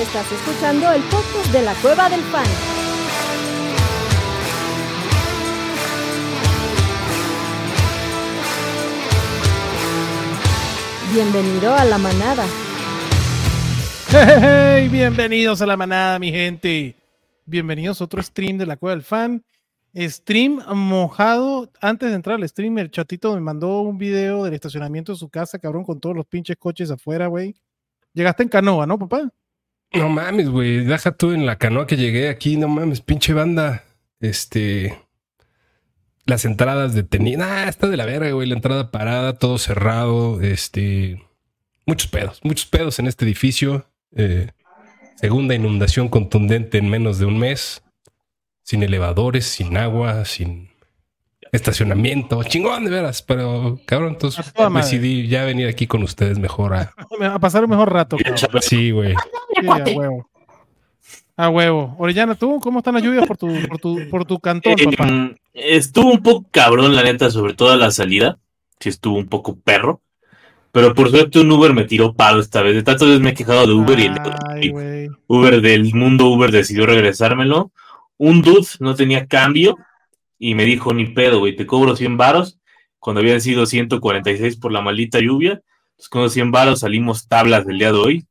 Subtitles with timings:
[0.00, 2.46] Estás escuchando el podcast de la Cueva del Fan.
[11.12, 12.46] Bienvenido a la manada.
[14.08, 16.96] Hey, bienvenidos a la manada, mi gente.
[17.44, 19.44] Bienvenidos a otro stream de la Cueva del Fan.
[19.94, 21.70] Stream mojado.
[21.82, 25.28] Antes de entrar al stream, el chatito me mandó un video del estacionamiento de su
[25.28, 27.54] casa, cabrón, con todos los pinches coches afuera, güey.
[28.14, 29.30] Llegaste en canoa, ¿no, papá?
[29.92, 30.84] No mames, güey.
[30.84, 32.56] Deja tú en la canoa que llegué aquí.
[32.56, 33.84] No mames, pinche banda.
[34.20, 34.96] Este.
[36.26, 37.48] Las entradas detenidas.
[37.50, 38.48] Ah, está de la verga, güey.
[38.48, 40.40] La entrada parada, todo cerrado.
[40.40, 41.22] Este.
[41.86, 43.86] Muchos pedos, muchos pedos en este edificio.
[44.14, 44.50] Eh,
[45.16, 47.82] segunda inundación contundente en menos de un mes.
[48.62, 50.69] Sin elevadores, sin agua, sin
[51.52, 52.42] estacionamiento.
[52.44, 53.22] Chingón, de veras.
[53.22, 56.92] Pero, cabrón, entonces decidí ya venir aquí con ustedes mejor a,
[57.34, 58.62] A pasar un mejor rato, cabrón.
[58.62, 59.14] Sí, güey.
[59.60, 60.28] Sí, a huevo.
[61.36, 61.94] A huevo.
[61.98, 65.08] Orellana, ¿tú cómo están las lluvias por tu, por tu, por tu cantón, Eh, papá?
[65.54, 68.38] estuvo un poco cabrón, la neta, sobre todo a la salida.
[68.78, 70.02] Sí, estuvo un poco perro.
[70.72, 72.74] Pero por suerte un Uber me tiró palo esta vez.
[72.76, 74.16] De tantas veces me he quejado de Uber y el
[74.48, 75.08] Ay.
[75.26, 77.72] Uber del mundo Uber decidió regresármelo.
[78.18, 79.76] Un dude no tenía cambio
[80.40, 82.58] y me dijo, ni pedo, güey, te cobro 100 varos
[82.98, 85.60] cuando habían sido 146 por la maldita lluvia.
[85.90, 88.26] Entonces con los 100 varos salimos tablas del día de hoy.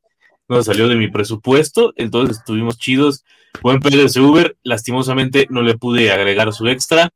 [0.48, 3.24] No salió de mi presupuesto, entonces estuvimos chidos.
[3.62, 4.58] Buen pedo ese Uber.
[4.64, 7.12] Lastimosamente no le pude agregar su extra,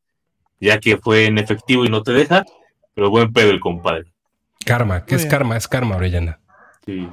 [0.60, 2.46] ya que fue en efectivo y no te deja.
[2.94, 4.14] Pero buen pedo el compadre.
[4.64, 5.04] Karma.
[5.06, 5.32] ¿Qué Muy es bien.
[5.32, 5.58] karma?
[5.58, 6.40] Es karma, Orellana.
[6.86, 7.08] Sí.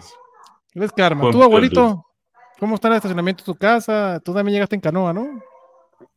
[0.74, 1.22] ¿Ves, Karma?
[1.22, 2.06] Buen ¿Tú, pedo, abuelito?
[2.58, 4.20] ¿Cómo está el estacionamiento de tu casa?
[4.22, 5.40] Tú también llegaste en canoa, ¿no?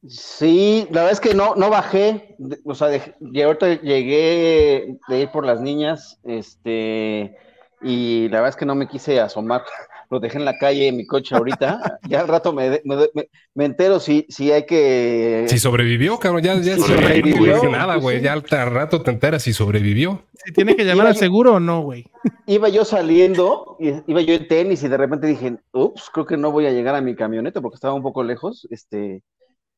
[0.08, 5.20] Sí, la verdad es que no, no bajé, o sea, dej- y ahorita llegué de
[5.20, 7.36] ir por las niñas, este,
[7.82, 9.64] y la verdad es que no me quise asomar,
[10.10, 13.12] lo dejé en la calle en mi coche ahorita, ya al rato me, me, de-
[13.14, 15.46] me- me entero si, si hay que...
[15.48, 17.64] Si sobrevivió, cabrón, ya, ya Sí, sobrevivió.
[17.70, 18.18] nada, güey.
[18.18, 18.24] sí.
[18.26, 18.42] Ya al
[18.72, 20.22] rato te enteras si sobrevivió.
[20.46, 22.06] Si tiene que llamar Iba al seguro o no, güey.
[22.46, 26.52] Iba yo saliendo, iba yo en tenis y de repente dije, ups, creo que no
[26.52, 29.22] voy a llegar a mi camioneta porque estaba un poco lejos, este,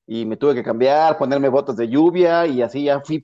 [0.08, 3.22] y me tuve que cambiar, ponerme botas de lluvia y así ya fui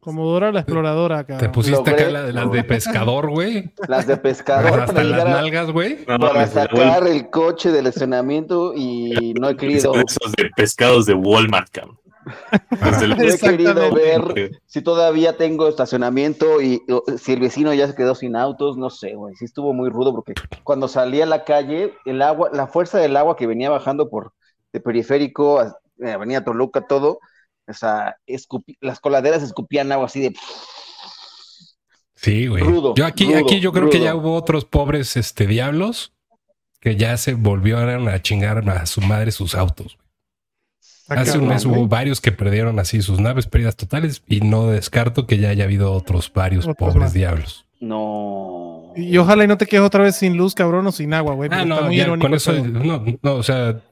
[0.00, 1.52] Como Dora la exploradora, Te cabrón.
[1.52, 3.70] pusiste Logré- acá la- las de pescador, güey.
[3.86, 5.98] las de pescador para Hasta las a- nalgas, güey.
[6.08, 11.14] No para sacar el coche del estacionamiento y no he querido, esos de pescados de
[11.14, 11.98] Walmart, cabrón.
[13.16, 17.94] No he querido ver si todavía tengo estacionamiento y o, si el vecino ya se
[17.94, 21.44] quedó sin autos, no sé, güey, sí estuvo muy rudo porque cuando salí a la
[21.44, 24.32] calle, el agua, la fuerza del agua que venía bajando por
[24.76, 27.18] de periférico, a- eh, Avenida Toluca, todo,
[27.66, 30.34] o sea, escupi- las coladeras escupían agua así de
[32.14, 32.62] Sí, güey.
[32.62, 36.12] Rudo, Yo aquí, rudo, aquí yo creo que ya hubo otros pobres este diablos
[36.80, 39.98] que ya se volvieron a chingar a su madre sus autos.
[41.08, 45.26] Hace un mes hubo varios que perdieron así sus naves, pérdidas totales, y no descarto
[45.26, 47.12] que ya haya habido otros varios Otros pobres más.
[47.12, 47.66] diablos.
[47.80, 48.92] no.
[48.96, 51.50] Y ojalá y no te quedes otra vez sin luz, cabrón, o sin agua, güey.
[51.52, 53.82] Ah, no, muy ya irónico con eso, no, no, o sea,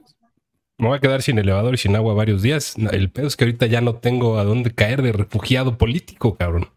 [0.77, 2.75] me voy a quedar sin elevador y sin agua varios días.
[2.91, 6.69] El pedo es que ahorita ya no tengo a dónde caer de refugiado político, cabrón.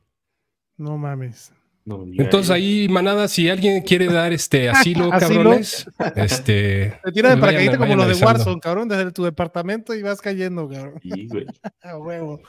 [0.76, 1.52] No mames.
[1.84, 5.36] No, Entonces ahí, manada, si alguien quiere dar este asilo, Asilo.
[5.42, 7.00] cabrones, este...
[7.04, 8.24] Te tiras de vayan- paracaidista como los de.
[8.26, 11.00] Warzone, cabrón, desde tu departamento y vas cayendo, cabrón.
[11.02, 11.46] Sí, güey.
[11.82, 12.40] A huevo.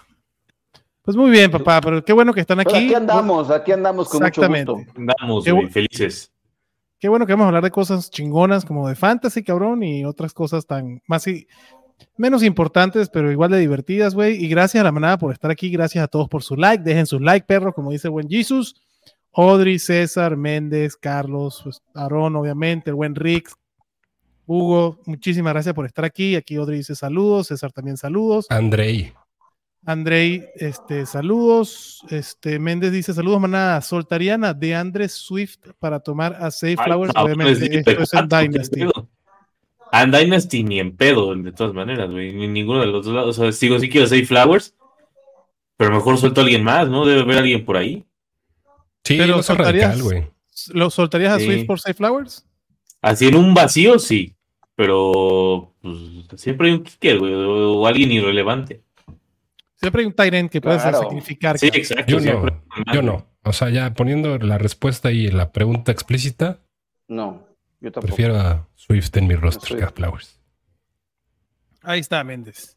[1.03, 2.85] Pues muy bien, papá, pero qué bueno que están Pues aquí.
[2.87, 4.71] aquí andamos, aquí andamos con mucho Exactamente.
[4.73, 4.91] gusto.
[4.97, 6.31] Andamos, güey, felices.
[6.99, 10.33] Qué bueno que vamos a hablar de cosas chingonas como de fantasy, cabrón, y otras
[10.33, 11.47] cosas tan más y
[12.17, 14.43] menos importantes, pero igual de divertidas, güey.
[14.43, 17.05] Y gracias a la manada por estar aquí, gracias a todos por su like, dejen
[17.05, 18.75] su like, perro, como dice buen Jesus.
[19.31, 23.49] Audrey, César, Méndez, Carlos, pues, Aarón, obviamente, el buen Rick,
[24.45, 26.35] Hugo, muchísimas gracias por estar aquí.
[26.35, 28.47] Aquí Audrey dice saludos, César también saludos.
[28.49, 29.13] Andrei.
[29.85, 32.01] Andrei, este, saludos.
[32.09, 33.81] Este, Méndez dice saludos, manada.
[33.81, 37.13] ¿Soltarían a DeAndre Swift para tomar a Safe Ay, Flowers?
[37.15, 38.81] no, Obviamente, esto es en ¿qué Dynasty.
[39.91, 42.33] En Dynasty ni en pedo, de todas maneras, güey.
[42.33, 43.39] Ni ninguno de los dos lados.
[43.39, 44.75] O sea, sigo, sí quiero Safe Flowers,
[45.77, 47.05] pero mejor suelto a alguien más, ¿no?
[47.05, 48.05] Debe haber alguien por ahí.
[49.03, 50.27] Sí, Pero soltarías- radical, güey.
[50.73, 51.45] ¿Lo soltarías a Sí.
[51.45, 52.45] Swift por Safe Flowers?
[53.01, 54.35] Así en un vacío, sí.
[54.75, 55.95] Pero pues,
[56.35, 58.83] siempre hay un kicker, güey, o, o alguien irrelevante.
[59.79, 60.99] Siempre hay un Tyrant que puedes Claro.
[61.03, 61.57] sacrificar.
[61.57, 62.05] Sí, exacto.
[62.07, 62.45] Yo no,
[62.93, 63.25] yo no.
[63.43, 66.59] O sea, ya poniendo la respuesta y la pregunta explícita,
[67.07, 67.45] No,
[67.79, 68.07] yo tampoco.
[68.07, 70.39] prefiero a Swift en mi roster que a Flowers.
[71.81, 72.75] Ahí está, Méndez.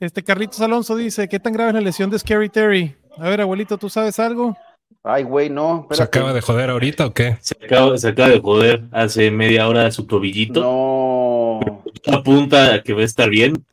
[0.00, 2.96] Este Carlitos Alonso dice: ¿Qué tan grave es la lesión de Scary Terry?
[3.16, 4.56] A ver, abuelito, ¿tú sabes algo?
[5.04, 5.86] Ay, güey, no.
[5.90, 7.36] ¿Se acaba de joder ahorita o qué?
[7.40, 10.60] Se acaba, se acaba de joder hace media hora su tobillito.
[10.60, 11.84] No.
[12.12, 13.64] Apunta a que va a estar bien.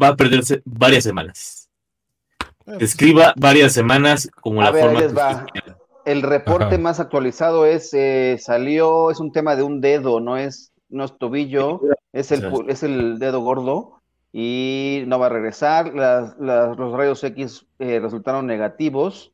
[0.00, 1.68] Va a perderse varias semanas.
[2.80, 5.46] Escriba varias semanas como A la ver, forma ahí les va.
[6.04, 6.78] El reporte Ajá.
[6.78, 11.16] más actualizado es, eh, salió, es un tema de un dedo, no es, no es
[11.18, 11.80] tobillo,
[12.12, 14.00] es el, es el dedo gordo
[14.32, 15.94] y no va a regresar.
[15.94, 19.32] Las- las- los rayos X eh, resultaron negativos,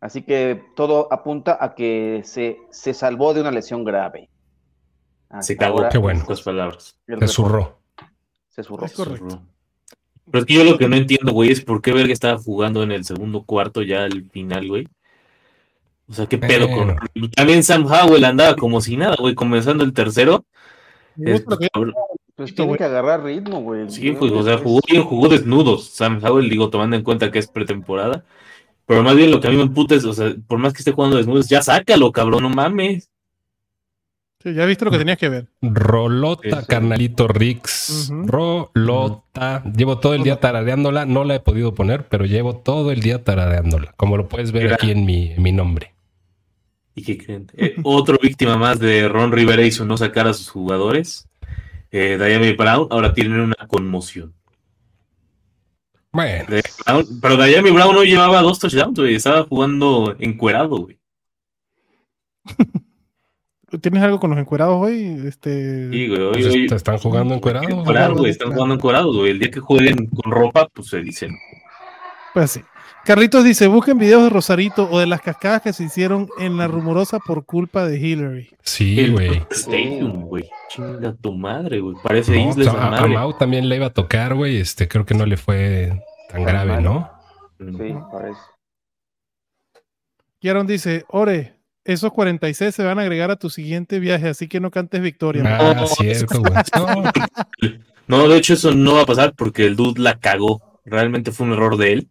[0.00, 4.28] así que todo apunta a que se, se salvó de una lesión grave.
[5.40, 5.88] Se cagó.
[5.88, 6.24] Qué bueno.
[6.44, 6.98] palabras.
[7.06, 7.78] Se zurró.
[8.48, 8.84] Se zurró.
[8.86, 9.42] Es correcto.
[10.32, 12.82] Pero es que yo lo que no entiendo, güey, es por qué Verga estaba jugando
[12.82, 14.88] en el segundo cuarto ya al final, güey.
[16.08, 16.96] O sea, qué pedo con.
[17.14, 20.44] y También Sam Howell andaba como si nada, güey, comenzando el tercero.
[21.18, 21.68] Es- que-
[22.34, 23.88] Pues tiene que agarrar ritmo, güey.
[23.90, 25.90] Sí, pues, o sea, jugó bien, jugó desnudos.
[25.90, 28.24] Sam Howell, digo, tomando en cuenta que es pretemporada.
[28.86, 30.78] Pero más bien lo que a mí me emputa es, o sea, por más que
[30.78, 33.10] esté jugando desnudos, ya sácalo, cabrón, no mames.
[34.42, 35.46] Sí, ya viste lo que tenías que ver.
[35.60, 36.66] Rolota, sí.
[36.66, 38.10] carnalito Rix.
[38.12, 39.62] Rolota.
[39.76, 41.06] Llevo todo el día tarareándola.
[41.06, 43.92] No la he podido poner, pero llevo todo el día tarareándola.
[43.96, 45.94] Como lo puedes ver aquí en mi, en mi nombre.
[46.94, 47.46] ¿Y qué creen?
[47.56, 51.28] Eh, otro víctima más de Ron Rivera y su no sacar a sus jugadores.
[51.92, 54.34] Eh, Diami Brown ahora tienen una conmoción.
[56.10, 56.44] Bueno,
[56.84, 59.14] Brown- pero Diami Brown no llevaba dos touchdowns, güey.
[59.14, 60.98] Estaba jugando encuerado, güey.
[63.80, 65.22] ¿Tienes algo con los encuerados hoy?
[65.26, 65.90] Este...
[65.90, 66.20] Sí, güey.
[66.20, 67.70] hoy- pues, hoy- están jugando encuerados.
[67.70, 68.30] Encuerado, güey.
[68.30, 69.30] Están jugando encuerados, güey.
[69.30, 71.30] El día que jueguen con ropa, pues se dicen.
[72.34, 72.60] Pues sí.
[73.04, 76.68] Carlitos dice, busquen videos de Rosarito o de las cascadas que se hicieron en la
[76.68, 78.50] rumorosa por culpa de Hillary.
[78.62, 79.42] Sí, El güey.
[79.50, 80.48] Stadium, güey.
[80.68, 81.96] Chinga tu madre, güey.
[82.02, 83.08] Parece No, esa a, a madre.
[83.08, 84.58] Mau también le iba a tocar, güey.
[84.58, 87.10] Este, creo que no le fue tan grave, ¿no?
[87.58, 88.40] Sí, parece.
[90.40, 94.60] Kieron dice, Ore, esos 46 se van a agregar a tu siguiente viaje, así que
[94.60, 95.42] no cantes victoria.
[95.42, 95.58] man".
[95.60, 96.52] Ah, No, cierto, güey.
[96.76, 97.12] No,
[98.08, 100.60] No, de hecho, eso no va a pasar porque el dude la cagó.
[100.84, 102.08] Realmente fue un error de él.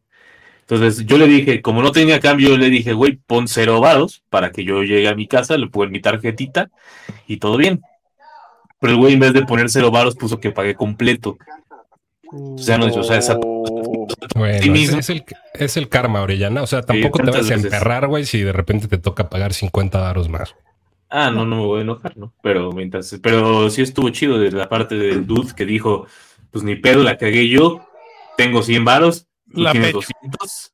[0.62, 4.52] Entonces, yo le dije, como no tenía cambio, le dije, güey, pon cero varos para
[4.52, 6.70] que yo llegue a mi casa, le pongo mi tarjetita
[7.28, 7.82] y todo bien.
[8.80, 11.38] Pero el güey, en vez de poner cero varos, puso que pagué completo.
[12.32, 13.81] O sea, no, o sea, esa- Oh,
[14.42, 15.00] Bueno, Sí es, mismo.
[15.00, 15.24] es el,
[15.54, 16.62] es el karma, Orellana.
[16.62, 20.00] O sea, tampoco te vas a emperrar, güey, si de repente te toca pagar 50
[20.00, 20.56] varos más.
[21.10, 22.34] Ah, no, no me voy a enojar, ¿no?
[22.42, 26.08] Pero mientras, pero sí estuvo chido de la parte del dude que dijo,
[26.52, 27.86] pues ni pedo, la cagué yo,
[28.38, 30.08] tengo 100 varos, La tienes pecho.
[30.22, 30.74] 200,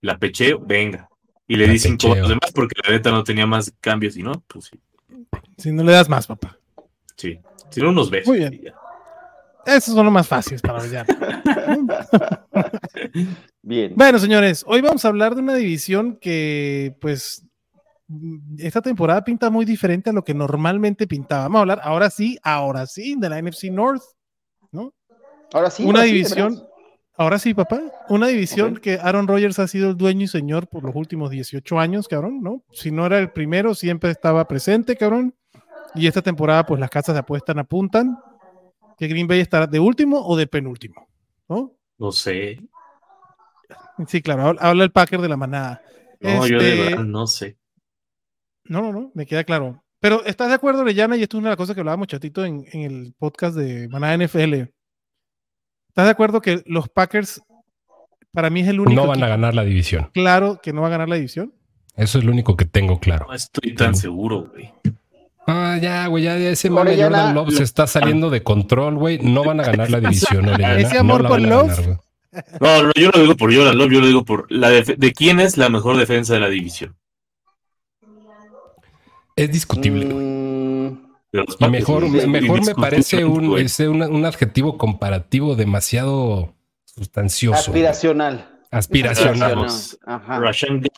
[0.00, 1.08] la pecheo, venga.
[1.46, 2.10] Y le La di 5 pecheo.
[2.14, 4.80] varos de más porque la neta no tenía más cambios y no, pues sí,
[5.58, 6.58] Si no le das más, papá.
[7.16, 7.38] sí.
[7.70, 8.28] Si no, unos besos.
[8.28, 8.60] Muy bien.
[8.62, 8.74] ya.
[9.66, 11.42] Esos son los más fáciles para Orellana.
[13.62, 13.94] bien.
[13.96, 17.46] Bueno, señores, hoy vamos a hablar de una división que, pues,
[18.58, 21.44] esta temporada pinta muy diferente a lo que normalmente pintaba.
[21.44, 24.02] Vamos a hablar ahora sí, ahora sí, de la NFC North,
[24.70, 24.92] ¿no?
[25.52, 25.84] Ahora sí.
[25.84, 26.62] una ahora división,
[27.16, 30.84] ahora sí, papá, una división que Aaron Rodgers ha sido el dueño y señor por
[30.84, 32.62] los últimos 18 años, cabrón, ¿no?
[32.72, 35.34] Si no era el primero, siempre estaba presente, cabrón.
[35.94, 38.18] Y esta temporada, pues las casas de apuestas apuntan
[38.98, 41.08] que Green Bay estará de último o de penúltimo,
[41.48, 41.72] ¿no?
[41.98, 42.58] No sé.
[44.08, 45.82] Sí, claro, habla- el Packer de la manada.
[46.20, 47.56] No, yo de Este, verdad no sé.
[48.64, 49.82] No, no, no, me queda claro.
[50.00, 51.16] Pero ¿estás de acuerdo, Orellana?
[51.16, 53.88] Y esto es una de las cosas que hablábamos, chatito, en, en el podcast de
[53.88, 54.54] Manada NFL.
[55.88, 57.40] ¿Estás de acuerdo que los Packers,
[58.32, 60.10] para mí es el único No van a ganar la división.
[60.12, 61.54] claro que no va a ganar la división?
[61.96, 63.26] Eso es lo único que tengo claro.
[63.28, 64.72] No estoy tan seguro, güey.
[65.46, 69.18] Ah, ya, güey, ya, ya ese mame Jordan Love se está saliendo de control, güey.
[69.18, 70.78] No van a ganar la división, Orellana.
[70.78, 71.68] Ese amor no por van a Love.
[71.80, 72.00] ganar.
[72.60, 75.40] No, no, yo lo digo por Jordan Love, yo lo digo por la de quién
[75.40, 76.96] es la mejor defensa de la división.
[79.36, 80.24] Es discutible, güey.
[80.24, 87.58] Mm, mejor, es me- mejor me parece un, ese, una- un adjetivo comparativo demasiado sustancioso.
[87.58, 88.50] aspiracional.
[88.70, 89.54] Aspiracional.
[89.56, 89.98] Vamos.
[90.06, 90.40] Ajá.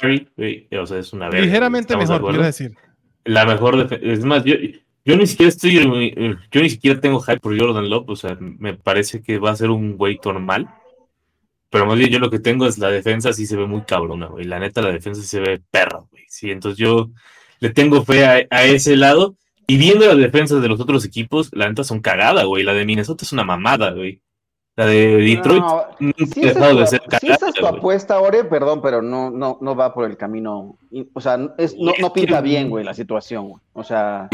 [0.00, 2.75] Gary, güey, o sea, es una verga, Ligeramente güey, ¿estamos de mejor, quiero decir.
[3.26, 4.06] La mejor defensa.
[4.06, 4.54] Es más, yo,
[5.04, 5.75] yo ni siquiera estoy.
[6.50, 8.09] Yo ni siquiera tengo hype por Jordan Love.
[8.09, 10.68] O sea, me parece que va a ser un güey normal.
[11.68, 14.26] Pero más bien, yo lo que tengo es la defensa, sí se ve muy cabrona,
[14.26, 14.45] güey.
[14.45, 16.25] La neta, la defensa se ve perra, güey.
[16.28, 17.11] Sí, entonces yo
[17.61, 19.37] le tengo fe a, a ese lado.
[19.66, 22.62] Y viendo las defensas de los otros equipos, la neta son cagada, güey.
[22.62, 24.23] La de Minnesota es una mamada, güey.
[24.76, 25.85] La de Detroit No,
[26.30, 27.76] si esa de es ser tu, si cagada, esa es tu güey.
[27.78, 30.76] apuesta, Ore, perdón, pero no, no, no va por el camino.
[31.14, 33.54] O sea, es- no, no pinta bien, güey, la situación.
[33.73, 34.28] O sea,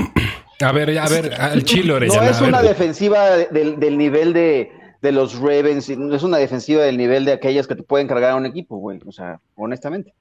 [0.61, 2.71] A ver, a ver, al chile, no es una ver.
[2.71, 4.71] defensiva de- del, del nivel de,
[5.01, 8.33] de los Ravens, no es una defensiva del nivel de aquellas que te pueden cargar
[8.33, 8.99] a un equipo, güey.
[9.07, 10.13] O sea, honestamente.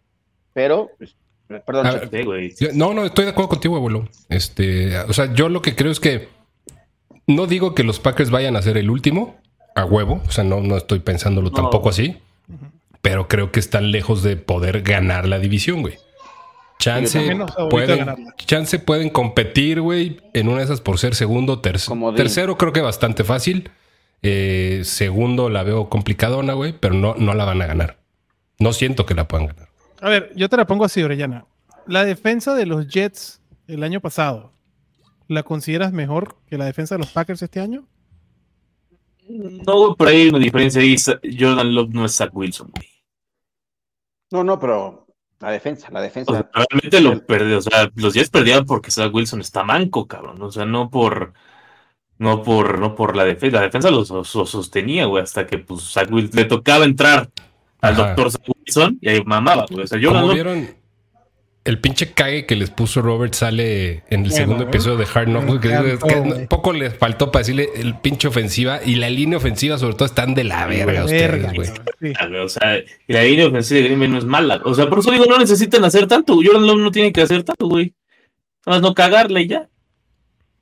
[0.53, 1.15] pero, pues,
[1.65, 2.53] perdón, ver, güey.
[2.75, 4.07] No, no, estoy de acuerdo contigo, abuelo.
[4.29, 6.27] Este, o sea, yo lo que creo es que
[7.25, 9.40] no digo que los Packers vayan a ser el último
[9.75, 11.55] a huevo, o sea, no, no estoy pensándolo No.
[11.55, 12.17] tampoco así,
[13.01, 15.95] pero creo que están lejos de poder ganar la división, güey.
[16.79, 17.37] Chance
[17.69, 22.13] pueden, chance pueden competir, güey, en una de esas por ser segundo, tercero.
[22.15, 23.69] Tercero creo que bastante fácil.
[24.23, 27.97] Eh, segundo la veo complicadona, güey, pero no, no la van a ganar.
[28.59, 29.69] No siento que la puedan ganar.
[30.01, 31.45] A ver, yo te la pongo así, Orellana.
[31.87, 34.51] La defensa de los Jets el año pasado,
[35.27, 37.85] ¿la consideras mejor que la defensa de los Packers este año?
[39.65, 40.95] No, por ahí una diferencia ahí.
[41.37, 42.87] Jordan Love no es Zach Wilson, güey.
[44.31, 45.07] No, no, pero
[45.39, 46.31] la defensa, la defensa.
[46.31, 47.57] O sea, realmente lo perdió.
[47.57, 50.41] O sea, los Jets perdieron porque Zach Wilson está manco, cabrón.
[50.41, 51.33] O sea, no por.
[52.17, 53.57] No por, no por la defensa.
[53.57, 57.31] La defensa lo, lo sostenía, güey, hasta que pues Zach Wilson le tocaba entrar
[57.81, 58.07] al Ajá.
[58.07, 59.85] doctor Zach Wilson y ahí mamaba, güey.
[59.85, 60.75] O sea, Jordan Love vieron,
[61.63, 65.59] el pinche cague que les puso Robert sale en el segundo episodio de Hard Knocks.
[65.59, 70.05] Que poco les faltó para decirle el pinche ofensiva y la línea ofensiva, sobre todo,
[70.05, 71.67] están de la verga Verga, ustedes, güey.
[71.99, 72.13] sí.
[72.35, 74.61] O sea, y la línea ofensiva de Green Bay no es mala.
[74.65, 76.35] O sea, por eso digo, no necesitan hacer tanto.
[76.35, 77.93] Jordan Love no tiene que hacer tanto, güey.
[78.65, 79.69] Nada más no cagarle y ya.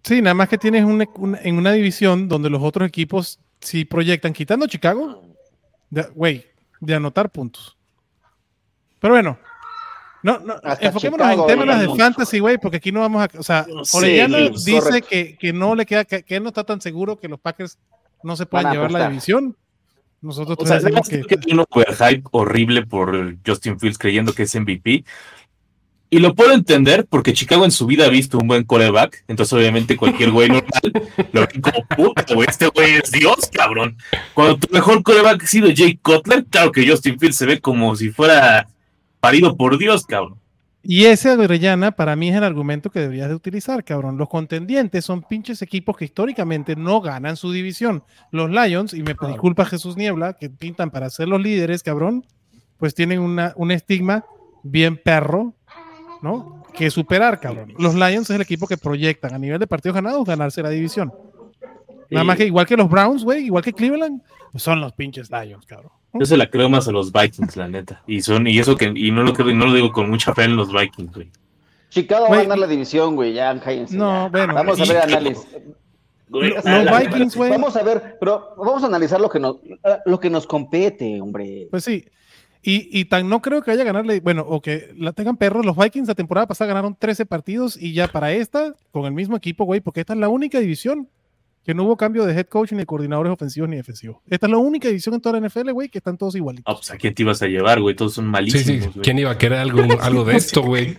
[0.04, 4.68] Sí, nada más que tienes en una división donde los otros equipos sí proyectan, quitando
[4.68, 5.24] Chicago,
[5.90, 6.46] de- güey,
[6.80, 7.78] de, anotar puntos.
[9.00, 9.38] Pero bueno,
[10.22, 13.40] no, no, Hasta enfoquémonos Chicago, en temas de fantasy, güey, porque aquí no vamos a.
[13.40, 16.82] O sea, Orellana dice que, que no le queda, que, que él no está tan
[16.82, 17.78] seguro que los Packers
[18.24, 19.56] no se puedan llevar la división.
[20.22, 21.36] Nosotros O sea, tres decimos además que.
[21.36, 25.06] que hay un overhype horrible por Justin Fields creyendo que es MVP.
[26.12, 29.24] Y lo puedo entender porque Chicago en su vida ha visto un buen coreback.
[29.28, 30.82] Entonces, obviamente, cualquier güey normal
[31.32, 32.50] lo ve como puta, güey.
[32.50, 33.96] Este güey es Dios, cabrón.
[34.34, 37.96] Cuando tu mejor coreback ha sido Jay Cutler, claro que Justin Fields se ve como
[37.96, 38.68] si fuera
[39.20, 40.40] parido por Dios, cabrón.
[40.82, 44.18] Y ese Orellana para mí es el argumento que deberías de utilizar, cabrón.
[44.18, 48.04] Los contendientes son pinches equipos que históricamente no ganan su división.
[48.32, 52.26] Los Lions, y me disculpa Jesús Niebla, que pintan para ser los líderes, cabrón,
[52.78, 54.24] pues tienen una, un estigma
[54.64, 55.54] bien perro,
[56.22, 56.64] ¿no?
[56.74, 57.74] Que superar, cabrón.
[57.78, 61.14] Los Lions es el equipo que proyectan a nivel de partidos ganados ganarse la división.
[62.10, 64.22] Nada más que igual que los Browns, güey, igual que Cleveland,
[64.52, 65.92] pues son los pinches Lions, cabrón.
[66.14, 68.02] Yo se la creo más a los Vikings, la neta.
[68.08, 70.46] Y son, y eso que, y no lo creo, no lo digo con mucha fe
[70.46, 71.30] en los Vikings, güey.
[71.90, 73.96] Chicago va a ganar la división, güey, ya cállense.
[73.98, 74.30] No, ya.
[74.30, 75.48] bueno, Vamos a y- ver análisis.
[76.30, 76.64] Güey, Los
[77.00, 77.50] Vikings, güey.
[77.52, 79.58] Vamos a ver, pero vamos a analizar lo que nos,
[80.06, 81.68] lo que nos compete, hombre.
[81.72, 82.06] Pues sí.
[82.62, 85.66] Y, y tan no creo que vaya a ganarle, bueno, o que la tengan perros.
[85.66, 89.38] Los Vikings la temporada pasada ganaron 13 partidos y ya para esta, con el mismo
[89.38, 91.08] equipo, güey, porque esta es la única división
[91.70, 94.18] que no hubo cambio de head coach ni de coordinadores ofensivos ni defensivos.
[94.28, 96.64] Esta es la única división en toda la NFL, güey, que están todos igualitos.
[96.66, 97.96] Ah, pues a quién te ibas a llevar, güey.
[97.96, 98.90] Todos son Sí, malísimos, sí.
[98.92, 99.04] güey.
[99.04, 100.98] ¿Quién iba a querer algo, algo de esto, güey?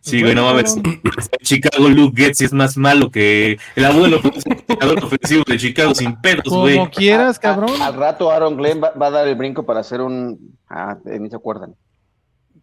[0.00, 0.76] Sí, güey, no mames.
[1.44, 6.48] Chicago Luke Getz es más malo que el abuelo coordinador ofensivo de Chicago sin pedos,
[6.52, 6.78] güey.
[6.78, 7.80] Como quieras, cabrón.
[7.80, 10.58] Al rato Aaron Glenn va, va a dar el brinco para hacer un.
[10.68, 11.76] Ah, ni se acuerdan.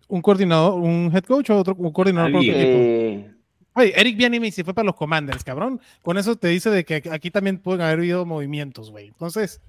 [0.10, 2.68] Un coordinador, un head coach o otro un coordinador por otro equipo.
[2.70, 3.32] Eh,
[3.76, 5.82] Oye, Eric Bieniemy se fue para los Commanders, cabrón.
[6.02, 9.08] Con eso te dice de que aquí también pueden haber habido movimientos, güey.
[9.08, 9.62] Entonces,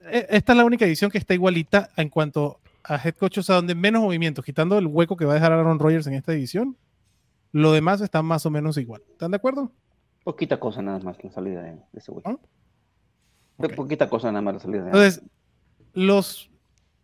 [0.00, 3.42] e- esta es la única edición que está igualita en cuanto a head coach, o
[3.42, 6.32] sea, donde menos movimientos, quitando el hueco que va a dejar Aaron Rodgers en esta
[6.32, 6.76] edición.
[7.52, 9.02] Lo demás está más o menos igual.
[9.10, 9.70] ¿Están de acuerdo?
[10.24, 12.22] poquita cosa nada más la salida de, de ese güey.
[12.26, 12.36] ¿Ah?
[13.76, 15.22] Poquita cosa nada más la salida de Entonces,
[15.92, 16.50] los,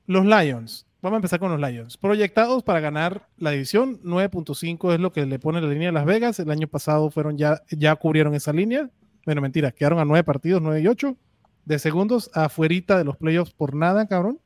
[0.06, 1.96] los Lions, vamos a empezar con los Lions.
[1.96, 6.04] Proyectados para ganar la división, 9.5 es lo que le pone la línea de Las
[6.04, 6.38] Vegas.
[6.40, 8.90] El año pasado fueron ya, ya cubrieron esa línea.
[9.24, 11.16] Bueno, mentira, quedaron a 9 partidos, 9 y 8
[11.64, 14.40] de segundos, afuerita de los playoffs por nada, cabrón.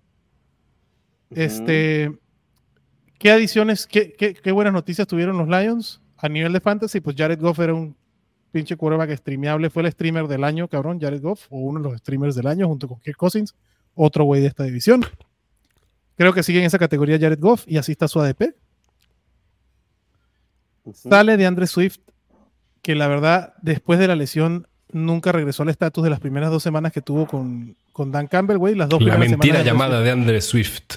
[1.30, 2.18] Este,
[3.18, 7.00] ¿qué adiciones, qué, qué, qué buenas noticias tuvieron los Lions a nivel de fantasy?
[7.00, 7.94] Pues Jared Goff era un
[8.50, 11.98] pinche quarterback streameable, fue el streamer del año, cabrón, Jared Goff, o uno de los
[11.98, 13.54] streamers del año junto con Kirk Cousins,
[13.94, 15.04] otro güey de esta división.
[16.20, 18.54] Creo que sigue en esa categoría Jared Goff y así está su ADP.
[20.92, 21.96] Sale de Andre Swift,
[22.82, 26.62] que la verdad, después de la lesión, nunca regresó al estatus de las primeras dos
[26.62, 28.74] semanas que tuvo con, con Dan Campbell, güey.
[28.74, 30.96] Las dos La primeras mentira semanas de Andre llamada de Andre Swift.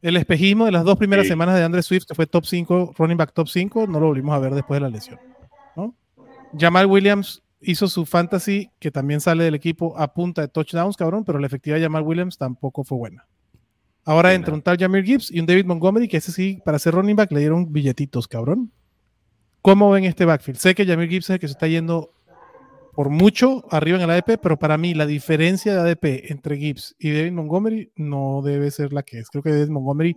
[0.00, 1.28] el espejismo de las dos primeras Sí.
[1.32, 4.34] semanas de Andre Swift, que fue top 5, running back top 5, no lo volvimos
[4.34, 5.18] a ver después de la lesión.
[5.76, 5.94] ¿no?
[6.58, 11.26] Jamal Williams hizo su fantasy, que también sale del equipo a punta de touchdowns, cabrón,
[11.26, 13.26] pero la efectividad de Jamal Williams tampoco fue buena.
[14.04, 16.94] Ahora entra un tal Jamir Gibbs y un David Montgomery, que ese sí, para ser
[16.94, 18.72] running back le dieron billetitos, cabrón.
[19.62, 20.58] ¿Cómo ven este backfield?
[20.58, 22.14] Sé que Jamir Gibbs es el que se está yendo
[22.94, 26.96] por mucho arriba en el ADP, pero para mí la diferencia de ADP entre Gibbs
[26.98, 29.28] y David Montgomery no debe ser la que es.
[29.28, 30.16] Creo que David Montgomery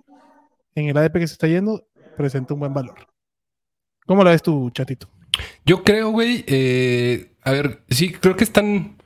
[0.75, 1.87] en el ADP que se está yendo,
[2.17, 3.07] presenta un buen valor.
[4.05, 5.07] ¿Cómo la ves tú, chatito?
[5.65, 8.97] Yo creo, güey, eh, a ver, sí, creo que están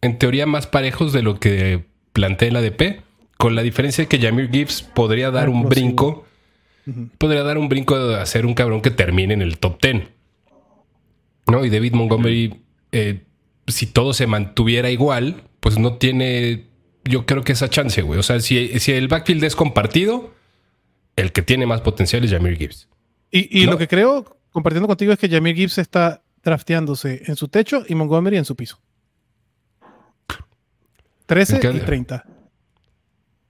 [0.00, 3.02] en teoría más parejos de lo que plantea el ADP,
[3.44, 6.24] con la diferencia de que Jamir Gibbs podría dar Ah, un brinco,
[7.18, 10.04] podría dar un brinco de hacer un cabrón que termine en el top 10.
[11.48, 11.62] ¿No?
[11.62, 13.20] Y David Montgomery, eh,
[13.66, 16.64] si todo se mantuviera igual, pues no tiene,
[17.04, 18.18] yo creo que esa chance, güey.
[18.18, 20.32] O sea, si, si el backfield es compartido,
[21.16, 22.88] el que tiene más potencial es Jamir Gibbs.
[23.30, 23.72] Y, y No.
[23.72, 27.94] lo que creo, compartiendo contigo, es que Jamir Gibbs está drafteándose en su techo y
[27.94, 28.80] Montgomery en su piso.
[31.26, 31.68] 13 ¿En qué?
[31.76, 32.24] y 30.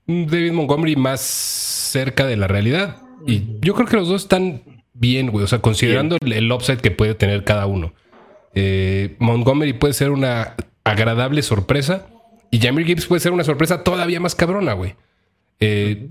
[0.07, 3.01] David Montgomery más cerca de la realidad.
[3.25, 4.61] Y yo creo que los dos están
[4.93, 5.43] bien, güey.
[5.43, 7.93] O sea, considerando el, el upside que puede tener cada uno.
[8.53, 12.07] Eh, Montgomery puede ser una agradable sorpresa.
[12.51, 14.95] Y Jamir Gibbs puede ser una sorpresa todavía más cabrona, güey.
[15.59, 16.07] Eh,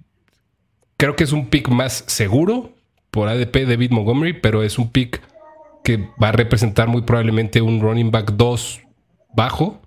[0.96, 2.72] creo que es un pick más seguro
[3.10, 5.22] por ADP David Montgomery, pero es un pick
[5.84, 8.80] que va a representar muy probablemente un running back 2
[9.34, 9.80] bajo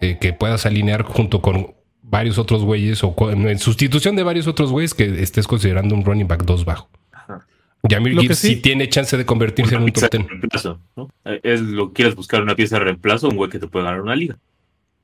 [0.00, 1.74] eh, que puedas alinear junto con
[2.10, 6.26] varios otros güeyes o en sustitución de varios otros güeyes que estés considerando un running
[6.28, 6.88] back 2 bajo.
[7.12, 7.46] Ajá.
[7.88, 10.28] Jamir que Gibbs sí, sí- tiene chance de convertirse en un top de 10.
[10.30, 11.10] reemplazo, ¿no?
[11.24, 14.00] Eh, Es lo quieres buscar una pieza de reemplazo, un güey que te puede ganar
[14.00, 14.38] una liga.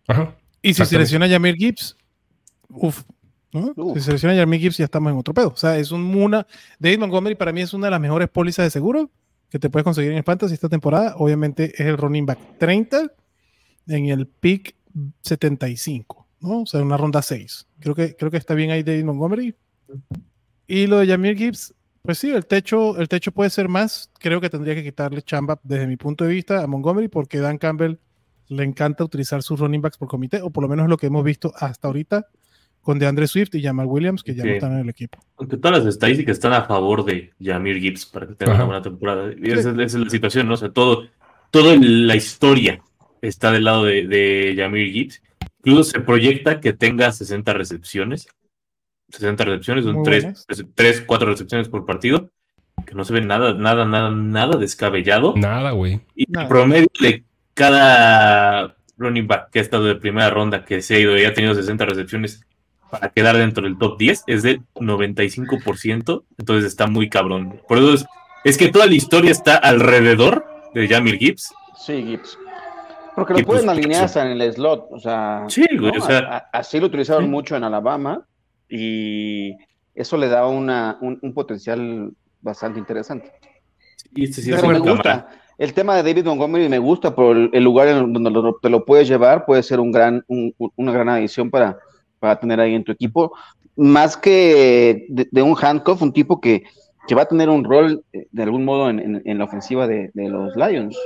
[0.09, 0.35] Ajá.
[0.63, 1.97] Y si selecciona Jamir Gibbs,
[2.71, 3.03] uff.
[3.95, 5.49] Si selecciona Jamir Gibbs, ya estamos en otro pedo.
[5.49, 6.47] O sea, es un una.
[6.81, 9.11] David Montgomery para mí es una de las mejores pólizas de seguro
[9.51, 11.15] que te puedes conseguir en Fantasy esta temporada.
[11.19, 13.13] Obviamente es el running back 30
[13.87, 14.75] en el pick
[15.23, 16.63] 75, ¿no?
[16.63, 17.67] O sea, una ronda 6.
[17.81, 19.55] Creo que, creo que está bien ahí David Montgomery.
[20.67, 24.11] Y lo de Jamir Gibbs, pues sí, el techo, el techo puede ser más.
[24.19, 27.59] Creo que tendría que quitarle chamba desde mi punto de vista a Montgomery porque Dan
[27.59, 27.99] Campbell
[28.49, 31.25] le encanta utilizar sus running backs por comité, o por lo menos lo que hemos
[31.25, 32.29] visto hasta ahorita
[32.83, 35.19] con DeAndre Swift y Jamal Williams, que ya no están en el equipo.
[35.39, 38.65] Aunque todas las estadísticas están a favor de Jamir Gibbs para que tenga Ajá.
[38.65, 39.33] una buena temporada.
[39.33, 40.55] Y esa, esa es la situación, ¿no?
[40.55, 41.09] O sea, todo,
[41.51, 42.83] toda la historia
[43.23, 45.23] está del lado de, de Jamir Gibbs.
[45.65, 48.29] Incluso se proyecta que tenga 60 recepciones.
[49.11, 52.31] 60 recepciones, son Muy 3, 3, 4 recepciones por partido.
[52.87, 55.35] Que no se ve nada, nada, nada, nada descabellado.
[55.37, 56.01] Nada, güey.
[56.15, 56.45] Y Nada.
[56.45, 57.25] el promedio de
[57.55, 61.35] cada running back que ha estado de primera ronda, que se ha ido y ha
[61.35, 62.45] tenido 60 recepciones
[62.91, 66.25] para quedar dentro del top 10, es de 95%.
[66.39, 67.61] Entonces está muy cabrón.
[67.67, 68.07] Por eso es,
[68.45, 71.53] es que toda la historia está alrededor de Jamir Gibbs.
[71.79, 72.39] Sí, Gibbs.
[73.15, 74.89] Porque lo pues, pueden alinear hasta en el slot.
[74.91, 76.03] O sea, Sí, güey, ¿no?
[76.03, 77.31] o sea- A- a- así lo utilizaron Sí.
[77.31, 78.27] mucho en Alabama
[78.69, 79.57] y
[79.95, 83.31] eso le da una, un, un potencial bastante interesante.
[84.15, 85.03] Y este sí Pero me gusta.
[85.03, 85.29] cámara.
[85.57, 88.85] El tema de David Montgomery me gusta por el, lugar en donde lo- te lo
[88.85, 91.79] puedes llevar, puede ser un gran, un- una gran adición para,
[92.19, 93.33] para tener ahí en tu equipo.
[93.77, 96.65] Más que de, de un handcuff, un tipo que,
[97.07, 99.87] que va a tener un rol eh, de algún modo en, en- en la ofensiva
[99.87, 100.99] de, de los Lions.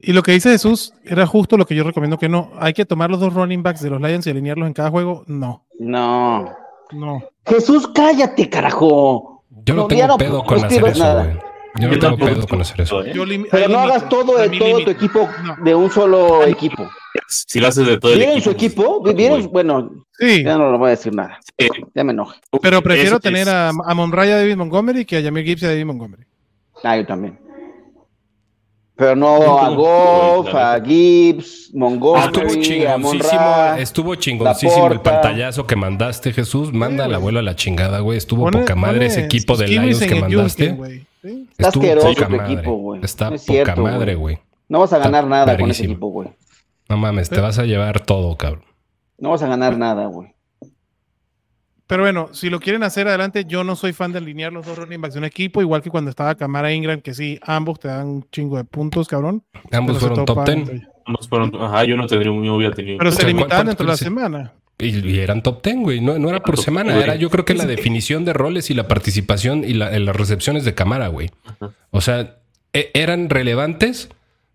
[0.00, 2.50] Y lo que dice Jesús era justo lo que yo recomiendo que no.
[2.58, 5.24] Hay que tomar los dos running backs de los Lions y alinearlos en cada juego.
[5.26, 6.50] No, No.
[6.92, 7.22] no.
[7.46, 9.42] Jesús, cállate, carajo.
[9.64, 11.24] Yo no, No, tengo no pedo con hacer eso, nada.
[11.24, 11.38] güey.
[11.78, 13.04] Yo no tengo pedo con hacer eso.
[13.04, 13.12] ¿eh?
[13.14, 15.56] Yo Pero no hagas todo de todo tu equipo No.
[15.64, 16.88] de un solo equipo.
[17.28, 18.50] Si lo haces de todo el ¿Vienen equipo.
[18.50, 19.00] su equipo?
[19.00, 19.46] Güey.
[19.48, 21.38] Bueno, Sí, ya no lo voy a decir nada.
[21.94, 22.36] Ya me enoja.
[22.62, 25.44] pero prefiero eso tener es- a, a Monray y a David Montgomery que a Jamir
[25.44, 26.24] Gibbs y a David Montgomery.
[26.84, 27.38] Ah, yo también.
[28.96, 30.80] Pero no a Goff, a.
[30.82, 33.78] Gibbs, Ah, Montgomery, estuvo a Monra.
[33.78, 36.72] estuvo chingoncísimo el pantallazo que mandaste, Jesús.
[36.72, 38.16] Manda al abuelo a la chingada, güey.
[38.16, 40.68] Estuvo Pone- poca madre pone ese equipo de Lions que mandaste.
[40.68, 41.06] yunque.
[41.22, 41.48] Sí.
[41.50, 42.52] Está Estuvo asqueroso poca tu madre.
[42.54, 43.00] equipo, güey.
[43.04, 44.38] Está No es poca madre, güey.
[44.68, 46.28] No vas a Está ganar nada con ese equipo, güey.
[46.88, 48.64] No mames, te vas a llevar todo, cabrón.
[49.18, 50.34] No vas a ganar nada, güey.
[51.86, 54.76] Pero bueno, si lo quieren hacer adelante, yo no soy fan de alinear los dos
[54.76, 57.88] running backs de un equipo, igual que cuando estaba Camara Ingram, que sí, ambos te
[57.88, 59.44] dan un chingo de puntos, cabrón.
[59.70, 60.88] Ambos fueron top topan 10 entre ellos.
[61.06, 62.98] Ambos fueron- ajá, yo no tendría, no hubiera tenido.
[62.98, 64.52] Pero se ¿Cuánto limitaban dentro de la semana.
[64.78, 66.00] y, y eran top 10, güey.
[66.00, 68.74] No, no era por semana, 10, era yo creo que la definición de roles y
[68.74, 71.30] la participación y la- en las recepciones de Camara, güey.
[71.44, 71.70] Ajá.
[71.92, 72.38] O sea,
[72.72, 74.08] e- eran relevantes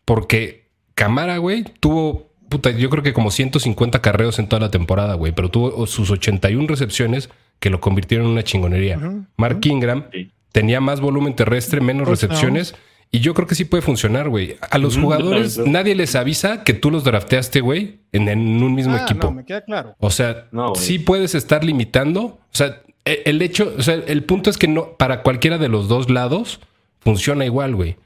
[0.04, 0.66] porque
[0.96, 5.32] Camara, güey, tuvo, puta, yo creo que como 150 carreos en toda la temporada, güey,
[5.32, 9.00] pero tuvo sus 81 recepciones que lo convirtieron en una chingonería.
[9.38, 10.30] Mark Ingram Sí.
[10.52, 12.76] tenía más volumen terrestre, menos recepciones.
[13.14, 14.56] Y yo creo que sí puede funcionar, güey.
[14.70, 18.94] A los jugadores nadie les avisa que tú los drafteaste, güey, en, en un mismo
[18.96, 19.28] Ah, equipo.
[19.28, 19.96] no, me queda claro.
[20.00, 22.22] O sea, No, sí puedes estar limitando.
[22.24, 25.68] O sea, e- el hecho, o sea, el punto es que no, para cualquiera de
[25.68, 26.62] los dos lados
[27.00, 27.98] funciona igual, güey.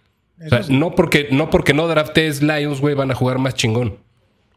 [0.43, 0.73] O sea, sí.
[0.75, 3.97] no porque no porque no draftees Lions, güey, van a jugar más chingón.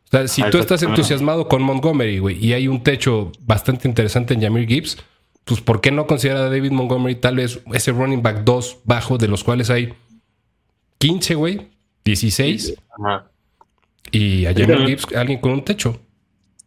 [0.09, 4.33] O sea, si tú estás entusiasmado con Montgomery, güey, y hay un techo bastante interesante
[4.35, 4.97] en Jamir Gibbs,
[5.45, 9.19] pues ¿por qué no considerar a David Montgomery tal vez ese running back 2 bajo,
[9.19, 9.93] de los cuales hay
[10.99, 11.69] 15, güey,
[12.05, 13.31] 16, Ajá.
[14.11, 16.01] y a Jamie Gibbs, alguien con un techo?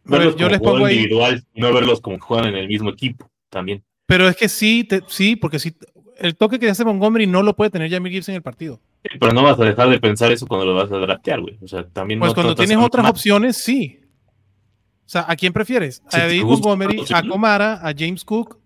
[0.03, 3.83] Verlos yo les pongo ahí- individual no verlos como juegan en el mismo equipo también.
[4.05, 5.73] Pero es que sí, te- sí, porque sí,
[6.17, 8.79] el toque que hace Montgomery no lo puede tener Jamie Gibbs en el partido.
[9.03, 11.57] Sí, Pero no vas a dejar de pensar eso cuando lo vas a draftear, güey.
[11.61, 13.99] O sea, también Pues no cuando tienes otras opciones, sí.
[15.05, 16.03] O sea, ¿a quién prefieres?
[16.11, 17.27] ¿A David Montgomery, a.
[17.27, 18.57] Comara, a James Cook?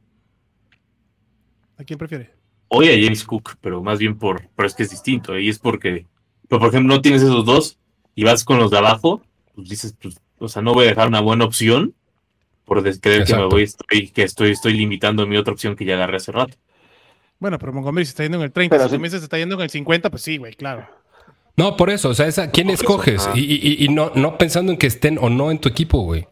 [1.77, 2.29] ¿A quién prefieres?
[2.67, 5.37] Hoy a James Cook, pero más bien por, pero es que es distinto.
[5.37, 6.05] Y es porque,
[6.47, 7.79] pero por ejemplo, no tienes esos dos
[8.15, 9.21] y vas con los de abajo,
[9.53, 11.95] pues dices, pues, o sea, no voy a dejar una buena opción
[12.65, 15.95] por creer que me voy, estoy, que estoy, estoy limitando mi otra opción que ya
[15.95, 16.57] agarré hace rato.
[17.45, 18.75] Bueno, pero Montgomery se está yendo en el 30.
[18.75, 18.99] Pero si tú sí.
[18.99, 20.87] me dices se está yendo en el 50, pues sí, güey, claro.
[21.55, 23.29] No, por eso, o sea, esa, ¿quién escoges?
[23.35, 26.27] Y, y- y no, no pensando en que estén o no en tu equipo, güey.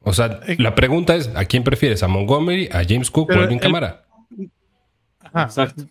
[0.00, 2.02] O sea, Eh, la pregunta es, ¿a quién prefieres?
[2.02, 4.04] ¿A Montgomery, a James Cook Pero o a Alvin el- Camara?
[5.20, 5.84] Ajá, Exacto.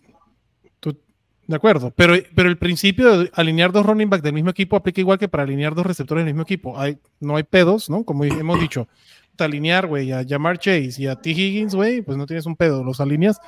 [0.80, 0.98] tú-
[1.46, 1.92] de acuerdo.
[1.94, 5.28] Pero, pero el principio de alinear dos running back del mismo equipo aplica igual que
[5.28, 6.78] para alinear dos receptores del mismo equipo.
[6.78, 8.04] Hay, no hay pedos, ¿no?
[8.04, 8.88] Como hemos dicho,
[9.36, 11.30] te alinear, güey, a Jamar Chase y a T.
[11.30, 13.38] Higgins, güey, pues no tienes un pedo, los alineas.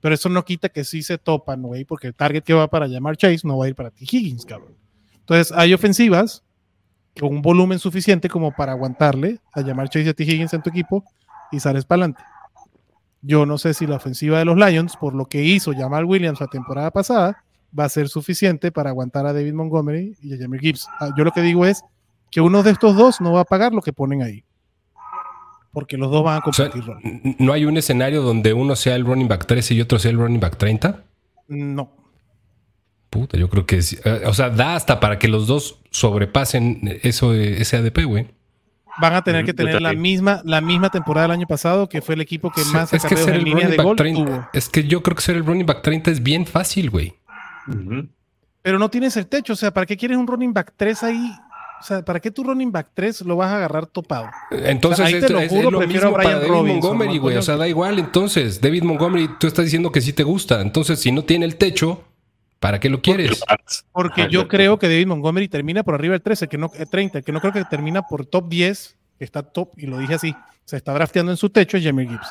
[0.00, 2.88] Pero eso no quita que sí se topan, güey, porque el target que va para
[2.88, 4.04] Jamar Chase no va a ir para T.
[4.04, 4.74] Higgins, cabrón.
[5.20, 6.42] Entonces, hay ofensivas
[7.18, 10.22] con un volumen suficiente como para aguantarle a Jamar Chase y a T.
[10.22, 11.04] Higgins en tu equipo
[11.50, 12.22] y sales para adelante.
[13.22, 16.40] Yo no sé si la ofensiva de los Lions, por lo que hizo Jamal Williams
[16.40, 17.44] la temporada pasada,
[17.76, 20.86] va a ser suficiente para aguantar a David Montgomery y a Jamie Gibbs.
[21.00, 21.82] Ah, Yo lo que digo es
[22.30, 24.44] que uno de estos dos no va a pagar lo que ponen ahí.
[25.78, 26.98] Porque los dos van a O sea, rol.
[27.04, 30.10] n- ¿no hay un escenario donde uno sea el running back 13 y otro sea
[30.10, 31.04] el running back 30?
[31.46, 31.92] No.
[33.10, 33.96] Puta, yo creo que sí.
[34.04, 38.26] Eh, O sea, da hasta para que los dos sobrepasen eso, de- ese ADP, güey.
[39.00, 40.02] Van a tener Ujú, que tener la también.
[40.02, 43.16] misma, la misma temporada del año pasado, que fue el equipo que más es que
[43.16, 44.48] ser en el running de back gol 30, tuvo.
[44.52, 47.14] es que yo creo que ser el running back 30 es bien fácil, güey.
[48.62, 49.52] Pero no tienes el techo.
[49.52, 51.30] O sea, ¿para qué quieres un running back 3 ahí?
[51.80, 54.26] O sea, ¿para qué tu running back 3 lo vas a agarrar topado?
[54.50, 56.48] Entonces ahí te es, lo es- juro, es lo prefiero mismo a Brian para David
[56.52, 57.36] Robinson, Montgomery, güey.
[57.36, 57.98] O sea, da igual.
[57.98, 60.60] Entonces, David Montgomery, tú estás diciendo que sí te gusta.
[60.60, 62.04] Entonces, si no tiene el techo,
[62.58, 63.42] ¿para qué lo quieres?
[63.92, 66.86] Porque Ajá, yo creo que David Montgomery termina por arriba del 13, que no, eh,
[66.86, 70.14] 30, que no creo que termina por top 10, que está top, y lo dije
[70.14, 72.28] así, se está drafteando en su techo es Jamie Gibbs.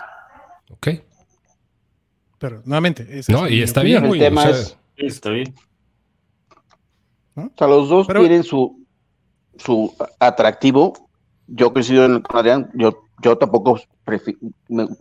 [0.71, 0.87] Ok.
[2.39, 4.21] Pero nuevamente, No, es y está bien, El güey.
[4.21, 5.53] o tema sea, es- Está bien.
[7.35, 8.83] O sea, los dos Pero- tienen su,
[9.57, 11.09] su atractivo.
[11.47, 13.79] Yo coincido en- con Adrián, yo, yo tampoco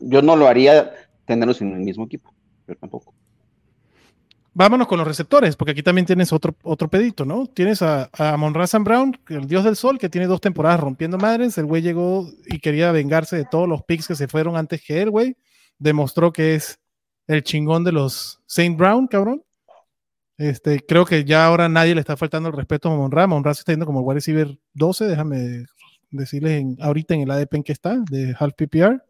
[0.01, 0.93] yo no lo haría
[1.27, 2.33] tenerlos en el mismo equipo.
[2.67, 3.15] Yo tampoco.
[4.55, 7.47] Vámonos con los receptores, porque aquí también tienes otro, otro pedito, ¿no?
[7.47, 11.19] Tienes a, a Monra Sam Brown, el dios del sol, que tiene dos temporadas rompiendo
[11.19, 11.59] madres.
[11.59, 15.03] El güey llegó y quería vengarse de todos los picks que se fueron antes que
[15.03, 15.37] él, güey.
[15.79, 16.79] Demostró que es
[17.27, 19.43] el chingón de los Saint Brown, cabrón.
[20.39, 23.27] Este, creo que ya ahora nadie le está faltando el respeto a Monra.
[23.27, 25.67] Monra se está yendo como el wide receiver 12, déjame
[26.11, 29.03] decirles ahorita en el ADP en que está, de half PPR.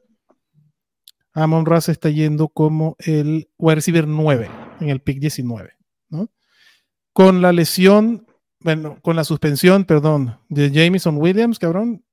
[1.33, 5.71] Amon Ra se está yendo como el wide receiver 9 en el pick 19,
[6.09, 6.31] ¿no?
[7.13, 8.27] Con la lesión,
[8.61, 12.05] bueno, con la suspensión, perdón, de Jameson Williams, cabrón,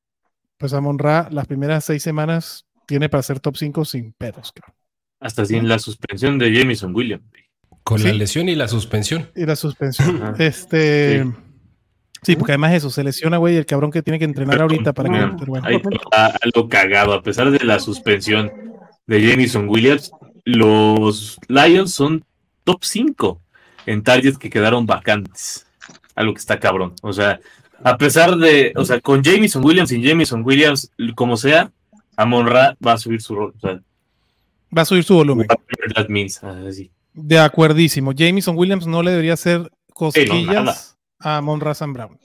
[0.57, 4.75] pues Amon Ra las primeras seis semanas tiene para ser top 5 sin pedos, cabrón.
[5.21, 7.23] Hasta sin la suspensión de Jamison Williams.
[7.83, 8.07] Con Sí.
[8.07, 9.29] la lesión y la suspensión.
[9.35, 10.21] Y la suspensión.
[10.23, 10.35] Ajá.
[10.43, 11.23] este.
[11.23, 11.31] Sí.
[12.23, 12.35] Sí.
[12.37, 15.35] porque además eso, se lesiona, güey, el cabrón que tiene que entrenar ahorita para que.
[15.37, 15.67] Pero bueno.
[15.67, 17.13] Ahí está algo cagado.
[17.13, 18.51] A pesar de la suspensión
[19.07, 20.11] de Jamison Williams,
[20.45, 22.23] los Lions son
[22.63, 23.41] top 5
[23.85, 25.65] en targets que quedaron vacantes.
[26.15, 26.93] Algo que está cabrón.
[27.01, 27.39] O sea,
[27.83, 31.71] a pesar de, o sea, con Jamison Williams y Jamison Williams, como sea,
[32.15, 33.53] Amon Ra va a subir su rol.
[33.57, 33.81] O sea,
[34.75, 35.45] Va a subir su volumen.
[35.93, 36.89] that means, así.
[37.13, 38.11] De acuerdísimo.
[38.11, 42.19] Jameson Williams no le debería hacer cosquillas a Monra Sam Brown.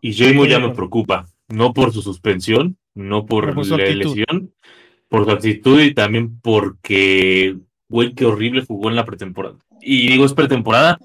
[0.00, 4.16] Y Jamo ya me preocupa, no por su suspensión, no por la actitud.
[4.16, 4.52] lesión,
[5.08, 7.56] por su actitud y también porque,
[7.88, 9.56] güey, qué horrible jugó en la pretemporada.
[9.80, 10.98] Y digo, es pretemporada,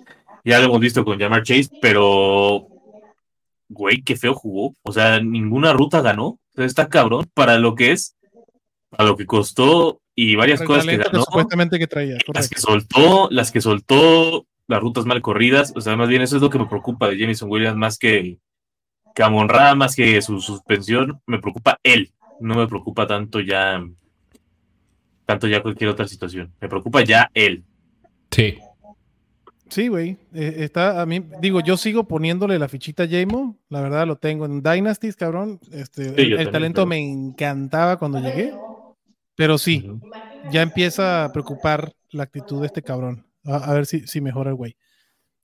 [0.43, 2.67] ya lo hemos visto con Jamar Chase, pero,
[3.69, 4.73] güey, qué feo jugó.
[4.81, 6.39] O sea, ninguna ruta ganó.
[6.55, 8.15] Está cabrón para lo que es,
[8.89, 11.21] para lo que costó y varias cosas que ganó.
[11.23, 12.17] supuestamente que traía.
[12.33, 16.37] Las que soltó, las que soltó, las rutas mal corridas, o sea, más bien eso
[16.37, 18.39] es lo que me preocupa de Jamison Williams, más que,
[19.13, 23.79] que a Monra, más que su suspensión, me preocupa él, no me preocupa tanto ya,
[25.27, 27.63] tanto ya cualquier otra situación, me preocupa ya él.
[28.31, 28.57] Sí.
[29.69, 30.17] Sí, güey.
[30.33, 33.57] eh, está a mí, digo, yo sigo poniéndole la fichita a Jamo.
[33.69, 35.59] La verdad lo tengo en Dynasties, cabrón.
[35.73, 38.53] Este, el, yo el también, talento pero- me encantaba cuando llegué.
[39.37, 39.89] Pero sí,
[40.51, 43.25] ya empieza a preocupar la actitud de este cabrón.
[43.45, 44.75] A, a ver si, si mejora el güey.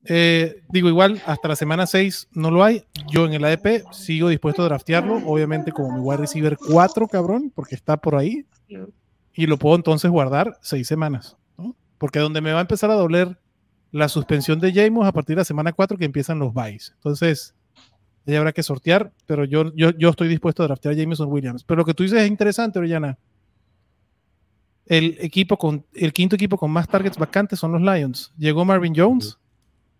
[0.05, 2.83] Eh, digo, igual, hasta la semana 6 no lo hay.
[3.09, 5.17] Yo en el ADP sigo dispuesto a draftearlo.
[5.25, 8.45] Obviamente, como mi wide receiver 4, cabrón, porque está por ahí.
[9.33, 11.37] Y lo puedo entonces guardar 6 semanas.
[11.57, 11.75] ¿no?
[11.97, 13.39] Porque donde me va a empezar a doler
[13.91, 16.93] la suspensión de James a partir de la semana 4 que empiezan los buys.
[16.95, 17.53] Entonces,
[18.25, 19.13] ya habrá que sortear.
[19.25, 21.63] Pero yo, yo, yo estoy dispuesto a draftear a Jameson Williams.
[21.63, 23.17] Pero lo que tú dices es interesante, Oriana.
[24.85, 28.33] El equipo con el quinto equipo con más targets vacantes son los Lions.
[28.37, 29.37] Llegó Marvin Jones.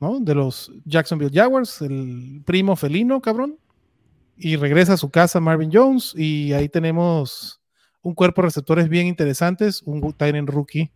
[0.04, 0.20] ¿no?
[0.20, 3.58] De los Jacksonville Jaguars, el primo felino, cabrón.
[4.36, 6.14] Y regresa a su casa Marvin Jones.
[6.16, 7.62] Y ahí tenemos
[8.02, 9.82] un cuerpo de receptores bien interesantes.
[9.84, 10.92] Un Tyrant rookie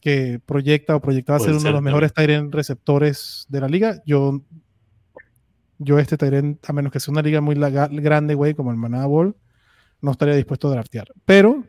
[0.00, 4.02] que proyecta o proyectaba ser uno de los mejores Tyrant receptores de la liga.
[4.04, 4.42] Yo,
[5.78, 9.06] yo este Tyrant, a menos que sea una liga muy grande, güey, como el Manada
[9.06, 9.36] Bowl,
[10.00, 11.06] no estaría dispuesto a draftear.
[11.24, 11.64] Pero,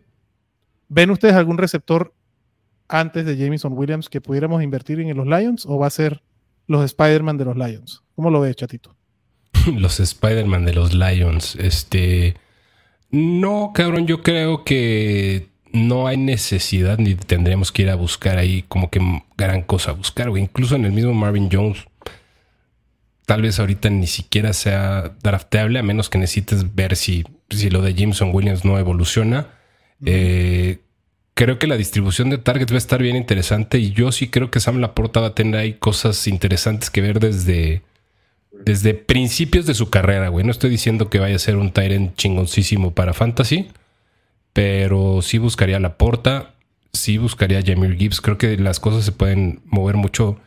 [0.94, 2.14] ¿ven ustedes algún receptor
[2.88, 6.22] antes de Jameson Williams que pudiéramos invertir en los Lions o va a ser
[6.68, 8.04] los Spider-Man de los Lions?
[8.16, 8.96] ¿Cómo lo ves, chatito?
[9.76, 11.56] Los Spider-Man de los Lions.
[11.56, 12.36] Este.
[13.12, 18.64] No, cabrón, yo creo que no hay necesidad ni tendríamos que ir a buscar ahí
[18.68, 19.00] como que
[19.38, 20.44] gran cosa a buscar, güey.
[20.44, 21.86] Incluso en el mismo Marvin Jones.
[23.26, 27.82] Tal vez ahorita ni siquiera sea drafteable, a menos que necesites ver si, si lo
[27.82, 29.48] de Jameson Williams no evoluciona.
[30.06, 30.83] Eh,
[31.34, 34.52] creo que la distribución de targets va a estar bien interesante y yo sí creo
[34.52, 37.82] que Sam Laporta va a tener ahí cosas interesantes que ver desde,
[38.52, 40.46] desde principios de su carrera, güey.
[40.46, 43.70] No estoy diciendo que vaya a ser un Tyrant chingoncísimo para Fantasy,
[44.54, 46.54] pero sí buscaría la porta,
[46.94, 48.22] sí buscaría a Jameer Gibbs.
[48.22, 50.40] Creo que las cosas se pueden mover mucho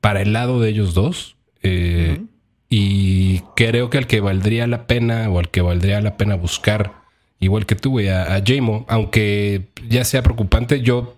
[0.00, 1.36] para el lado de ellos dos.
[1.62, 2.20] Eh.
[2.68, 7.03] Y creo que el que valdría la pena o al que valdría la pena buscar,
[7.40, 11.14] igual que tú, güey, a, a Jamo, aunque ya sea preocupante, yo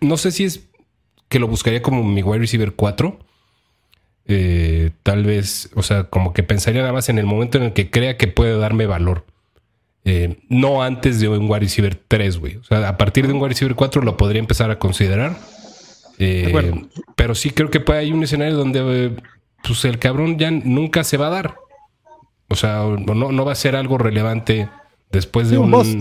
[0.00, 0.68] no sé si es
[1.28, 3.18] que lo buscaría como mi wide receiver 4.
[4.26, 7.72] Eh, tal vez, o sea, como que pensaría nada más en el momento en el
[7.72, 9.24] que crea que puede darme valor.
[10.04, 12.56] Eh, no antes de un wide receiver 3, güey.
[12.56, 15.36] O sea, a partir de un wide receiver 4 lo podría empezar a considerar.
[16.18, 16.52] Eh,
[17.16, 19.16] pero sí creo que puede hay un escenario donde
[19.64, 21.56] pues el cabrón ya nunca se va a dar.
[22.48, 24.68] O sea, no, no va a ser algo relevante
[25.12, 25.70] después de Sí, un un...
[25.70, 26.00] bust.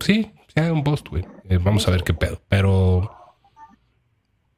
[0.00, 1.24] Sí, ya un bust, güey.
[1.48, 2.40] Eh, vamos a ver qué pedo.
[2.48, 3.10] Pero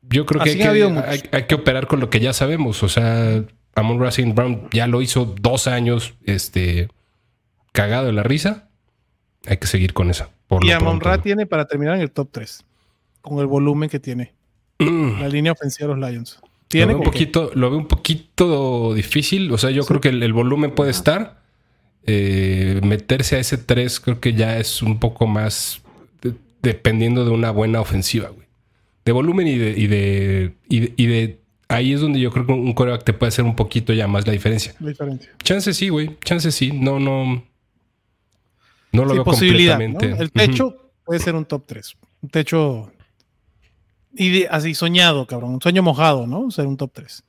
[0.02, 2.82] yo creo que, hay que, hay, hay que operar con lo que ya sabemos.
[2.82, 3.42] O sea,
[3.74, 6.88] Amon Racing Brown ya lo hizo dos años, este,
[7.72, 8.68] cagado de la risa.
[9.46, 10.30] Hay que seguir con esa.
[10.46, 11.22] Por Y lo a Monra pronto.
[11.22, 12.64] tiene para terminar en el top 3,
[13.22, 14.34] con el volumen que tiene.
[14.78, 15.20] Mm.
[15.20, 16.38] La línea ofensiva de los Lions.
[16.42, 17.10] Lo Tiene veo, un qué.
[17.10, 19.50] poquito, lo veo un poquito difícil.
[19.52, 21.43] O sea, yo creo que el, el volumen puede estar.
[22.06, 25.80] Eh, meterse a ese 3 creo que ya es un poco más
[26.20, 28.46] de- dependiendo de una buena ofensiva, güey.
[29.04, 32.46] De volumen y de, y de, y de, y de- Ahí es donde yo creo
[32.46, 34.74] que un coreback te puede hacer un poquito ya más la diferencia.
[34.80, 35.30] La diferencia.
[35.42, 36.16] Chance sí, güey.
[36.22, 36.72] Chance sí.
[36.72, 37.42] No, no.
[38.92, 39.78] No lo Sí, veo posibilidad.
[39.78, 39.84] ¿no?
[39.94, 40.22] completamente.
[40.22, 41.94] El techo puede ser un top 3.
[42.20, 42.92] Un techo
[44.14, 45.54] ide- así soñado, cabrón.
[45.54, 46.50] Un sueño mojado, ¿no?
[46.50, 47.24] Ser un top 3.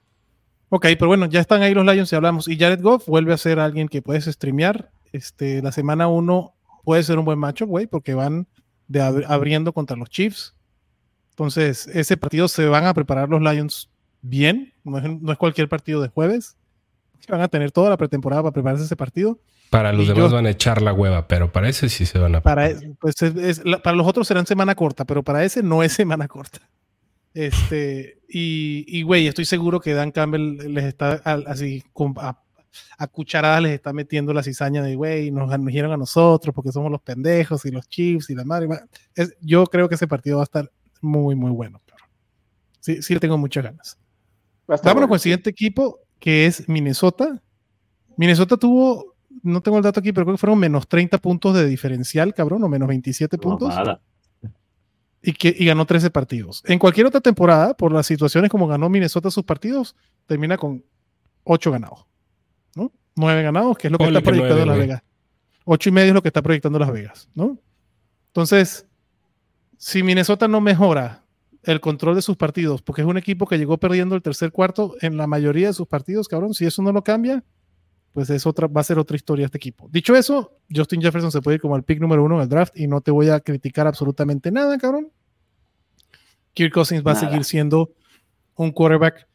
[0.69, 2.47] Ok, pero bueno, ya están ahí los Lions y hablamos.
[2.47, 4.89] Y Jared Goff vuelve a ser alguien que puedes streamear.
[5.11, 8.47] Este, la semana 1 puede ser un buen macho, güey, porque van
[8.87, 10.55] de ab- abriendo contra los Chiefs.
[11.31, 13.89] Entonces, ese partido se van a preparar los Lions
[14.21, 14.73] bien.
[14.83, 16.55] No es, no es cualquier partido de jueves.
[17.27, 19.39] Van a tener toda la pretemporada para prepararse ese partido.
[19.71, 22.19] Para los y demás yo- van a echar la hueva, pero para ese sí se
[22.19, 22.41] van a.
[22.41, 25.63] Para, es- pues es- es- la- para los otros serán semana corta, pero para ese
[25.63, 26.59] no es semana corta.
[27.35, 31.83] Este, y, y güey, estoy seguro que Dan Campbell les está al- así
[32.17, 32.41] a,
[32.97, 36.89] a cucharadas les está metiendo la cizaña de güey, nos dijeron a nosotros porque somos
[36.89, 38.69] los pendejos y los Chiefs y la madre.
[38.69, 38.79] ma-
[39.13, 40.71] es- yo creo que ese partido va a estar
[41.01, 41.81] muy, muy bueno.
[41.85, 42.07] cabrón.
[42.79, 43.97] Sí, sí, le tengo muchas ganas.
[44.67, 45.07] A Vámonos bueno.
[45.09, 47.41] con el siguiente equipo, que es Minnesota.
[48.15, 51.65] Minnesota tuvo, no tengo el dato aquí, pero creo que fueron menos 30 puntos de
[51.67, 54.01] diferencial, cabrón, o menos 27 puntos, Mamada.
[55.25, 56.61] Y, que, y ganó 13 partidos.
[56.65, 59.95] En cualquier otra temporada, por las situaciones como ganó Minnesota sus partidos,
[60.27, 60.85] termina con
[61.43, 62.05] 8 ganados,
[62.75, 62.91] ¿no?
[63.15, 64.77] 9 ganados, que es lo que Ponle está que proyectando Las.
[64.77, 65.03] Vegas.
[65.65, 67.57] 8 y medio es lo que está proyectando Las Vegas, ¿no?
[68.27, 68.85] Entonces,
[69.77, 71.23] si Minnesota no mejora
[71.63, 74.95] el control de sus partidos, porque es un equipo que llegó perdiendo el tercer cuarto
[75.01, 77.43] en la mayoría de sus partidos, cabrón, si eso no lo cambia,
[78.15, 79.89] pues es otra, va a ser otra historia este equipo.
[79.91, 82.73] Dicho eso, Justin Jefferson se puede ir como el pick número uno en el draft
[82.79, 85.11] y no te voy a criticar absolutamente nada, cabrón.
[86.53, 87.27] Kirk Cousins va a Nada.
[87.27, 87.91] seguir siendo
[88.55, 89.27] un quarterback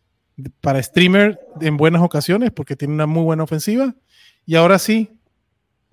[0.63, 3.95] para streamer en buenas ocasiones porque tiene una muy buena ofensiva.
[4.47, 5.11] Y ahora sí,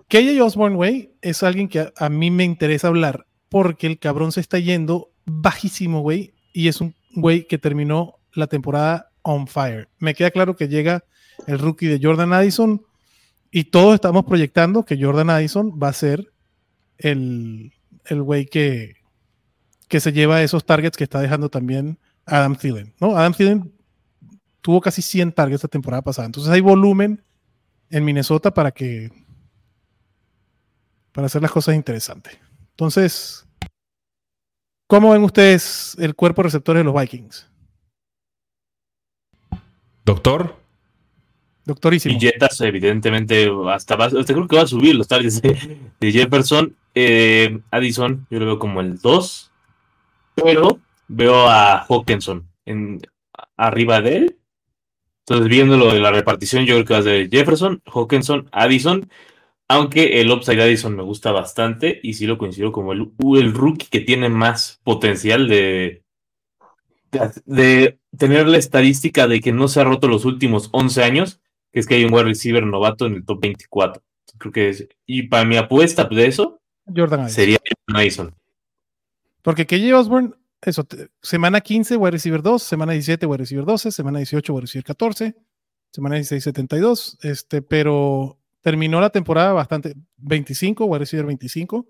[0.08, 4.32] KJ Osborne, güey, es alguien que a, a mí me interesa hablar porque el cabrón
[4.32, 9.90] se está yendo bajísimo, güey, y es un güey que terminó la temporada on fire.
[9.98, 11.04] Me queda claro que llega
[11.46, 12.82] el rookie de Jordan Addison
[13.50, 16.32] y todos estamos proyectando que Jordan Addison va a ser
[16.98, 17.72] el,
[18.04, 18.96] el güey que,
[19.88, 23.16] que se lleva esos targets que está dejando también Adam Thielen, ¿no?
[23.16, 23.72] Adam Thielen
[24.60, 27.24] tuvo casi 100 targets la temporada pasada, entonces hay volumen
[27.90, 29.10] en Minnesota para que
[31.12, 32.38] para hacer las cosas interesantes.
[32.70, 33.44] Entonces,
[34.86, 37.50] ¿cómo ven ustedes el cuerpo receptor de los Vikings?
[40.04, 40.57] Doctor.
[41.68, 42.16] Doctorísimo.
[42.16, 46.74] Y Jetas, evidentemente, hasta, va, hasta creo que va a subir los targets de, Jefferson.
[46.94, 49.52] Eh, Addison, yo lo veo como el 2.
[50.34, 53.02] Pero veo a Hawkinson en,
[53.58, 54.36] arriba de él.
[55.26, 59.10] Entonces, viéndolo de la repartición, yo creo que va a ser Jefferson, Hawkinson, Addison.
[59.68, 63.88] Aunque el upside Addison me gusta bastante y sí lo considero como el, el rookie
[63.90, 66.02] que tiene más potencial de,
[67.12, 71.42] de, de, tener la estadística de que no se ha roto los últimos 11 años,
[71.72, 74.02] que es que hay un wide receiver novato en el top 24.
[74.38, 76.60] Creo que es, y para mi apuesta de eso
[76.94, 78.34] Jordan sería Jordan Addison.
[79.42, 80.86] Porque KJ Osborne, eso,
[81.22, 85.34] semana 15, wide receiver 2, semana 17, wide receiver 12, semana 18, wide receiver 14,
[85.90, 91.86] semana 16, 72, este, pero terminó la temporada bastante, 25, wide receiver 25.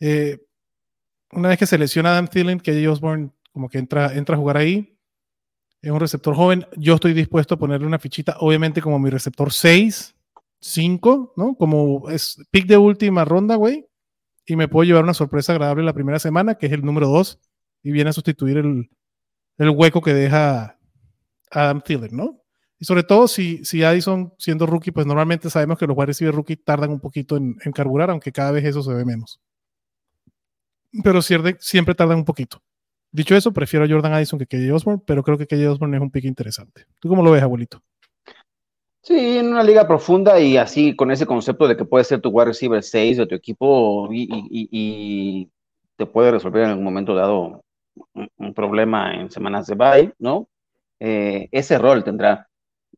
[0.00, 0.38] Eh,
[1.32, 4.56] una vez que se lesiona Adam Thielen, KJ Osborne como que entra, entra a jugar
[4.56, 4.97] ahí.
[5.80, 6.66] Es un receptor joven.
[6.76, 10.16] Yo estoy dispuesto a ponerle una fichita, obviamente como mi receptor 6,
[10.60, 11.54] 5, ¿no?
[11.54, 13.88] Como es pick de última ronda, güey
[14.48, 17.38] y me puedo llevar una sorpresa agradable la primera semana, que es el número 2,
[17.82, 18.90] y viene a sustituir el,
[19.58, 20.78] el hueco que deja
[21.50, 22.42] Adam Thielen, ¿no?
[22.78, 26.34] Y sobre todo si, si Addison siendo rookie, pues normalmente sabemos que los wide receiver
[26.34, 29.38] rookie tardan un poquito en, en carburar, aunque cada vez eso se ve menos.
[31.04, 32.62] Pero siempre, siempre tardan un poquito.
[33.10, 36.02] Dicho eso, prefiero a Jordan Addison que KJ Osborne, pero creo que KJ Osborne es
[36.02, 36.84] un pick interesante.
[37.00, 37.82] ¿Tú cómo lo ves, abuelito?
[39.00, 42.28] Sí, en una liga profunda y así con ese concepto de que puede ser tu
[42.28, 45.48] wide receiver 6 de tu equipo y,
[45.96, 47.62] te puede resolver en algún momento dado
[48.14, 50.48] un, un problema en semanas de bye, ¿no?
[51.00, 52.48] Eh, ese rol tendrá.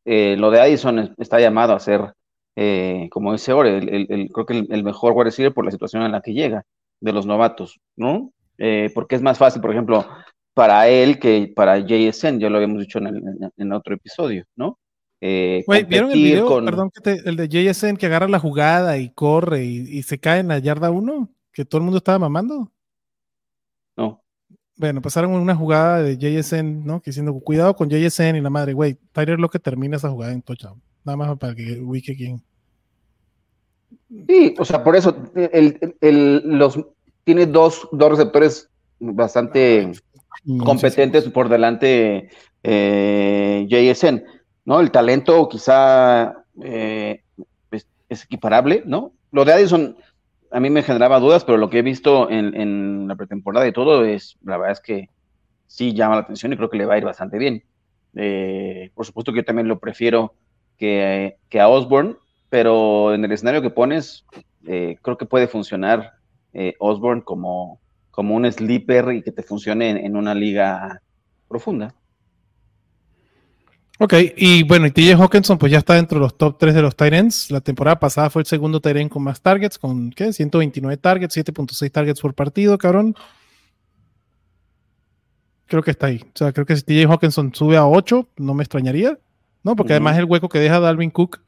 [0.05, 2.15] Eh, lo de Addison es- está llamado a ser,
[2.57, 6.13] eh, como dice Ore, el, creo que el mejor wide receiver por la situación en
[6.13, 6.65] la que llega,
[7.01, 8.33] de los novatos, ¿no?
[8.63, 10.07] Eh, porque es más fácil, por ejemplo,
[10.53, 13.23] para él que para JSN, ya lo habíamos dicho en, el-
[13.57, 14.79] en- otro episodio, ¿no?
[15.23, 16.47] Eh, ¿vieron el competir video?
[16.47, 20.03] con- Perdón, que te- el de JSN que agarra la jugada y corre y, y
[20.03, 22.71] se cae en la yarda 1, que todo el mundo estaba mamando.
[23.97, 24.23] No.
[24.77, 27.01] Bueno, pasaron una jugada de JSN, ¿no?
[27.01, 30.33] Que diciendo, cuidado con JSN y la madre, güey, Tyler lo que termina esa jugada
[30.33, 30.83] en touchdown.
[31.05, 32.43] Nada más para que ubique quién.
[34.29, 36.79] Sí, o sea, por eso el- el- los,
[37.31, 39.93] tiene dos, dos receptores bastante
[40.65, 42.29] competentes por delante
[42.65, 44.25] eh, JSN,
[44.65, 44.81] ¿no?
[44.81, 47.23] El talento quizá eh,
[47.71, 49.13] es, es equiparable, ¿no?
[49.31, 49.97] Lo de Addison
[50.51, 53.73] a mí me generaba dudas, pero lo que he visto en, en la pretemporada y
[53.73, 55.09] todo es, la verdad es que
[55.69, 57.63] sí llama la atención y creo que le va a ir bastante bien.
[58.17, 60.35] Eh, por supuesto que yo también lo prefiero
[60.79, 62.17] que, que a Osborne,
[62.49, 64.25] pero en el escenario que pones,
[64.67, 66.15] eh, creo que puede funcionar
[66.53, 71.03] eh, Osborne como, como un sleeper y que te funcione en, en una liga
[71.49, 71.95] profunda.
[74.03, 76.81] Ok, y bueno, y TJ Hawkinson pues ya está dentro de los top 3 de
[76.81, 77.51] los ends.
[77.51, 80.33] La temporada pasada fue el segundo end con más targets, con ¿qué?
[80.33, 83.15] 129 targets, 7.6 targets por partido, cabrón.
[85.67, 86.23] Creo que está ahí.
[86.35, 89.19] O sea, creo que si TJ Hawkinson sube a 8, no me extrañaría,
[89.63, 89.77] ¿no?
[89.77, 91.43] Porque además el hueco que deja Dalvin Cook,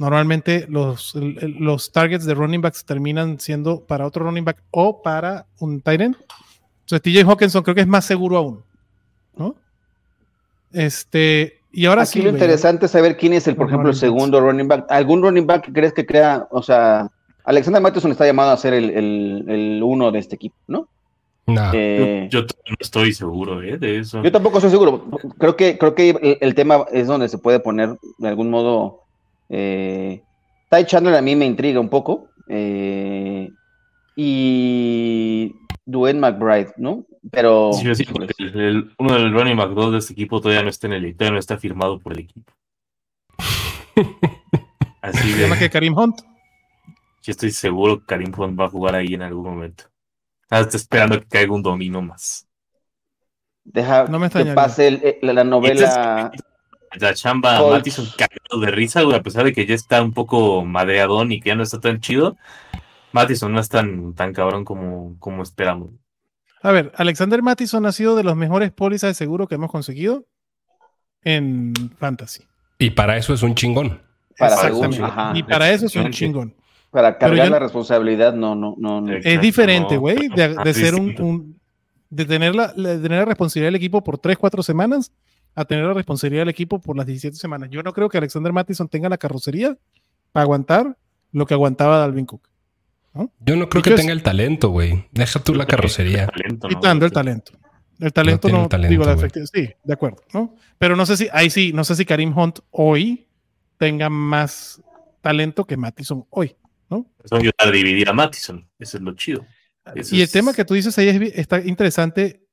[0.00, 5.44] normalmente los, los targets de running backs terminan siendo para otro running back o para
[5.58, 6.16] un tight end.
[6.80, 8.62] Entonces TJ Hawkinson creo que es más seguro aún,
[9.36, 9.54] ¿no?
[10.72, 12.18] Este, y ahora Aquí sí.
[12.20, 14.86] lo güey, interesante es saber quién es el, por ejemplo, el segundo running back.
[14.88, 17.10] ¿Algún running back que crees que crea, o sea,
[17.44, 20.88] Alexander Matheson está llamado a ser el, el, el uno de este equipo, ¿no?
[21.46, 21.72] Nah.
[21.74, 23.76] Eh, Yo, no estoy seguro ¿eh?
[23.76, 24.22] de eso.
[24.22, 25.04] Yo tampoco estoy seguro.
[25.36, 29.02] Creo que, creo que el, el tema es donde se puede poner de algún modo.
[29.50, 30.22] Eh,
[30.70, 32.28] Ty Chandler a mí me intriga un poco.
[32.48, 33.50] eh,
[34.16, 37.04] y Dwayne McBride, ¿no?
[37.30, 37.72] Pero.
[37.72, 38.04] Sí, sí,
[38.38, 41.16] el- el- uno del running back 2 de este equipo todavía no está en el
[41.16, 42.52] todavía no está firmado por el equipo.
[45.02, 46.20] Así Se llama de, que Karim Hunt.
[47.22, 49.84] yo estoy seguro que Karim Hunt va a jugar ahí en algún momento.
[50.50, 52.46] Ah, está esperando que caiga un domino más.
[53.64, 56.32] Deja No me que pase el- eh, la, la novela.
[56.98, 57.72] La chamba Colts.
[57.76, 61.40] Mattison cagado de risa, güey, a pesar de que ya está un poco madreadón y
[61.40, 62.36] que ya no está tan chido.
[63.12, 65.90] Mattison no es tan, tan cabrón como, como esperamos.
[66.62, 70.26] A ver, Alexander Mattison ha sido de los mejores pólizas de seguro que hemos conseguido
[71.22, 72.44] en Fantasy.
[72.78, 74.00] Y para eso es un chingón.
[74.38, 74.96] Para Exactamente.
[74.96, 75.32] seguro, ajá.
[75.36, 76.54] y para eso es un chingón.
[76.90, 79.00] Para cargar yo- la responsabilidad, no, no, no.
[79.00, 79.12] no.
[79.12, 80.00] Es diferente, no.
[80.00, 81.60] güey, de, de ser un, un-
[82.08, 85.12] de tener la, de tener la responsabilidad del equipo por 3, 4 semanas
[85.54, 87.68] a tener la responsabilidad del equipo por las 17 semanas.
[87.70, 89.76] Yo no creo que Alexander Mattison tenga la carrocería
[90.32, 90.96] para aguantar
[91.32, 92.48] lo que aguantaba Dalvin Cook.
[93.40, 95.06] Yo no creo que yo es- tenga el talento, güey.
[95.10, 96.26] Deja tú la carrocería.
[96.28, 96.74] Talento, ¿no?
[96.76, 97.52] Quitando el talento.
[97.98, 99.50] El talento tiene no, el talento, digo la efectividad.
[99.52, 100.54] Sí, de acuerdo, ¿no?
[100.78, 103.26] Pero no sé si, ahí sí, no sé si Karim Hunt hoy
[103.76, 104.80] tenga más
[105.20, 106.56] talento que Mattison hoy.
[107.22, 108.66] Eso ayuda a dividir a Mattison.
[108.78, 109.44] Eso es lo chido.
[109.94, 112.46] Eso Y el es- tema que tú dices ahí es está interesante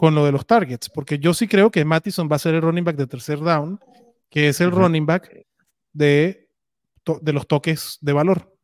[0.00, 2.62] con lo de los targets, porque yo sí creo que Mattison va a ser el
[2.62, 3.80] running back de tercer down,
[4.30, 5.44] que es el running back
[5.92, 6.48] de,
[7.20, 8.54] de los toques de valor.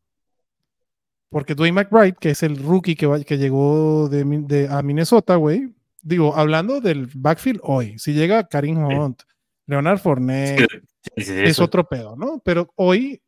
[1.31, 5.75] Porque Dwayne McBride, que es el rookie que, va- que llegó de, a Minnesota, güey,
[6.03, 8.95] digo, hablando del backfield hoy, si llega Karim Sí.
[8.95, 9.23] Hunt,
[9.67, 12.41] Leonard Fournette, Sí, sí, sí, es otro pedo, ¿no?
[12.45, 13.21] Pero hoy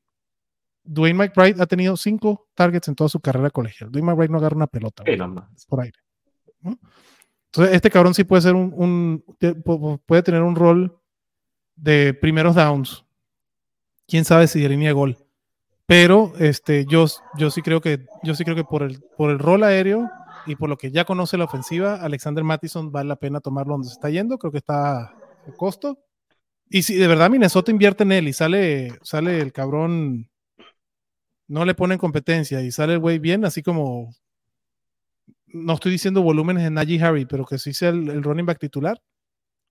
[0.85, 3.91] Dwayne McBride ha tenido cinco targets en toda su carrera colegial.
[3.91, 5.03] Dwayne McBride no agarra una pelota.
[5.03, 5.17] Güey
[5.67, 5.99] por aire.
[6.61, 6.79] ¿no?
[7.59, 9.25] Este cabrón sí puede ser un,
[10.07, 10.99] puede tener un rol
[11.75, 13.05] de primeros downs.
[14.07, 15.19] Quién sabe si de línea de gol.
[15.87, 17.07] Pero este, yo,
[17.39, 20.11] yo sí creo que, yo sí creo que por el, por el rol aéreo
[20.47, 23.89] y por lo que ya conoce la ofensiva, Alexander Mattison vale la pena tomarlo donde
[23.89, 24.39] se está yendo.
[24.39, 25.15] Creo que está a
[25.57, 25.99] costo.
[26.69, 30.29] Y si de verdad Minnesota invierte en él y sale, sale el cabrón,
[31.47, 34.13] no le ponen competencia y sale el güey bien, así como
[35.57, 38.59] no estoy diciendo volúmenes de Najee Harry, pero que sí sea el, el running back
[38.59, 39.01] titular,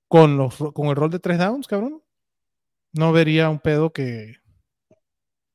[0.08, 2.02] con, los, con el rol de tres downs, cabrón,
[2.94, 4.36] no vería un pedo que,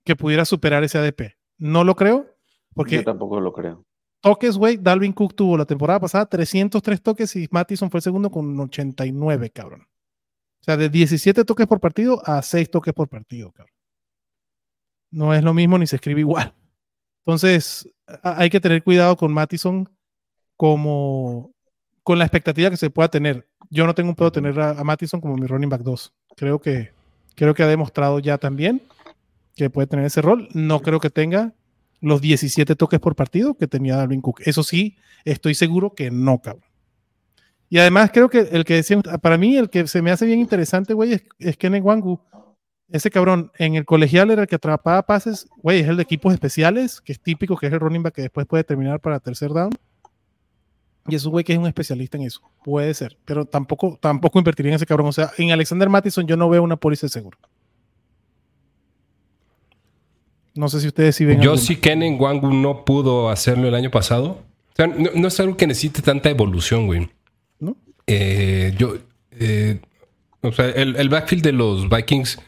[0.05, 1.37] que pudiera superar ese ADP.
[1.59, 2.35] No lo creo, Yo
[2.75, 3.85] porque tampoco lo creo.
[4.21, 8.31] toques, güey, Dalvin Cook tuvo la temporada pasada 303 toques y Mattison fue el segundo
[8.31, 9.83] con 89, cabrón.
[9.83, 13.75] O sea, de 17 toques por partido a 6 toques por partido, cabrón.
[15.11, 16.55] No es lo mismo ni se escribe igual.
[17.25, 17.89] Entonces,
[18.23, 19.89] hay que tener cuidado con Mattison
[20.61, 21.55] como
[22.03, 23.49] con la expectativa que se pueda tener.
[23.71, 24.35] Yo no tengo un pedo Ujú.
[24.35, 26.13] tener a, a Mattison como mi running back 2.
[26.37, 26.91] Creo que,
[27.35, 28.83] creo que ha demostrado ya también
[29.57, 30.51] que puede tener ese rol.
[30.53, 31.55] No creo que tenga
[32.03, 34.43] los 17 toques por partido que tenía Dalvin Cook.
[34.45, 36.69] Eso sí, estoy seguro que no, cabrón.
[37.71, 40.41] Y además creo que el que decía, para mí el que se me hace bien
[40.41, 42.21] interesante, güey, es, es Kenneth Wangu.
[42.91, 46.35] Ese cabrón en el colegial era el que atrapaba pases, güey, es el de equipos
[46.35, 49.53] especiales, que es típico, que es el running back que después puede terminar para tercer
[49.55, 49.71] down.
[51.11, 52.41] Y es un güey que es un especialista en eso.
[52.65, 55.09] Puede ser, pero tampoco, tampoco invertiría en ese cabrón.
[55.09, 57.39] O sea, en Alexander Mattison yo no veo una póliza de seguro.
[60.55, 61.41] No sé si ustedes sí ven.
[61.41, 61.67] Yo alguna.
[61.67, 64.43] sí, Ken Wangu no pudo hacerlo el año pasado.
[64.73, 67.09] O sea, no, no es algo que necesite tanta evolución, güey.
[67.59, 67.77] ¿No?
[68.07, 68.97] Eh, yo,
[69.33, 69.81] eh,
[70.43, 72.39] o sea, el, el backfield de los Vikings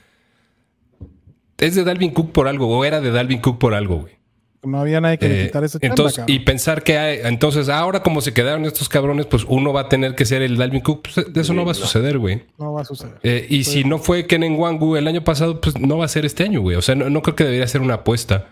[1.58, 4.21] es de Dalvin Cook por algo, o era de Dalvin Cook por algo, güey.
[4.64, 6.36] No había nadie que le Eh, quitara ese chamba, entonces, cabrón.
[6.36, 9.88] y pensar que hay- entonces ahora como se quedaron estos cabrones, pues uno va a
[9.88, 11.08] tener que ser el Dalvin Cook.
[11.12, 12.42] Pues, de eso no va a suceder, güey.
[12.58, 13.16] No va a suceder.
[13.24, 16.24] Eh, y si no fue Ken Wangu el año pasado, pues no va a ser
[16.24, 16.76] este año, güey.
[16.76, 18.50] O sea, no, no creo que debería ser una apuesta.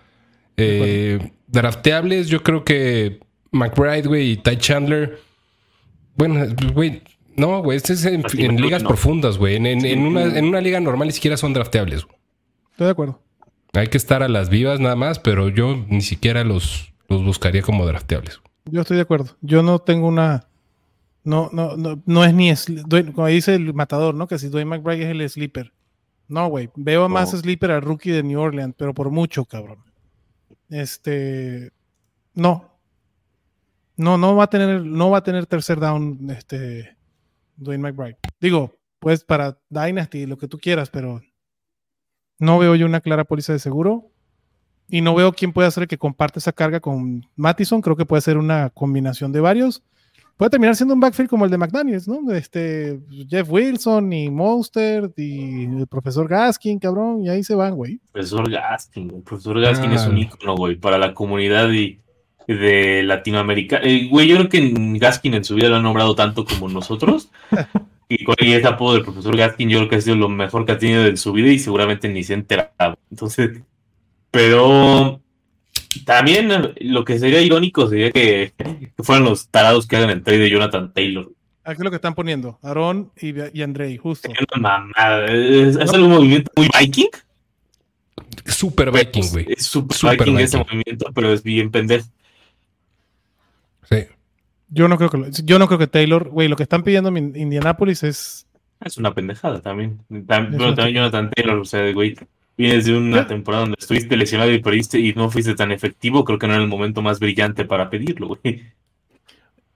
[0.56, 3.20] Eh, drafteables, yo creo que
[3.52, 5.20] McBride, güey, y Ty Chandler.
[6.16, 6.44] Bueno,
[6.74, 7.02] güey,
[7.36, 8.22] no, güey, este es en,
[8.60, 8.88] ligas no.
[8.88, 9.56] profundas, güey.
[9.56, 9.90] En, en- Sí.
[9.92, 12.04] en una, en una liga normal ni siquiera son drafteables.
[12.04, 12.16] güey.
[12.72, 13.20] Estoy de acuerdo.
[13.72, 17.62] Hay que estar a las vivas nada más, pero yo ni siquiera los, los buscaría
[17.62, 18.40] como drafteables.
[18.64, 19.36] Yo estoy de acuerdo.
[19.40, 20.46] Yo no tengo una.
[21.22, 22.52] No, no, no, no es ni.
[23.12, 24.26] Como dice el matador, ¿no?
[24.26, 25.72] Que si Dwayne McBride es el sleeper.
[26.28, 26.70] No, güey.
[26.76, 29.78] Veo más sleeper al rookie de New Orleans, pero por mucho, cabrón.
[30.68, 31.72] Este.
[32.34, 32.70] No.
[33.96, 36.96] No, no va a tener, no va a tener tercer down, este.
[37.56, 38.18] Dwayne McBride.
[38.40, 41.20] Digo, pues para Dynasty, lo que tú quieras, pero
[42.40, 44.06] no veo yo una clara póliza de seguro.
[44.88, 47.80] Y no veo quién puede hacer que comparte esa carga con Mattison.
[47.80, 49.84] Creo que puede ser una combinación de varios.
[50.36, 52.32] Puede terminar siendo un backfield como el de McDaniels, ¿no?
[52.32, 58.00] Este, Jeff Wilson y Monster y el profesor Gaskin, cabrón, y ahí se van, güey.
[58.10, 59.10] Profesor Gaskin.
[59.14, 59.94] El profesor Gaskin Ah.
[59.96, 62.00] es un ícono, güey, para la comunidad y,
[62.48, 63.80] de Latinoamérica.
[63.82, 67.30] Eh, güey, yo creo que Gaskin en su vida lo han nombrado tanto como nosotros.
[68.10, 70.66] y con y ese apodo del profesor Gaskin, yo creo que ha sido lo mejor
[70.66, 72.98] que ha tenido en su vida y seguramente ni se ha enterado.
[73.10, 73.60] Entonces,
[74.32, 75.20] pero
[76.04, 80.40] también lo que sería irónico sería que, que fueran los tarados que hagan el trade
[80.40, 81.30] de Jonathan Taylor.
[81.62, 84.28] Aquí es lo que están poniendo, Aaron y, y Andrei, justo.
[84.28, 85.26] Es una mamada.
[85.26, 87.08] Es, es algún movimiento muy viking.
[88.46, 89.46] Super Viking, güey.
[89.50, 90.76] Es super, Super viking ese Viking.
[90.76, 92.06] movimiento, pero es bien pendejo.
[93.88, 94.04] Sí.
[94.70, 97.08] Yo no creo que, lo- yo no creo que Taylor, güey, lo que están pidiendo
[97.10, 98.46] en Indianapolis es
[98.84, 99.98] Es una pendejada también.
[100.10, 102.14] Tam- Es bueno, también Jonathan Taylor, o sea, güey,
[102.56, 103.28] vienes de una ¿Qué?
[103.34, 106.62] temporada donde estuviste lesionado y perdiste y no fuiste tan efectivo, creo que no era
[106.62, 108.62] el momento más brillante para pedirlo, güey.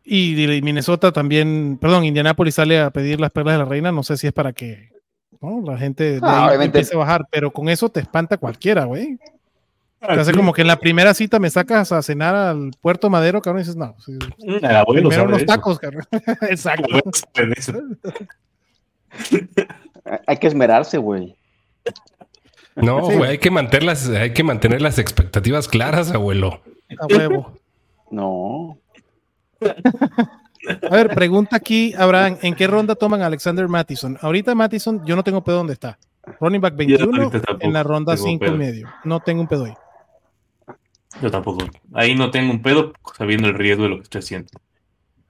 [0.07, 4.17] Y Minnesota también, perdón, Indianapolis sale a pedir las perlas de la reina, no sé
[4.19, 4.91] si es para que
[5.41, 5.63] ¿no?
[5.65, 9.19] la gente Ah, empiece a bajar, pero con eso te espanta cualquiera, güey.
[10.07, 13.41] Te hace como que en la primera cita me sacas a cenar al Puerto Madero,
[13.41, 16.05] cabrón, y dices, no, sí, El abuelo primero unos tacos, cabrón.
[16.49, 16.95] Exacto.
[20.27, 21.35] Hay que esmerarse, güey.
[22.77, 23.17] No, Sí.
[23.17, 26.61] güey, hay que mantener las, hay que mantener las expectativas claras, abuelo.
[26.99, 27.59] A huevo.
[28.11, 28.79] No.
[30.91, 34.19] A ver, pregunta aquí, Abraham, ¿en qué ronda toman a Alexander Mattison?
[34.21, 35.99] Ahorita Mattison, yo no tengo pedo dónde está.
[36.41, 38.89] Running back 21 ahorita tampoco en la ronda tengo 5 y medio.
[39.05, 39.75] No tengo un pedo ahí.
[41.23, 41.65] Yo tampoco.
[41.93, 44.49] Ahí no tengo un pedo sabiendo el riesgo de lo que estoy haciendo.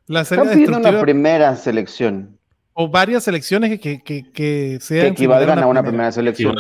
[0.07, 2.39] La serie Están pidiendo una primera selección
[2.75, 6.57] o varias selecciones que, que, que, que que sean equivalgan a una primera selección.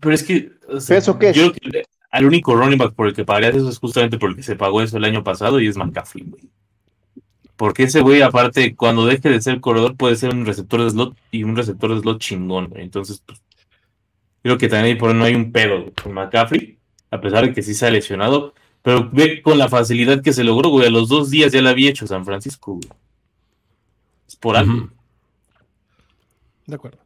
[0.00, 0.52] Pero es que.
[0.68, 1.36] o sea, ¿Eso qué es?
[1.36, 4.42] Yo creo que al único running back por el que pagarías eso es justamente porque
[4.42, 6.50] se pagó eso el año pasado y es McCaffrey, güey.
[7.56, 11.16] Porque ese güey, aparte, cuando deje de ser corredor, puede ser un receptor de slot
[11.30, 12.82] y un receptor de slot chingón, güey.
[12.82, 13.40] Entonces, pues,
[14.42, 16.78] creo que también ahí por ahí no hay un pedo con McCaffrey,
[17.12, 18.54] a pesar de que sí se ha lesionado.
[18.82, 20.88] Pero ve con la facilidad que se logró, güey.
[20.88, 22.88] A los dos días ya la había hecho San Francisco, güey.
[24.26, 24.88] Es por algo.
[26.66, 26.98] De acuerdo.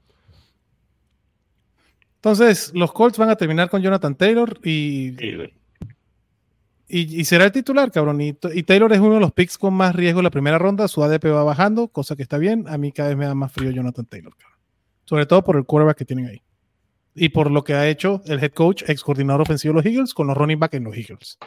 [2.17, 5.53] Entonces, los Colts van a terminar con Jonathan Taylor y, Sí, güey.
[6.89, 8.21] y, y será el titular, cabrón.
[8.21, 10.89] Y, y Taylor es uno de los picks con más riesgo en la primera ronda.
[10.89, 12.65] Su ADP va bajando, cosa que está bien.
[12.69, 14.59] A mí cada vez me da más frío Jonathan Taylor, cabrón.
[15.05, 16.43] Sobre todo por el quarterback que tienen ahí.
[17.19, 20.15] Y por lo que ha hecho el head coach, ex coordinador ofensivo de los Eagles,
[20.15, 21.39] con los running back en los Eagles.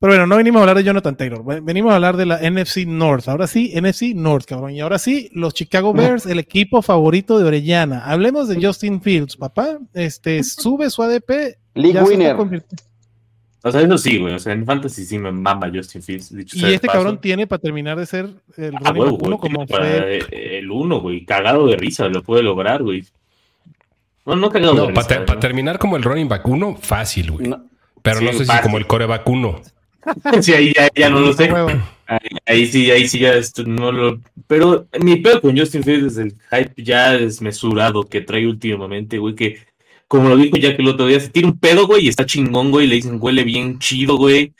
[0.00, 2.38] Pero bueno, no venimos a hablar de Jonathan Taylor, ven- venimos a hablar de la
[2.42, 3.26] NFC North.
[3.28, 4.72] Ahora sí, NFC North, cabrón.
[4.72, 8.04] Y ahora sí, los Chicago Bears, el equipo favorito de Orellana.
[8.04, 9.78] Hablemos de Justin Fields, papá.
[9.94, 11.56] Este sube su ADP.
[11.74, 12.36] League winner.
[13.66, 14.34] O sea, eso sí, güey.
[14.34, 16.34] O sea, en Fantasy sí me mama Justin Fields.
[16.36, 16.98] dicho Y este paso.
[16.98, 18.28] cabrón tiene para terminar de ser
[18.58, 20.58] el Ah, running uno, güey, como fue.
[20.58, 21.24] el uno, güey.
[21.24, 23.04] Cagado de risa, lo puede lograr, güey.
[24.26, 27.48] No, no cagado No, para terminar como el running back uno, fácil, güey.
[27.48, 27.64] No,
[28.02, 29.60] Pero Sí, no sé si como el coreback uno.
[30.42, 31.50] Sí, ahí ya, ya no lo sé.
[32.06, 34.20] Ahí, ahí sí, ahí sí ya esto no lo.
[34.46, 39.34] Pero mi pedo con Justin Fields es el hype ya desmesurado que trae últimamente, güey.
[39.34, 39.58] Que
[40.08, 42.26] como lo dijo ya que el otro día, se tira un pedo, güey, y está
[42.26, 42.86] chingón, güey.
[42.86, 44.52] y Le dicen, huele bien chido, güey.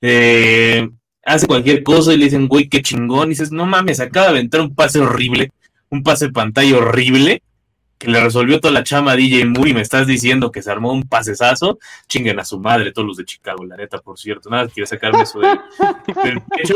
[0.00, 0.88] Eh,
[1.24, 3.28] hace cualquier cosa y le dicen, güey, qué chingón.
[3.28, 5.50] Y dices, no mames, acaba de aventar un pase horrible,
[5.90, 7.42] un pase de pantalla horrible,
[7.98, 10.70] que le resolvió toda la chama a DJ Moore y me estás diciendo que se
[10.70, 11.78] armó un pasesazo.
[12.06, 14.48] Chinguen a su madre, todos los de Chicago, la neta, por cierto.
[14.50, 15.58] Nada, quiero sacarme eso de-
[16.24, 16.74] del pecho.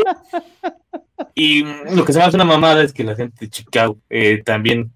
[1.35, 3.97] Y mm, lo que se me hace una mamada es que la gente de Chicago
[4.09, 4.91] eh, también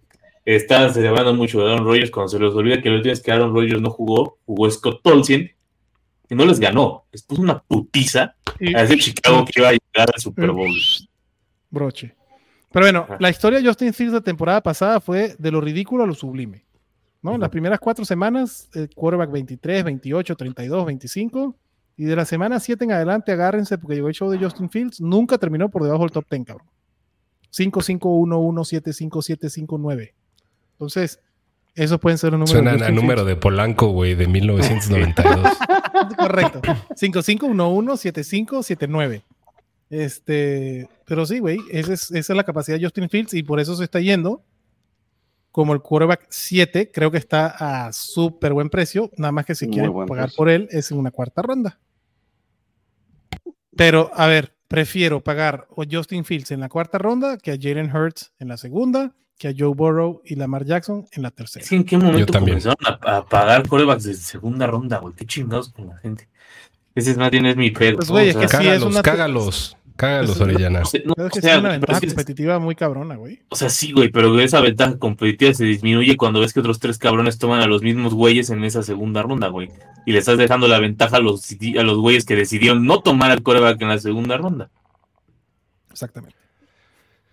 [0.45, 3.53] está celebrando mucho de Aaron Rodgers cuando se les olvida que última vez que Aaron
[3.53, 5.51] Rodgers no jugó, jugó Scott Tolkien
[6.29, 7.05] y no les ganó.
[7.11, 8.35] Les puso una putiza
[8.75, 10.73] a ese Chicago que iba a llegar al Super Bowl.
[11.69, 12.13] broche.
[12.77, 13.17] Pero bueno, Ajá.
[13.19, 16.63] la historia de Justin Fields de temporada pasada fue de lo ridículo a lo sublime.
[17.23, 17.33] ¿no?
[17.33, 21.55] En las primeras cuatro semanas, el quarterback 23, 28, 32, 25.
[21.97, 25.01] Y de la semana 7 en adelante, agárrense porque llegó el show de Justin Fields.
[25.01, 26.67] Nunca terminó por debajo del top 10, cabrón.
[27.49, 30.13] 5, 5, 1, 1, 7, 5, 7, 5, 9.
[30.73, 31.19] Entonces,
[31.73, 32.51] esos pueden ser los números.
[32.51, 35.41] Suena de a número de Polanco, güey, de 1992.
[35.41, 36.15] Fields.
[36.15, 36.61] Correcto.
[36.95, 39.23] 5, 5, 1, 1, 7, 5, 7, 9.
[39.89, 43.59] Este, pero sí, güey, esa es, esa es la capacidad de Justin Fields y por
[43.59, 44.43] eso se está yendo
[45.51, 46.91] como el quarterback 7.
[46.93, 49.09] Creo que está a súper buen precio.
[49.17, 50.37] Nada más que si quieren pagar precio.
[50.37, 51.79] por él es en una cuarta ronda.
[53.75, 57.95] Pero, a ver, prefiero pagar a Justin Fields en la cuarta ronda que a Jalen
[57.95, 61.65] Hurts en la segunda, que a Joe Burrow y Lamar Jackson en la tercera.
[61.69, 62.59] En qué momento también.
[62.59, 65.13] comenzaron a, a pagar corebacks de segunda ronda, güey.
[65.13, 66.27] Qué chingados con la gente.
[66.95, 67.97] Ese es más bien es mi pedo.
[67.97, 70.79] Pues, güey, es que sí, es cágalos, una- cágalos, cágalos, es- Orellana.
[70.79, 73.41] no sé, no, Creo que o sea, es una ventaja competitiva muy cabrona, güey.
[73.49, 76.97] O sea, sí, güey, pero esa ventaja competitiva se disminuye cuando ves que otros tres
[76.97, 79.69] cabrones toman a los mismos güeyes en esa segunda ronda, güey.
[80.05, 83.31] Y le estás dejando la ventaja a los, a los güeyes que decidieron no tomar
[83.31, 84.69] al coreback en la segunda ronda.
[85.91, 86.35] Exactamente.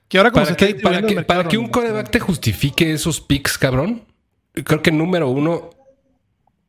[0.09, 2.93] Que ahora como se Para que, para, que, mercado para que un coreback te justifique
[2.93, 4.05] esos picks, cabrón,
[4.53, 5.71] creo que número uno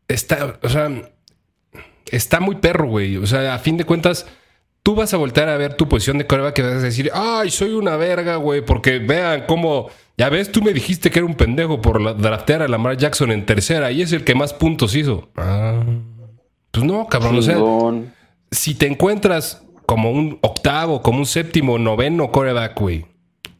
[0.07, 0.89] está, o sea,
[2.07, 3.17] está muy perro, güey.
[3.17, 4.25] O sea, a fin de cuentas,
[4.85, 7.49] tú vas a voltear a ver tu posición de coreback y vas a decir, ay,
[7.49, 11.33] soy una verga, güey, porque vean cómo, ya ves, tú me dijiste que era un
[11.33, 14.95] pendejo por la, draftear a Lamar Jackson en tercera y es el que más puntos
[14.95, 15.27] hizo.
[15.37, 15.83] Ah,
[16.69, 17.57] pues no, cabrón, o sea,
[18.51, 23.07] si te encuentras como un octavo, como un séptimo, noveno coreback, güey,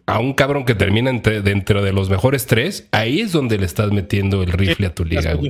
[0.05, 3.65] a un cabrón que termina entre, dentro de los mejores tres, ahí es donde le
[3.65, 5.49] estás metiendo el rifle a tu liga, güey.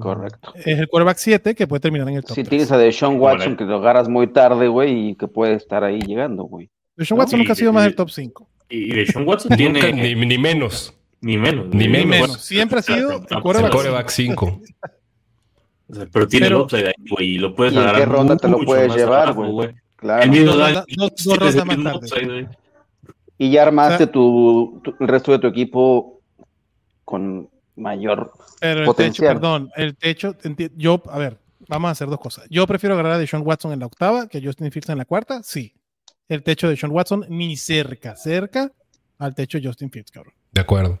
[0.00, 0.52] Correcto.
[0.56, 2.34] Es el quarterback 7 que puede terminar en el top.
[2.34, 2.48] Si 3.
[2.48, 6.00] tienes a Deshaun Watson que lo agarras muy tarde, güey, y que puede estar ahí
[6.00, 6.68] llegando, güey.
[6.96, 7.22] Deshaun ¿no?
[7.24, 8.48] Watson nunca ha sido Y- más del top 5.
[8.72, 10.94] Y de Sean Watson tiene Nunca, ni, ni menos.
[11.20, 11.66] ni menos.
[11.68, 12.06] Ni Ni menos.
[12.08, 12.40] menos.
[12.40, 13.72] Siempre ha sido el quarterback.
[13.72, 14.60] coreback 5.
[15.88, 18.04] O sea, pero tiene Pero- el upside ahí, güey, y lo puedes ¿Y en qué
[18.06, 19.70] ronda te lo puedes llevar, güey?
[19.96, 20.22] Claro.
[20.22, 22.06] El mismo Dos rondas- dos- dos tienes rondas el más tarde.
[22.42, 22.48] upside.
[23.38, 26.20] Y ya armaste O sea- tu, tu- el resto de tu equipo
[27.04, 27.48] con
[27.80, 28.32] mayor.
[28.60, 29.28] Pero el potencial.
[29.28, 30.36] techo, perdón, el techo,
[30.76, 32.46] yo, a ver, vamos a hacer dos cosas.
[32.50, 35.04] Yo prefiero agarrar a Deshaun Watson en la octava que a Justin Fields en la
[35.04, 35.74] cuarta, sí.
[36.28, 38.72] El techo de Deshaun Watson ni cerca, cerca
[39.18, 40.34] al techo de Justin Fields, cabrón.
[40.52, 40.98] De acuerdo.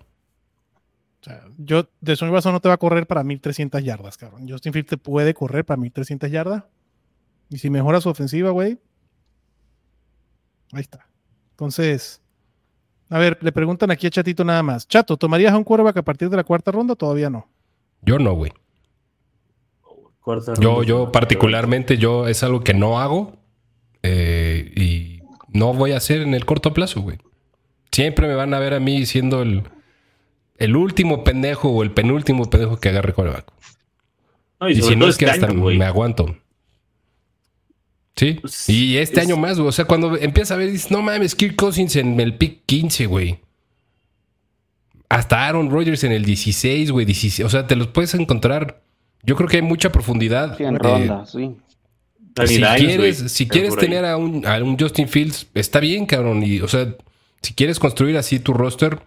[1.20, 4.48] O sea, yo, Deshaun Watson no te va a correr para 1300 yardas, cabrón.
[4.48, 6.64] Justin Fields te puede correr para 1300 yardas.
[7.50, 8.78] Y si mejora su ofensiva, güey.
[10.72, 11.06] Ahí está.
[11.50, 12.22] Entonces,
[13.10, 14.86] a ver, le preguntan aquí a Chatito nada más.
[14.88, 16.94] Chato, ¿tomarías a un quarterback a partir de la cuarta ronda?
[16.94, 17.48] Todavía no.
[18.02, 18.52] Yo no, güey.
[20.20, 20.86] Cuarta Yo, ronda.
[20.86, 23.36] yo particularmente, yo es algo que no hago
[24.02, 27.18] eh, y no voy a hacer en el corto plazo, güey.
[27.90, 29.64] Siempre me van a ver a mí siendo el,
[30.58, 33.50] el último pendejo o el penúltimo pendejo que agarre coreback.
[34.60, 36.36] No, Y, si no es que este hasta año, me aguanto.
[38.20, 38.34] Sí.
[38.34, 39.68] Pues, Y este es- año más, güey.
[39.68, 43.06] O sea, cuando empiezas a ver, dices, no mames, Kirk Cousins en el pick 15,
[43.06, 43.38] güey.
[45.08, 47.06] Hasta Aaron Rodgers en el 16, güey.
[47.06, 47.46] 16.
[47.46, 48.82] O sea, te los puedes encontrar.
[49.22, 50.58] Yo creo que hay mucha profundidad.
[50.58, 51.56] Sí, en eh, ronda, sí.
[52.46, 56.42] Si quieres, si tener a un, a un Justin Fields, está bien, cabrón.
[56.42, 56.94] Y, o sea,
[57.40, 59.00] si quieres construir así tu roster,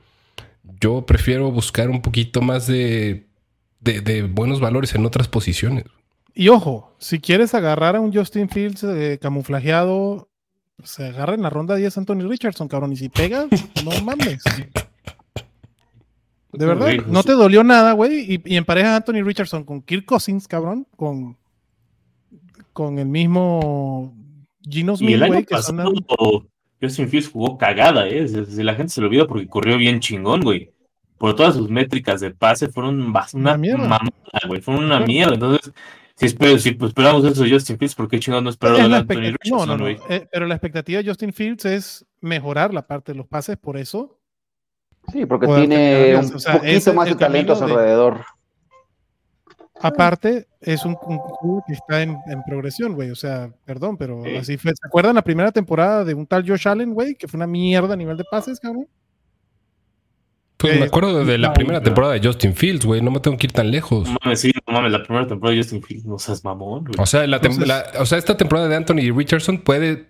[0.82, 3.28] yo prefiero buscar un poquito más de,
[3.80, 5.86] de, de buenos valores en otras posiciones.
[6.36, 10.30] Y ojo, si quieres agarrar a un Justin Fields eh, camuflajeado,
[10.84, 12.94] se agarra en la ronda 10 Anthony Richardson, cabrón.
[12.94, 13.48] Y si pega,
[13.86, 14.44] no mames.
[16.52, 18.32] De verdad, no te dolió nada, güey.
[18.36, 20.86] Y, y emparejas a Anthony Richardson con Kirk Cousins, cabrón.
[20.96, 21.36] Con,
[22.74, 24.14] con el mismo
[24.62, 25.46] Gino Smith, güey.
[26.80, 28.28] Justin Fields jugó cagada, ¿eh?
[28.28, 30.70] Se- La gente se lo olvida porque corrió bien chingón, güey.
[31.18, 34.00] Por todas sus métricas de pase fueron una Una mierda.
[34.48, 34.62] güey.
[34.62, 35.34] Fueron una mierda.
[35.34, 35.74] Entonces,
[36.16, 38.94] si, esper- si pues, esperamos eso de Justin Fields, ¿por qué chingón no Es esperaron
[38.94, 39.88] a Anthony no, no, no.
[39.88, 43.78] Eh, pero la expectativa de Justin Fields es mejorar la parte de los pases, por
[43.78, 44.20] eso.
[45.12, 48.26] Sí, porque tiene un o sea, poquito más de talento a su de- alrededor.
[49.82, 53.10] Aparte, es un, un club que está en, en progresión, güey.
[53.10, 54.36] O sea, perdón, pero Sí.
[54.38, 54.72] así fue.
[54.72, 57.16] ¿Se acuerdan la primera temporada de un tal Josh Allen, güey?
[57.16, 58.88] Que fue una mierda a nivel de pases, cabrón.
[60.64, 61.84] Pues Eh, me acuerdo de la no, primera no.
[61.84, 63.02] temporada de Justin Fields, güey.
[63.02, 64.10] No me tengo que ir tan lejos.
[64.10, 66.96] No mames, sí, no mames, la primera temporada de Justin Fields, no seas mamón, güey.
[66.98, 70.08] O sea, la tem- Entonces- la- o sea, esta temporada de Anthony Richardson puede.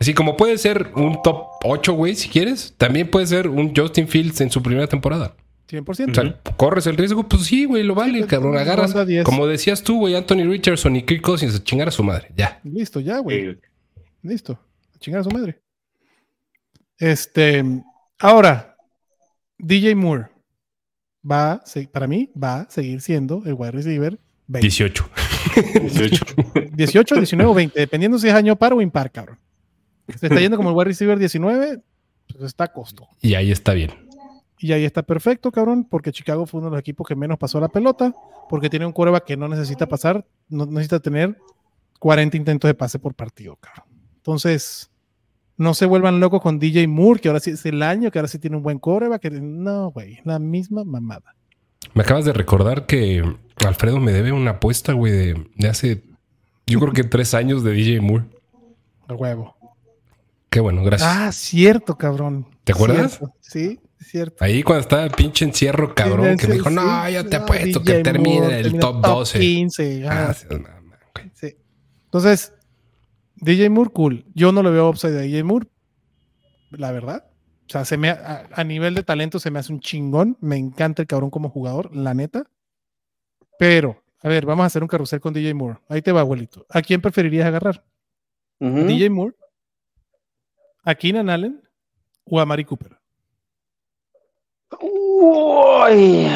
[0.00, 4.08] Así como puede ser un top 8, güey, si quieres, también puede ser un Justin
[4.08, 5.34] Fields en su primera temporada.
[5.68, 6.10] 100%.
[6.10, 8.56] O sea, corres el riesgo, pues sí, güey, lo vale, cabrón.
[8.56, 9.24] Agarras, ronda 10.
[9.24, 12.28] como decías tú, güey, Anthony Richardson y Kirk Cousins a chingar a su madre.
[12.36, 12.60] Ya.
[12.62, 13.38] Listo, ya, güey.
[13.50, 13.58] Eh,
[14.22, 14.58] Listo.
[14.94, 15.60] A chingar a su madre.
[16.98, 17.64] Este.
[18.18, 18.75] Ahora,
[19.58, 20.28] DJ Moore
[21.28, 24.64] va, para mí, va a seguir siendo el wide receiver 20.
[24.64, 25.10] 18.
[25.82, 26.24] 18.
[26.72, 29.38] 18, 19 o 20, dependiendo si es año par o impar, cabrón.
[30.18, 31.82] Se está yendo como el wide receiver 19,
[32.28, 33.08] pues está a costo.
[33.20, 33.90] Y ahí está bien.
[34.58, 37.60] Y ahí está perfecto, cabrón, porque Chicago fue uno de los equipos que menos pasó
[37.60, 38.14] la pelota,
[38.48, 41.36] porque tiene un quarterback que no necesita pasar, no necesita tener
[41.98, 43.86] 40 intentos de pase por partido, cabrón.
[44.16, 44.90] Entonces,
[45.58, 48.28] no se vuelvan locos con DJ Moore, que ahora sí es el año, que ahora
[48.28, 49.22] sí tiene un buen quarterback.
[49.22, 51.34] que- no, güey, la misma mamada.
[51.94, 53.22] Me acabas de recordar que
[53.66, 56.02] Alfredo me debe una apuesta, güey, de, de hace,
[56.66, 58.24] yo creo que tres años de DJ Moore.
[59.08, 59.54] A huevo.
[60.50, 61.10] Qué bueno, gracias.
[61.10, 62.46] Ah, cierto, cabrón.
[62.64, 63.12] ¿Te acuerdas?
[63.18, 64.44] Cierto, Sí, cierto.
[64.44, 67.38] Ahí cuando estaba el pinche encierro, cabrón, Sí, que me sí, dijo, no, yo te
[67.38, 69.38] No, apuesto que termine Moore, el termina top 12.
[69.38, 70.08] 15.
[70.08, 70.58] ah, Ah, no,
[71.14, 71.30] güey.
[71.34, 71.56] Sí.
[72.06, 72.52] Entonces,
[73.36, 74.24] DJ Moore, cool.
[74.34, 75.68] Yo no lo veo upside a DJ Moore,
[76.70, 77.30] la verdad.
[77.66, 80.36] O sea, se me, a, a nivel de talento se me hace un chingón.
[80.40, 82.44] Me encanta el cabrón como jugador, la neta.
[83.58, 85.78] Pero, a ver, vamos a hacer un carrusel con DJ Moore.
[85.88, 86.66] Ahí te va, abuelito.
[86.68, 87.84] ¿A quién preferirías agarrar?
[88.58, 89.34] ¿DJ Moore?
[90.84, 91.62] ¿A Keenan Allen?
[92.24, 92.96] ¿O a Mari Cooper?
[94.80, 96.26] Uy.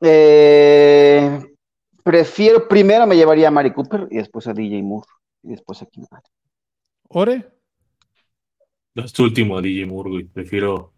[0.00, 1.51] Eh,
[2.02, 5.06] prefiero, primero me llevaría a Mari Cooper y después a DJ Moore
[5.42, 6.22] y después a Allen.
[7.08, 7.48] ¿Ore?
[8.94, 10.24] Este último, DJ Moore, güey.
[10.24, 10.92] Prefiero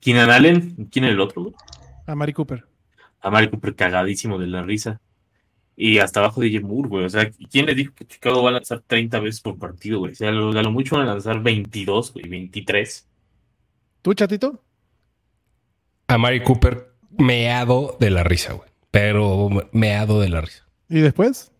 [0.00, 0.88] Keenan Allen.
[0.90, 1.54] ¿Quién es el otro, güey?
[2.06, 2.64] A Mari Cooper.
[3.20, 5.00] A Mari Cooper cagadísimo de la risa.
[5.76, 7.04] Y hasta abajo de Moore, güey.
[7.04, 10.12] O sea, ¿quién le dijo que Chicago va a lanzar 30 veces por partido, güey?
[10.12, 13.06] O sea, lo, a lo mucho van a lanzar 22, güey, 23.
[14.02, 14.62] ¿Tú, chatito?
[16.08, 18.75] A Mari Cooper meado de la risa, güey.
[18.90, 20.66] Pero meado de la risa.
[20.88, 21.52] ¿Y después?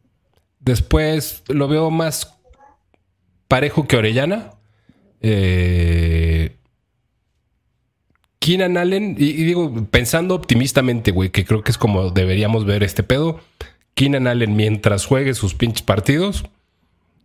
[0.60, 2.34] Después lo veo más
[3.48, 4.52] parejo que Orellana.
[5.20, 6.56] Eh,
[8.38, 12.82] Keenan Allen, y, y digo, pensando optimistamente, güey, que creo que es como deberíamos ver
[12.82, 13.40] este pedo.
[13.94, 16.44] Keenan Allen, mientras juegue sus pinches partidos,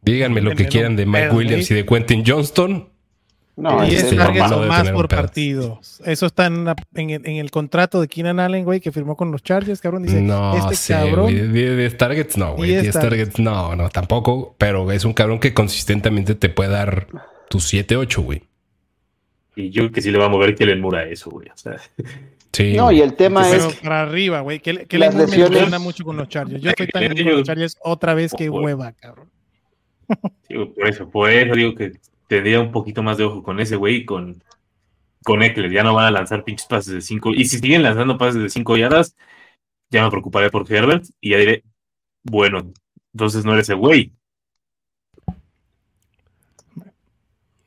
[0.01, 2.89] díganme lo que quieran de Mike Williams y de Quentin Johnston.
[3.57, 5.79] No, y ese es sí, targets normal o más por partido.
[6.05, 9.15] Eso está en, la- en el, en el contrato de Keenan Allen, güey, que firmó
[9.15, 10.03] con los Chargers, cabrón.
[10.03, 11.25] Dice, no este sé, cabrón...
[11.25, 11.47] güey.
[11.51, 12.69] 10 10 targets, no, güey.
[12.71, 14.55] 10 10 targets, no, no, tampoco.
[14.57, 17.07] Pero es un cabrón que consistentemente te puede dar
[17.49, 18.43] tus 7, 8, güey.
[19.55, 21.49] Y yo creo que sí le va a mover Kellen Moore a eso, güey.
[21.49, 21.75] O sea,
[22.53, 22.73] Sí.
[22.75, 24.59] No, y el tema Pero es para arriba, güey.
[24.59, 26.61] Que, que Las le me lesiones- ilusiona mucho con los Chargers.
[26.61, 29.29] Yo estoy tan con los Chargers otra vez que hueva, cabrón.
[30.49, 31.93] digo, por eso, por eso digo que
[32.35, 34.41] tendría un poquito más de ojo con ese güey y con,
[35.23, 35.69] con Eckler.
[35.71, 37.31] Ya no van a lanzar pinches pases de 5.
[37.33, 39.15] Y si siguen lanzando pases de 5 yardas,
[39.89, 41.63] ya me preocuparé por Herbert y ya diré,
[42.23, 42.71] bueno,
[43.13, 44.13] entonces no eres el güey.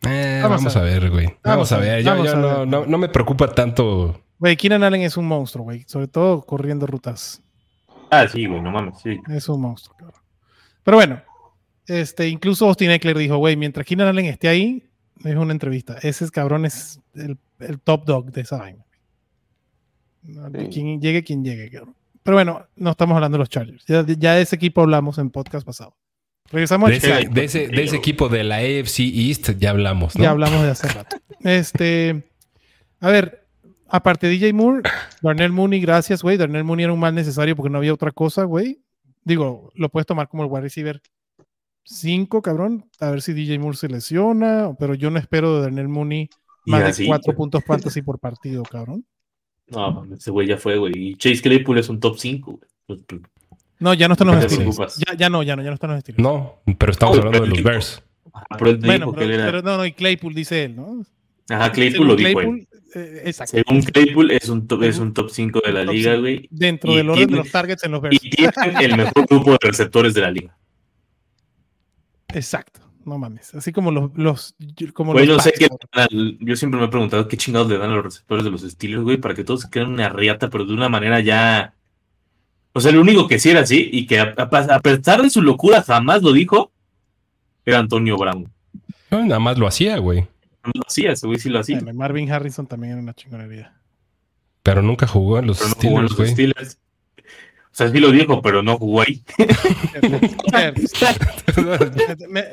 [0.06, 1.36] Eh, Vamos vamos, a ver, güey.
[1.42, 2.02] Vamos, a ver.
[2.02, 2.68] Yo, vamos yo a no, ver.
[2.68, 4.20] no- no me preocupa tanto.
[4.38, 5.84] Güey, Keenan Allen es un monstruo, güey.
[5.86, 7.42] Sobre todo corriendo rutas.
[8.10, 9.18] Ah, sí, güey, no mames, sí.
[9.28, 10.20] Es un monstruo, cabrón.
[10.82, 11.22] Pero bueno,
[11.87, 14.85] este, incluso Austin Eckler dijo, güey, mientras Keenan Allen esté ahí,
[15.24, 15.97] es una entrevista.
[16.03, 18.85] Ese cabrón es el, el top dog de esa vaina.
[20.22, 20.68] No, de Sí.
[20.68, 21.95] Quien llegue, quien llegue, cabrón.
[22.22, 23.85] Pero bueno, no estamos hablando de los Chargers.
[23.87, 25.95] Ya, ya de ese equipo hablamos en podcast pasado.
[26.51, 30.16] Regresamos De a ese, de ese- de ese equipo de la AFC East ya hablamos,
[30.16, 30.22] ¿no?
[30.24, 31.16] Ya hablamos de hace rato.
[31.41, 32.22] Este,
[33.01, 33.47] a ver,
[33.89, 34.82] aparte de DJ Moore,
[35.22, 36.37] Darnell Mooney, gracias, güey.
[36.39, 38.80] Darnell Mooney era un mal necesario porque no había otra cosa, güey.
[39.24, 41.01] Digo, lo puedes tomar como el wide receiver
[41.85, 42.85] 5, cabrón.
[43.01, 46.28] A ver si DJ Moore se lesiona, pero yo no espero de Darnell Mooney
[46.66, 47.37] más de así, 4 güey.
[47.37, 49.05] puntos fantasy por partido, cabrón.
[49.68, 50.93] No, ese güey ya fue, güey.
[50.97, 52.99] Y Chase Claypool es un top 5, güey.
[53.80, 54.97] No, ya no están los ¿Qué te Steelers.
[55.07, 56.22] Ya, ya no, ya no, ya no están los Steelers.
[56.22, 58.03] No, pero estamos Oh, hablando de los Bears.
[58.32, 59.45] Ajá, Pero él Bueno, que pero, él era.
[59.47, 61.03] pero no, no, y Claypool dice él, ¿no?
[61.49, 62.68] Ajá, Claypool lo dijo él.
[62.95, 63.57] Eh, exacto.
[63.57, 66.49] Según Claypool, es un top, es un top 5 de la Top liga, güey.
[66.51, 68.18] Dentro del orden de los targets en los Bears.
[68.22, 70.57] Y tiene el mejor grupo de receptores de la liga.
[72.35, 73.55] Exacto, no mames.
[73.55, 74.55] Así como los, los
[74.93, 75.68] como Güey, los no sé qué.
[76.41, 79.03] Yo siempre me he preguntado qué chingados le dan a los receptores de los Steelers,
[79.03, 81.74] güey, para que todos se creen una riata, pero de una manera ya.
[82.72, 85.30] O sea, el único que sí era así y que a, a- a pesar de
[85.30, 86.72] su locura jamás lo dijo,
[87.64, 88.51] era Antonio Brown.
[89.11, 90.22] No, nada más lo hacía, güey.
[90.64, 91.80] No lo hacía, ese güey sí lo hacía.
[91.95, 93.74] Marvin Harrison también era una chingonería.
[94.64, 96.30] Pero nunca jugó en los Pero no jugó en Steelers, los güey.
[96.32, 96.78] Steelers.
[97.75, 99.20] O sea, sí lo dijo, pero no jugó ahí.
[102.29, 102.45] me,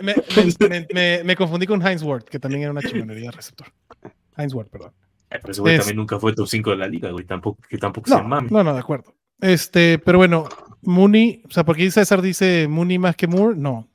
[0.93, 3.67] me- me- confundí con Heinz Ward, que también era una chingonería de receptor.
[4.37, 4.91] Heinz Ward, perdón.
[5.29, 7.25] Pero ese güey Es- también nunca fue top 5 de la liga, güey.
[7.25, 8.49] Tampoco, que tampoco se No, mame.
[8.51, 9.13] no, no, de acuerdo.
[9.39, 10.47] Este, pero bueno,
[10.81, 13.87] Mooney, o sea, porque César dice Mooney más que Moore, no.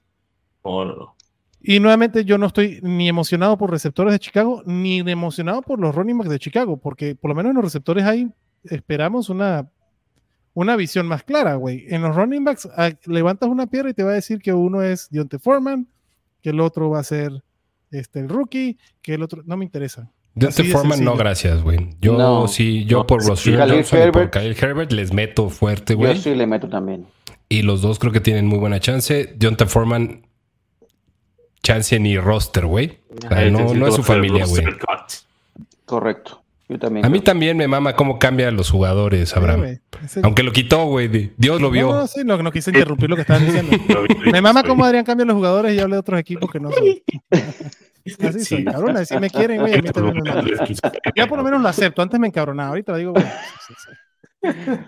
[0.64, 1.16] No, no, no.
[1.60, 5.94] Y nuevamente yo no estoy ni emocionado por receptores de Chicago, ni emocionado por los
[5.94, 8.28] running backs de Chicago, porque por lo menos en los receptores ahí
[8.62, 9.68] esperamos una,
[10.56, 11.84] una visión más clara, güey.
[11.88, 14.80] En los running backs ah, levantas una piedra y te va a decir que uno
[14.80, 15.86] es Dionte Foreman,
[16.40, 17.44] que el otro va a ser
[17.90, 19.42] este, el rookie, que el otro...
[19.44, 20.10] No me interesa.
[20.34, 21.90] De Foreman, no, gracias, güey.
[22.00, 22.48] Yo No.
[22.48, 24.32] sí, yo No, por sí, Russell Khalil Johnson y por Herbert.
[24.32, 26.16] Kyle Herbert les meto fuerte, Yo güey.
[26.16, 27.06] sí le meto también.
[27.50, 29.34] Y los dos creo que tienen muy buena chance.
[29.36, 30.26] Dante Foreman,
[31.62, 32.98] chance ni roster, güey.
[33.10, 34.64] O sea, Ahí no, no es su hacer familia, güey.
[35.84, 36.42] Correcto.
[36.68, 37.06] Yo también.
[37.06, 37.24] A mí creo.
[37.24, 39.60] también me mama cómo cambia a los jugadores, Abraham.
[40.08, 40.24] Sí, güey.
[40.24, 41.08] Aunque lo quitó, güey.
[41.08, 41.88] di- Dios lo vio.
[41.88, 43.76] No, no, sí, no, no quise interrumpir lo que estaban diciendo.
[44.24, 44.70] Lo Me mama güey.
[44.70, 46.84] cómo Adrián cambia los jugadores y habla de otros equipos que no son.
[48.28, 48.64] Así soy, Sí.
[48.64, 48.96] cabrón.
[48.96, 49.74] Así me quieren, güey.
[49.74, 50.44] A mí también me mama.
[51.16, 52.02] Ya por lo menos lo acepto.
[52.02, 52.68] Antes me encabronaba.
[52.70, 53.24] Ahorita digo, sí,
[53.68, 53.90] sí, sí.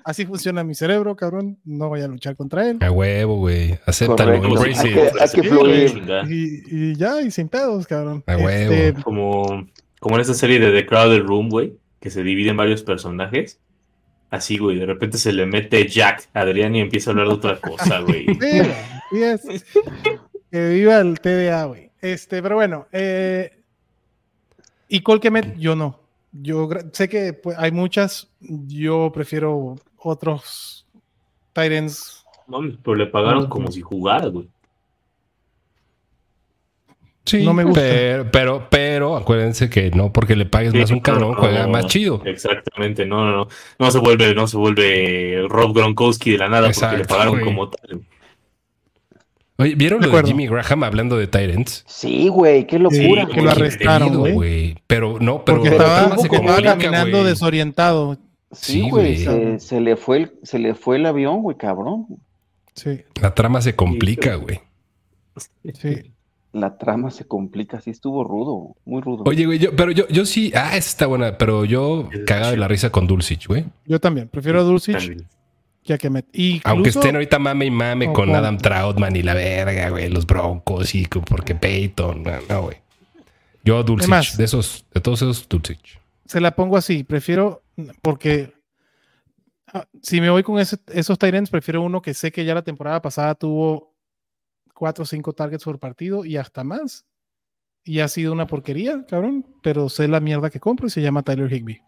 [0.04, 1.58] así funciona mi cerebro, cabrón.
[1.64, 2.78] No voy a luchar contra él.
[2.80, 3.76] A huevo, güey.
[3.86, 4.38] Acéptalo, Hay
[4.72, 4.78] it.
[4.82, 5.92] que- hay que Sí, fluir.
[5.94, 6.24] chingada.
[6.28, 8.22] Y, y ya, y sin pedos, cabrón.
[8.26, 8.72] A huevo.
[8.72, 9.66] Este, Como,
[10.00, 13.60] como en esa serie de The Crowded Room, güey, que se divide en varios personajes.
[14.30, 17.34] Así, güey, de repente se le mete Jack a Adrián y empieza a hablar de
[17.34, 18.26] otra cosa, güey.
[18.26, 19.64] sí, es.
[20.50, 21.90] Que viva el TDA, güey.
[22.00, 22.86] Este, pero bueno.
[22.92, 23.62] Eh,
[24.88, 26.00] y Colquemet, yo no.
[26.32, 28.28] Yo sé que pues, hay muchas.
[28.40, 30.86] Yo prefiero otros
[31.52, 32.24] Titans.
[32.46, 34.48] Mames, pero le pagaron como si jugara, güey.
[37.28, 37.80] Sí, No me gusta.
[37.80, 41.66] Pero, pero, pero acuérdense que no porque le pagues Sí, más un cabrón, no, juega
[41.66, 42.22] más chido.
[42.24, 43.48] Exactamente, no, no, no.
[43.78, 47.44] No se vuelve, no se vuelve Rob Gronkowski de la nada porque le pagaron güey.
[47.44, 48.00] como tal.
[49.60, 50.22] Oye, ¿vieron lo de.
[50.24, 51.84] Jimmy Graham hablando de Tyrants?
[51.88, 53.26] Sí, güey, qué locura.
[53.26, 53.48] Sí, que lo güey.
[53.48, 54.76] arrestaron, güey.
[54.86, 57.28] Pero no, pero Porque estaba, se complica, caminando güey.
[57.30, 58.14] desorientado.
[58.52, 59.58] Sí, Sí, güey, güey.
[59.58, 62.06] se, se le fue el, se le fue el avión, güey, cabrón.
[62.74, 64.60] Sí, La trama se complica, güey.
[65.74, 66.12] sí.
[66.52, 69.24] La trama se complica, sí estuvo rudo, muy rudo.
[69.26, 72.56] Oye, güey, yo, pero yo, yo sí, ah, esa está buena, pero yo cagado de
[72.56, 73.66] la risa con Dulcich, güey.
[73.84, 74.28] Yo también.
[74.28, 75.26] Prefiero a Dulcich También.
[75.84, 76.26] que a Kemet.
[76.32, 79.90] Incluso, Aunque estén ahorita mame y mame No, con con- Adam Troutman y la verga,
[79.90, 82.78] güey, los Broncos y con- porque Peyton, no, no, güey.
[83.62, 86.00] Yo Dulcich, de esos, de todos esos Dulcich.
[86.24, 87.04] se la pongo así.
[87.04, 87.62] Prefiero,
[88.00, 88.54] porque
[89.74, 92.62] ah, si me voy con ese- esos Tyrants, prefiero uno que sé que ya la
[92.62, 93.92] temporada pasada tuvo
[94.78, 97.04] cuatro o cinco targets por partido y hasta más.
[97.84, 99.44] Y ha sido una porquería, cabrón.
[99.60, 101.80] Pero sé la mierda que compro y se llama Tyler Higby.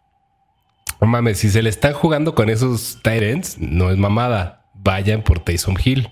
[0.99, 4.69] No mames, si se le están jugando con esos Tyrants, no es mamada.
[4.73, 6.09] Vayan por Taysom Hill.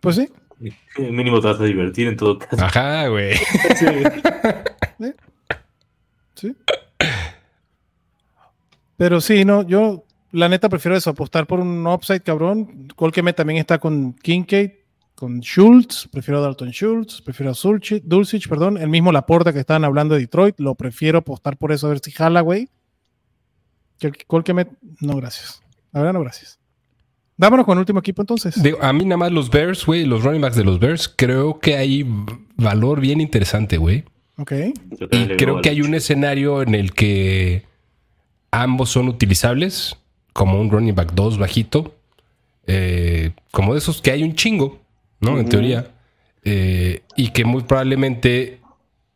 [0.00, 0.28] Pues sí.
[0.98, 2.62] Mínimo te vas a divertir en todo caso.
[2.62, 3.34] Ajá, güey.
[6.34, 6.56] Sí.
[8.96, 12.88] Pero sí, no, yo la neta prefiero eso, apostar por un upside cabrón.
[12.96, 14.70] Colqueme también está con Kincaid,
[15.22, 19.60] con Schultz, prefiero a Dalton Schultz, prefiero a Dulcich, Dulcich, perdón, el mismo Laporta que
[19.60, 22.68] estaban hablando de Detroit, lo prefiero apostar por eso a ver si jala, güey.
[24.00, 24.66] Que el Colqueme,
[24.98, 25.62] no gracias.
[25.92, 26.58] La verdad, no gracias.
[27.36, 28.60] Vámonos con el último equipo entonces.
[28.60, 31.60] Digo, a mí nada más los Bears, güey, los running backs de los Bears, creo
[31.60, 32.04] que hay
[32.56, 34.02] valor bien interesante, güey.
[34.38, 34.52] Ok.
[35.12, 37.62] Y creo que hay un escenario en el que
[38.50, 39.96] ambos son utilizables,
[40.32, 41.94] como un running back 2 bajito,
[42.66, 44.81] eh, como de esos que hay un chingo,
[45.22, 45.38] ¿no?
[45.38, 45.86] En teoría.
[46.44, 48.58] Eh, y que muy probablemente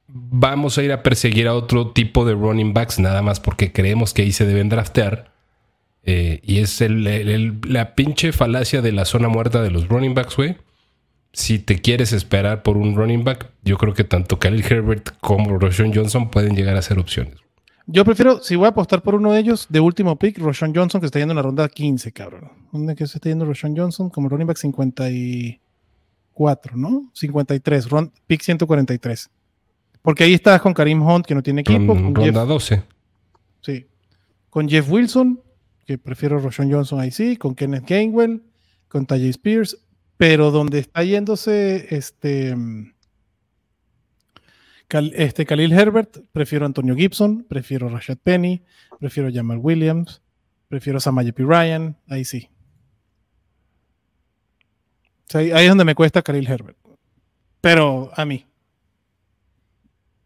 [0.09, 4.14] vamos a ir a perseguir a otro tipo de running backs, nada más porque creemos
[4.14, 5.32] que ahí se deben draftear.
[6.04, 9.88] Eh, y es el- el- el- la pinche falacia de la zona muerta de los
[9.88, 10.57] running backs, güey.
[11.32, 15.59] Si te quieres esperar por un running back, yo creo que tanto Khalil Herbert como
[15.59, 17.34] Roshan Johnson pueden llegar a ser opciones.
[17.88, 21.00] Yo prefiero, si voy a apostar por uno de ellos, de último pick, Roshan Johnson,
[21.00, 22.50] que está yendo en la ronda 15, cabrón.
[22.72, 24.09] ¿Dónde que se está yendo Roshan Johnson?
[24.11, 24.57] Como running back
[26.37, 27.11] 54, ¿no?
[27.14, 29.30] 53, ron- pick 143.
[30.03, 32.82] Porque ahí estás con Karim Hunt, que no tiene equipo, Ron- con Jeff, ronda 12.
[33.62, 33.87] sí,
[34.51, 35.41] con Jeff Wilson,
[35.84, 38.43] que prefiero Roshan Johnson ahí sí, con Kenneth Gainwell,
[38.89, 39.78] con Tajay Spears,
[40.16, 42.55] pero donde está yéndose este,
[44.89, 48.62] Cal- este Khalil Herbert, prefiero Antonio Gibson, prefiero Rashad Penny,
[49.01, 50.22] prefiero Jamal Williams,
[50.68, 51.43] prefiero Samaje P.
[51.43, 52.49] Ryan, ahí sí.
[55.29, 56.77] O sea, ahí, es donde me cuesta Khalil Herbert.
[57.61, 58.47] Pero a mí.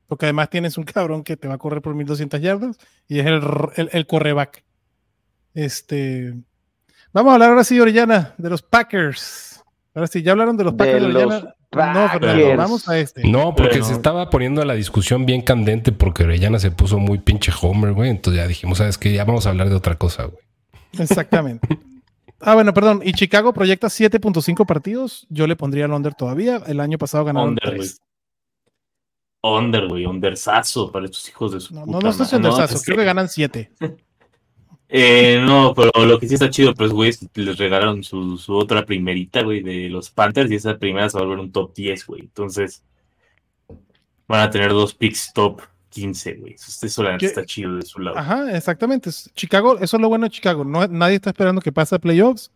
[0.07, 2.76] Porque además tienes un cabrón que te va a correr por 1200 yardas
[3.09, 3.40] y es el,
[3.76, 4.64] el, el correback.
[5.55, 6.34] Este.
[7.12, 9.62] Vamos a hablar ahora sí, Orellana, de los Packers.
[9.94, 11.03] Ahora sí, ya hablaron de los De Packers.
[11.03, 11.55] los Orellana.
[11.72, 12.57] No, Packers.
[12.57, 13.22] vamos a este.
[13.28, 13.84] No, porque Bueno.
[13.86, 18.11] se estaba poniendo la discusión bien candente porque Orellana se puso muy pinche Homer, güey.
[18.11, 19.12] Entonces ya dijimos, ¿sabes qué?
[19.12, 20.42] Ya vamos a hablar de otra cosa, güey.
[20.98, 21.66] Exactamente.
[22.41, 23.01] Ah, bueno, perdón.
[23.05, 25.26] Y Chicago proyecta 7.5 partidos.
[25.28, 26.62] Yo le pondría el under todavía.
[26.66, 27.78] El año pasado ganaron Under, güey.
[27.80, 28.01] 3.
[29.43, 32.09] Under, güey, undersazo para estos hijos de su No, puta no, no
[32.59, 33.70] No, es Creo que- que ganan 7.
[34.93, 38.36] Eh, no, pero lo que sí está chido, pues, güey, es que les regalaron su,
[38.38, 41.53] su otra primerita, güey, de los Panthers, y esa primera se va a volver un
[41.53, 42.22] top 10, güey.
[42.22, 42.82] Entonces,
[44.26, 45.61] van a tener dos picks top
[45.91, 46.55] 15, güey.
[46.55, 48.16] Eso, está chido de su lado.
[48.18, 49.11] Ajá, exactamente.
[49.11, 50.64] Es- Chicago, eso es lo bueno de Chicago.
[50.64, 52.51] No, nadie está esperando que pase a playoffs.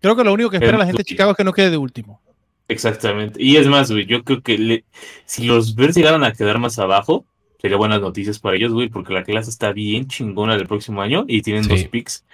[0.00, 1.76] Creo que lo único que espera la gente de Chicago es que no quede de
[1.76, 2.20] último.
[2.68, 3.42] Exactamente.
[3.42, 4.84] Y es más, güey, yo creo que le-
[5.26, 7.26] si los Bears llegaran a quedar más abajo,
[7.60, 11.24] sería buenas noticias para ellos, güey, porque la clase está bien chingona del próximo año
[11.28, 11.70] y tienen Sí.
[11.70, 12.24] dos picks.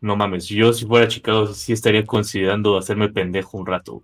[0.00, 4.02] No mames, yo si fuera Chicago sí estaría considerando hacerme pendejo un rato.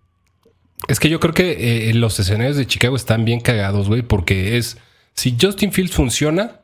[0.89, 4.57] Es que yo creo que eh, los escenarios de Chicago están bien cagados, güey, porque
[4.57, 4.79] es
[5.15, 6.61] si Justin Fields funciona,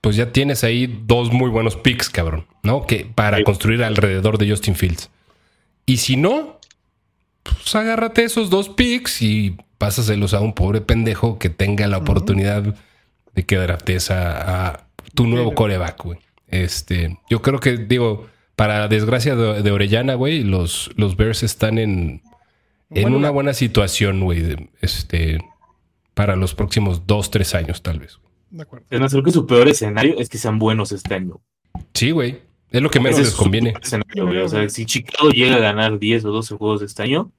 [0.00, 2.86] pues ya tienes ahí dos muy buenos picks, cabrón, ¿no?
[2.86, 3.44] Que para Sí.
[3.44, 5.10] construir alrededor de Justin Fields.
[5.84, 6.58] Y si no,
[7.42, 12.74] pues agárrate esos dos picks y pásaselos a un pobre pendejo que tenga la oportunidad
[13.34, 15.54] de que draftes a, a tu nuevo Sí.
[15.56, 16.18] coreback, güey.
[16.48, 21.78] Este, yo creo que, digo, para desgracia de, de Orellana, güey, los, los Bears están
[21.78, 22.22] en,
[22.90, 25.38] en Bueno, una buena situación, güey, este,
[26.16, 28.18] para los próximos dos, tres años, tal vez.
[28.48, 28.86] De acuerdo.
[28.88, 31.42] Es más, creo que su peor escenario es que sean buenos este año.
[31.92, 32.40] Sí, güey.
[32.70, 33.74] Es lo que menos Ese les conviene.
[33.82, 34.46] escenario.
[34.46, 37.30] O sea, si Chicago llega a ganar 10 o 12 juegos este año,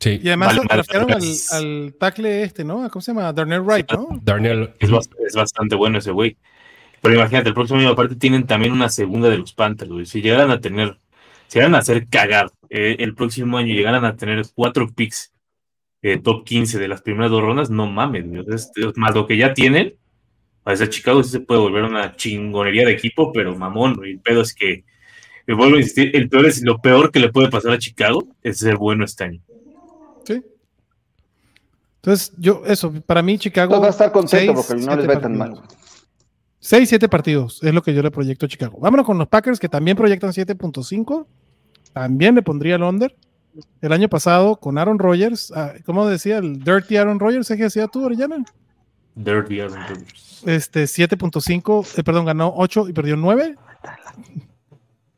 [0.00, 0.18] Sí.
[0.22, 1.22] Y además Vale, draftearon al,
[1.52, 2.88] al tackle este, ¿no?
[2.90, 3.30] ¿Cómo se llama?
[3.34, 4.08] Darnell Wright, ¿no?
[4.22, 4.72] Darnell.
[4.80, 6.38] Es, es bastante bueno ese güey.
[7.02, 10.06] Pero imagínate, el próximo año aparte tienen también una segunda de los Panthers, güey.
[10.06, 10.96] Si llegaran a tener,
[11.48, 15.32] si llegaran a hacer cagar eh, el próximo año, llegaran a tener cuatro picks
[16.02, 18.44] eh, top 15 de las primeras dos rondas, no mames, güey.
[18.54, 19.94] Es- es más lo que ya tienen,
[20.64, 23.98] a ese Chicago sí se puede volver una chingonería de equipo, pero mamón.
[24.04, 24.84] El pedo es que,
[25.46, 28.24] me vuelvo a insistir, el peor es lo peor que le puede pasar a Chicago
[28.42, 29.40] es ser bueno este año.
[30.24, 30.42] Sí.
[31.96, 33.74] Entonces, yo, eso, para mí Chicago.
[33.74, 35.50] Entonces va a estar contento seis, porque no les siete va tan mal.
[35.52, 35.76] partidos.
[36.62, 38.78] 6, 7 partidos es lo que yo le proyecto a Chicago.
[38.80, 41.26] Vámonos con los Packers que también proyectan 7.5.
[41.94, 43.16] También le pondría el under.
[43.80, 47.50] El año pasado con Aaron Rodgers, ah, ¿cómo decía el Dirty Aaron Rodgers?
[47.50, 48.44] ¿Es que decía tú, Orellana?
[49.14, 50.42] Dirty Aaron Rodgers.
[50.46, 53.56] Este 7.5, eh, perdón, ganó 8 y perdió 9.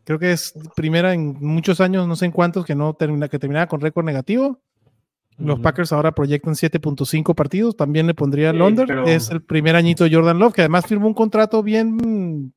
[0.04, 3.38] Creo que es primera en muchos años, no sé en cuántos, que no termina, que
[3.38, 4.58] terminaba con récord negativo.
[5.38, 5.60] Los.
[5.60, 7.76] Packers ahora proyectan 7.5 partidos.
[7.76, 8.86] También le pondría Sí, under.
[8.86, 12.52] pero- Es el primer añito de Jordan Love, que además firmó un contrato bien,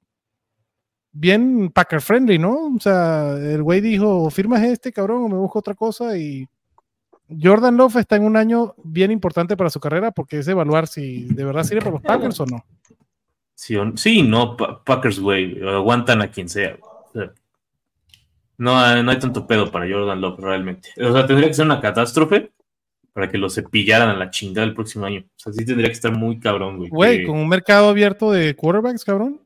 [1.18, 2.76] bien Packer friendly, ¿no?
[2.76, 6.18] O sea, el güey dijo, firmas este, cabrón, o me busco otra cosa.
[6.18, 6.46] Y
[7.42, 11.24] Jordan Love está en un año bien importante para su carrera porque es evaluar si
[11.26, 12.66] de verdad sirve para los Packers o no.
[13.56, 16.76] Sí, sí, no, Pa- Packers, güey, aguantan a quien sea.
[18.58, 20.90] no, hay- no hay tanto pedo para Jordan Love realmente.
[21.02, 22.52] O sea, tendría que ser una catástrofe
[23.14, 25.22] para que lo cepillaran a la chingada el próximo año.
[25.26, 26.90] O sea, sí tendría que estar muy cabrón, güey.
[26.90, 29.42] Güey, que con un mercado abierto de quarterbacks, cabrón.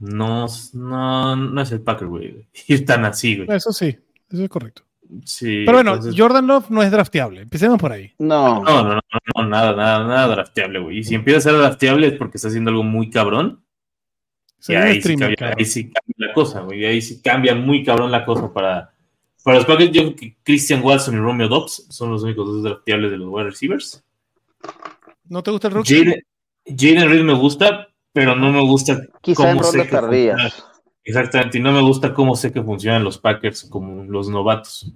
[0.00, 2.46] No, no, no es el Packer, güey.
[2.68, 3.56] Ir tan así, güey.
[3.56, 3.98] Eso sí,
[4.30, 4.82] eso es correcto.
[5.24, 7.40] Sí, Pero bueno, entonces- Jordan Love no es drafteable.
[7.40, 8.12] Empecemos por ahí.
[8.18, 9.00] No, No, no, no,
[9.36, 10.98] no, nada, nada, nada drafteable, güey.
[10.98, 13.62] Y si empieza a ser drafteable es porque está haciendo algo muy cabrón.
[14.66, 16.84] Y ahí sí, cambia, ahí sí cambia la cosa, güey.
[16.84, 18.92] Ahí sí cambia muy cabrón la cosa para,
[19.42, 19.92] para los Packers.
[19.92, 23.28] Yo creo que Christian Watson y Romeo Dobbs son los únicos dos drafteables de los
[23.30, 24.04] wide receivers.
[25.28, 26.04] ¿No te gusta el rookie?
[26.66, 27.88] Jaden Reed me gusta,
[28.18, 29.88] pero no me gusta quizá en funciona.
[29.88, 30.64] tardías.
[31.04, 34.92] Exactamente, y no me gusta cómo sé que funcionan los Packers como los novatos.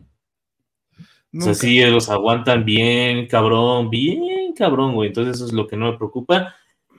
[1.32, 5.08] O sea, sí, los aguantan bien, cabrón, bien, cabrón, güey.
[5.08, 6.52] Entonces eso es lo que no me preocupa.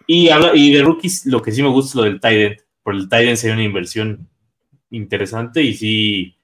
[0.08, 2.62] Y, habla, y de rookies, lo que sí me gusta es lo del tight end.
[2.82, 4.30] Por el tight end sería una inversión
[4.90, 6.38] interesante y sí,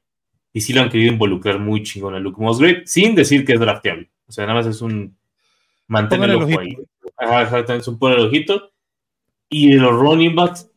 [0.52, 3.60] y sí lo han querido involucrar muy chingón a Luke Musgrave, sin decir que es
[3.62, 4.12] drafteable.
[4.28, 5.18] O sea, nada más es un
[5.88, 6.78] mantener el ojo ahí.
[7.18, 8.74] Ajá, exactamente, es un poner el ojito.
[9.50, 10.70] Y de los running backs,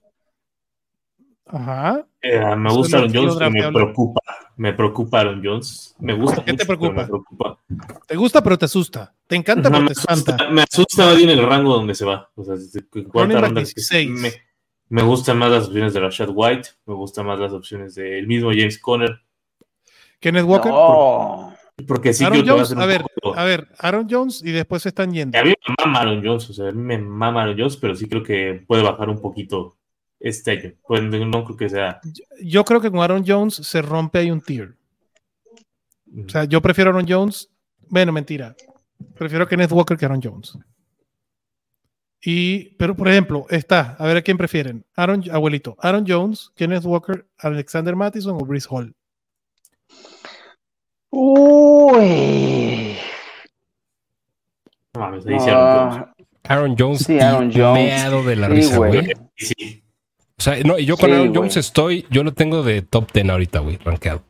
[1.47, 2.07] Ajá.
[2.23, 4.21] eh, me Eso gusta Aaron Jones, me preocupa.
[4.57, 5.95] Me preocupa Aaron Jones.
[5.99, 7.03] Me gusta ¿Qué te mucho, pero preocupa?
[7.03, 8.07] me preocupa.
[8.07, 9.15] Te gusta, pero te asusta.
[9.27, 10.35] Te encanta, No, pero me, te espanta.
[10.35, 12.31] asusta, me asusta más bien el rango donde se va.
[12.35, 12.55] O sea,
[13.13, 14.11] ronda, 16.
[14.11, 14.33] Me,
[14.89, 18.51] me gustan más las opciones de Rashad White, me gustan más las opciones del mismo
[18.51, 19.21] James Conner,
[20.21, 20.71] Kenneth Walker.
[20.71, 21.55] No.
[21.87, 24.89] Porque sí Aaron a Jones, a ver, poco- a ver, Aaron Jones y después se
[24.91, 25.39] están yendo.
[25.39, 27.95] A mí me mama Aaron Jones, o sea, a mí me mama Aaron Jones, pero
[27.95, 29.77] sí creo que puede bajar un poquito
[30.21, 30.73] este año.
[30.87, 32.01] Pues, no creo que sea.
[32.43, 34.75] Yo creo que con Aaron Jones se rompe ahí un tier.
[36.27, 37.49] O sea, yo prefiero a Aaron Jones.
[37.89, 38.55] Bueno, mentira.
[39.17, 40.57] Prefiero a Kenneth Walker que a Aaron Jones.
[42.25, 44.85] Y, pero por ejemplo, está, a ver a quién prefieren.
[44.95, 48.95] Aaron, abuelito, Aaron Jones, Kenneth Walker, Alexander Mattison o Brice Hall.
[51.85, 52.97] Uy.
[54.95, 55.45] no mames, Jones.
[55.49, 56.13] Ah,
[56.45, 57.01] Aaron Jones.
[57.05, 57.85] Sí, Aaron Jones.
[57.85, 59.13] meado de la Sí, risa, güey.
[59.37, 59.85] sí,
[60.39, 61.35] O sea, no, y yo con Sí, Aaron.
[61.35, 64.23] Jones estoy, yo lo tengo de top 10 ahorita, güey, rankeado.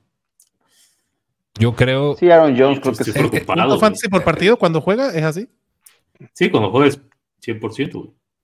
[1.59, 3.19] Yo creo, sí, Aaron Jones creo que estoy sí.
[3.21, 3.79] ¿Punto preocupado.
[3.79, 5.09] fantasy por partido cuando juega?
[5.15, 5.49] ¿Es así?
[6.35, 7.01] Sí, cuando juegues
[7.45, 7.93] 100%,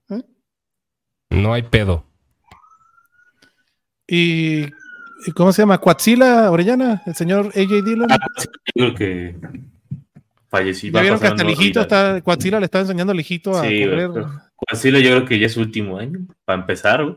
[0.09, 0.23] güey.
[1.31, 2.05] no hay pedo.
[4.07, 4.71] ¿Y, y
[5.35, 5.79] cómo se llama?
[5.79, 7.03] ¿Cuatzila Orellana?
[7.07, 8.11] ¿El señor AJ Dillon?
[8.11, 9.37] Ah, sí, creo que
[10.49, 10.93] falleció.
[10.93, 13.85] ¿Ya vieron que hasta el hijito está, Cuatzila le está enseñando al hijito a Sí,
[13.85, 14.11] correr?
[14.59, 17.17] Guasila yo creo que ya es su último año, para empezar, güey.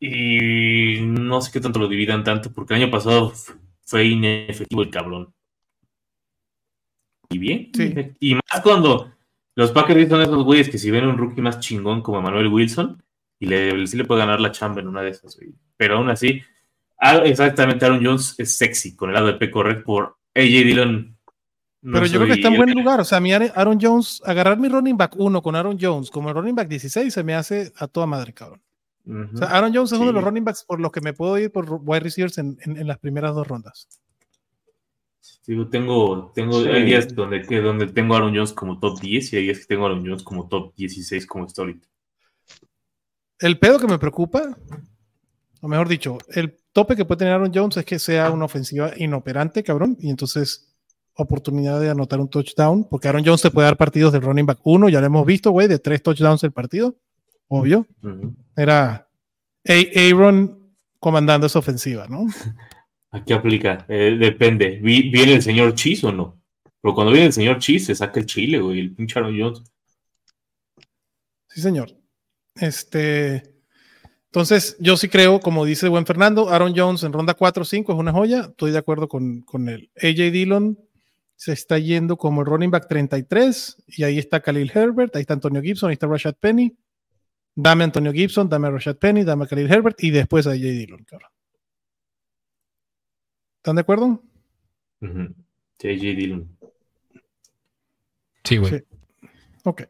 [0.00, 3.32] Y no sé qué tanto lo dividan tanto, porque el año pasado
[3.82, 5.34] fue inefectivo el cabrón.
[7.30, 7.70] Y bien.
[7.74, 7.92] Sí.
[8.20, 9.12] Y más cuando
[9.56, 13.02] los Packers son esos güeyes que si ven un rookie más chingón como Manuel Wilson,
[13.40, 15.50] y le, sí le puede ganar la chamba en una de esas, güey.
[15.76, 16.40] Pero aún así,
[16.98, 21.16] ah, exactamente Aaron Jones es sexy con el lado de P correcto por AJ Dillon.
[21.82, 23.00] no Pero yo creo que está en buen lugar.
[23.00, 26.34] O sea, mi Aaron Jones, agarrar mi running back 1 con Aaron Jones como el
[26.34, 28.60] running back 16 se me hace a toda madre, cabrón.
[29.34, 30.26] O sea, Aaron Jones es uno de los Sí.
[30.26, 32.98] running backs por los que me puedo ir por wide receivers en, en- en las
[32.98, 33.88] primeras dos rondas.
[35.46, 36.68] Digo, tengo, tengo, Sí.
[36.68, 39.86] hay días donde, donde tengo Aaron Jones como top 10 y hay días que tengo
[39.86, 41.86] Aaron Jones como top 16 como está ahorita.
[43.40, 44.56] El pedo que me preocupa,
[45.60, 48.92] o mejor dicho, el tope que puede tener Aaron Jones es que sea una ofensiva
[48.96, 50.64] inoperante, cabrón, y entonces
[51.14, 54.60] oportunidad de anotar un touchdown, porque Aaron Jones te puede dar partidos de running back
[54.62, 56.96] 1, ya lo hemos visto, güey, de tres touchdowns el partido,
[57.48, 57.86] obvio.
[58.56, 59.08] Era
[59.68, 62.26] A- Aaron comandando esa ofensiva, ¿no?
[63.10, 64.78] Aquí aplica, eh, depende.
[64.82, 66.40] Vi- ¿Viene el señor Cheese o no?
[66.80, 69.62] Pero cuando viene el señor Cheese, se saca el chile, güey, el pinche Aaron Jones.
[71.48, 71.90] Sí, señor.
[72.60, 73.54] Este,
[74.26, 77.92] entonces, yo sí creo, como dice buen Fernando, Aaron Jones en ronda 4 o 5
[77.92, 78.40] es una joya.
[78.50, 79.90] Estoy de acuerdo con, con él.
[79.96, 80.78] AJ Dillon
[81.34, 85.34] se está yendo como el running back 33 y ahí está Khalil Herbert, ahí está
[85.34, 86.76] Antonio Gibson, ahí está Rashad Penny.
[87.54, 90.50] Dame a Antonio Gibson, dame a Rashad Penny, dame a Khalil Herbert y después a
[90.50, 91.30] AJ Dillon, cabrón.
[93.56, 94.22] ¿Están de acuerdo?
[95.00, 96.58] JJ Dillon.
[98.44, 98.72] Sí, güey.
[98.72, 98.84] Sí.
[99.64, 99.82] Ok.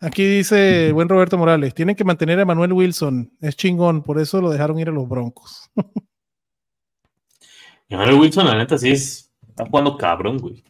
[0.00, 4.40] Aquí dice buen Roberto Morales, tienen que mantener a Manuel Wilson, es chingón, por eso
[4.40, 5.70] lo dejaron ir a los Broncos.
[7.88, 9.32] Y Manuel Wilson, la neta, sí es.
[9.48, 10.62] Está jugando cabrón, güey.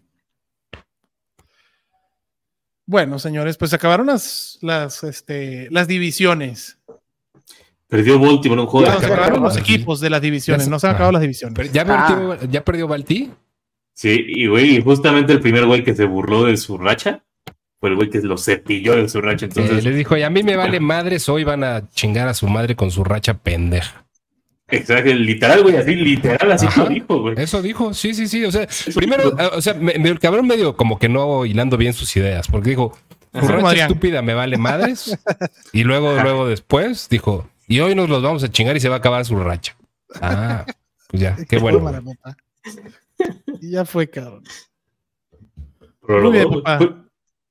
[2.86, 6.78] Bueno, señores, pues acabaron las, las, este, las divisiones.
[7.86, 10.86] Perdió Baltimore un juego de se acabaron los las- equipos de las divisiones, no se
[10.86, 10.94] han ah.
[10.94, 11.54] acabado las divisiones.
[11.54, 12.06] Pero ¿Ya, Ah.
[12.08, 13.30] perdió, ¿Ya perdió Balti?
[13.92, 17.24] Sí, y güey, y justamente el primer güey que se burló de su racha
[17.80, 19.46] fue el güey que lo cepilló de su racha.
[19.46, 22.48] Entonces, les dijo, y a mí me vale madres, hoy van a chingar a su
[22.48, 24.04] madre con su racha pendeja.
[24.68, 26.84] exacto, literal, güey, así, literal, así Ajá.
[26.84, 27.34] lo dijo, güey.
[27.38, 28.44] Eso dijo, sí, sí, sí.
[28.44, 31.76] O sea, primero, eh, o sea, me- me- el cabrón medio como que no hilando
[31.76, 32.96] bien sus ideas, porque dijo,
[33.32, 33.52] tu Ajá.
[33.52, 33.90] racha Adrián.
[33.90, 35.16] estúpida me vale madres.
[35.72, 38.96] Y luego, luego después dijo, y hoy nos los vamos a chingar y se va
[38.96, 39.76] a acabar su racha.
[40.20, 40.64] Ah,
[41.10, 41.80] pues ya, qué bueno.
[43.60, 44.42] Y ya fue, cabrón.
[46.06, 47.04] Pero Muy bien, papá.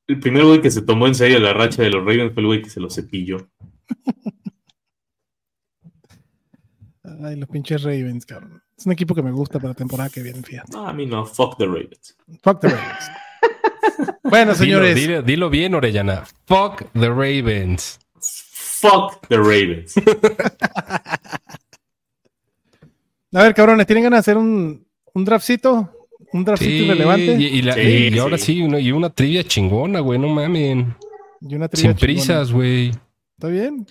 [0.08, 2.48] El primer güey que se tomó en serio la racha de los Ravens fue el
[2.48, 3.50] güey que se lo cepilló.
[7.24, 8.62] Ay, los pinches Ravens, cabrón.
[8.78, 10.72] Es un equipo que me gusta para la temporada que viene, fíjate.
[10.74, 12.16] No, a mí no, fuck the Ravens.
[12.44, 13.12] Fuck the Ravens.
[14.24, 14.96] bueno, señores.
[14.96, 16.26] Dilo, dilo- dilo bien, Orellana.
[16.46, 18.00] Fuck the Ravens.
[18.20, 19.96] Fuck the Ravens.
[23.34, 25.97] A ver, cabrones, ¿tienen ganas de hacer un, un draftcito?
[26.38, 27.26] ¿Un draftcito Sí, irrelevante?
[27.36, 28.46] y, y la- Sí, y ahora sí.
[28.46, 30.96] sí, una- y una trivia chingona, güey, no mamen.
[31.42, 32.92] Y una trivia Sin prisas, güey.
[33.36, 33.86] ¿Está bien?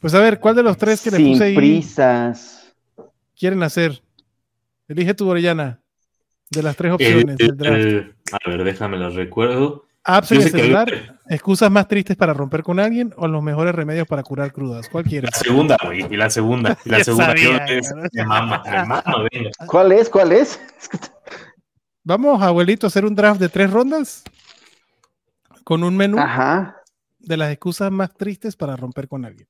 [0.00, 2.74] Pues a ver, ¿cuál de los tres que le Sin puse ahí prisas.
[3.38, 4.02] quieren hacer?
[4.88, 5.80] Elige tu Orellana.
[6.50, 7.76] De las tres El- opciones el- draft.
[7.76, 9.84] el- a ver, déjame las recuerdo.
[10.04, 14.22] Apps en que excusas más tristes para romper con alguien o los mejores remedios para
[14.22, 14.88] curar crudas.
[14.88, 15.30] ¿Cuál quieres?
[15.32, 16.78] La segunda, güey, y la segunda.
[16.84, 17.92] Y la segunda, sabía, es-
[18.24, 19.02] mama, mama,
[19.32, 19.50] venga.
[19.66, 20.08] ¿Cuál es?
[20.08, 20.60] ¿Cuál es?
[22.08, 24.22] Vamos, abuelito, a hacer un draft de tres rondas
[25.64, 26.76] con un menú Ajá.
[27.18, 29.48] de las excusas más tristes para romper con alguien.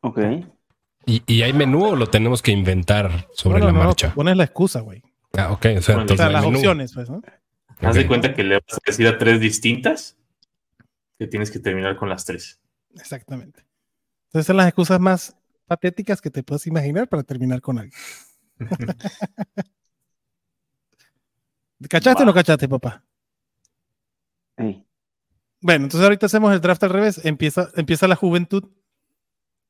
[0.00, 0.18] Ok.
[1.06, 4.12] ¿Y, y hay menú o lo tenemos que inventar sobre No, la no, no, marcha?
[4.12, 5.04] Pones la excusa, güey.
[5.38, 6.56] Ah, ok, o sea, Bueno, O entonces sea, no las menú.
[6.58, 7.22] opciones, pues, ¿no?
[7.80, 8.06] Haz de Ok.
[8.08, 10.18] cuenta que le vas a decir a tres distintas
[11.16, 12.60] que tienes que terminar con las tres.
[12.96, 13.64] Exactamente.
[14.26, 18.00] Entonces son las excusas más patéticas que te puedes imaginar para terminar con alguien.
[21.88, 23.02] ¿Cachaste o no cachaste, papá?
[24.56, 24.84] Ey.
[25.62, 27.24] Bueno, entonces ahorita hacemos el draft al revés.
[27.24, 28.64] Empieza, empieza la juventud.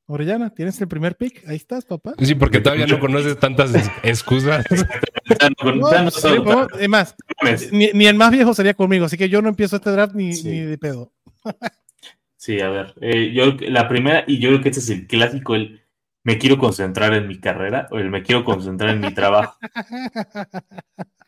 [0.07, 1.47] Orellana, ¿tienes el primer pick?
[1.47, 2.13] Ahí estás, papá.
[2.19, 4.65] Sí, porque todavía no conoces tantas ex- excusas.
[5.63, 6.27] No, sí,
[6.79, 7.15] es más,
[7.71, 10.49] ni el más viejo sería conmigo, así que yo no empiezo este draft ni, Sí.
[10.49, 11.13] ni de pedo.
[12.35, 12.95] Sí, a ver.
[13.01, 15.83] eh, yo la primera, y yo creo que este es el clásico, el
[16.23, 19.55] me quiero concentrar en mi carrera o el me quiero concentrar en mi trabajo.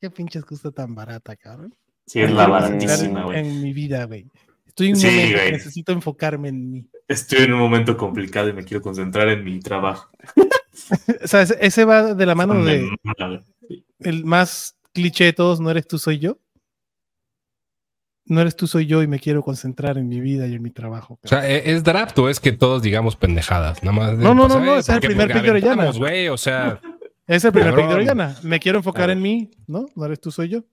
[0.00, 1.74] Qué pinche excusa tan barata, cabrón.
[2.06, 3.38] Sí, es la baratísima, güey.
[3.40, 4.26] en mi vida, güey.
[4.66, 5.52] Estoy en un Sí, momento güey.
[5.52, 6.86] necesito enfocarme en mí.
[7.08, 10.10] Estoy en un momento complicado y me quiero concentrar en mi trabajo.
[11.22, 12.88] O sea, ese, ese va de la mano de
[13.98, 16.38] el más cliché de todos, no eres tú, soy yo.
[18.26, 20.70] No eres tú, soy yo y me quiero concentrar en mi vida y en mi
[20.70, 21.18] trabajo.
[21.22, 23.82] O sea, ¿e- ¿es draft o es que todos digamos pendejadas?
[23.82, 24.18] Nada más.
[24.18, 26.80] No, no, no, no, ese es el primer aventamos, güey, o sea,
[27.28, 27.94] es el primer pick de.
[27.94, 28.36] Orellana.
[28.42, 29.12] Me quiero enfocar Ah.
[29.12, 29.86] en mí, ¿no?
[29.94, 30.64] No eres tú, soy yo.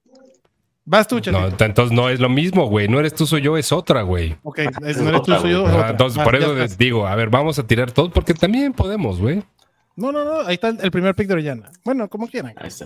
[0.88, 1.58] Vas tú, no, chatito.
[1.58, 2.88] t- entonces no es lo mismo, güey.
[2.88, 4.36] No eres tú, soy yo, es otra, güey.
[4.44, 5.66] Ok, es- no eres tú, soy yo.
[5.68, 5.90] Ah, otra.
[5.90, 9.20] entonces, Va, por eso les digo, a ver, vamos a tirar todos porque también podemos,
[9.20, 9.44] güey.
[9.96, 11.72] No, no, no, ahí está el, primer pick de Orellana.
[11.84, 12.54] Bueno, como quieran.
[12.58, 12.86] Ahí está.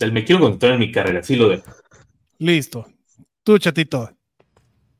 [0.00, 1.64] El me quiero concentrar en mi carrera, sí lo dejo.
[2.38, 2.86] Listo.
[3.44, 4.10] Tú, chatito.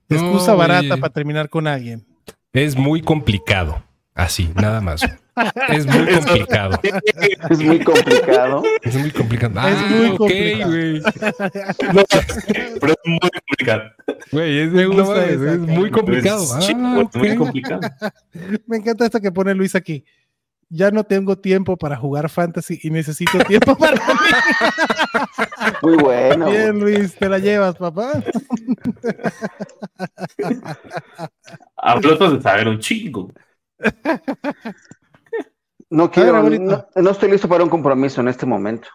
[0.08, 2.06] No, Excusa barata para terminar con alguien.
[2.52, 3.82] Es muy complicado.
[4.14, 5.02] Así, nada más.
[5.70, 6.80] Es muy complicado.
[7.50, 8.62] Es muy complicado.
[8.82, 9.54] Es muy complicado.
[9.56, 10.70] Ah, Es muy ok, complicado.
[10.70, 11.02] güey.
[11.92, 12.02] No,
[12.80, 13.82] pero es muy complicado.
[14.30, 16.42] Güey, es, Me gusta esa, es muy complicado.
[16.42, 17.80] Es Ah, chico, es muy complicado.
[18.66, 20.04] Me encanta esto que pone Luis aquí.
[20.68, 24.30] ya no tengo tiempo para jugar fantasy y necesito tiempo para mí.
[25.82, 26.50] Muy bueno.
[26.50, 28.22] Bien, Luis, te la llevas, papá.
[31.76, 33.30] Hablo de saber un chingo.
[35.92, 38.88] No quiero, ver, no, no estoy listo para un compromiso en este momento.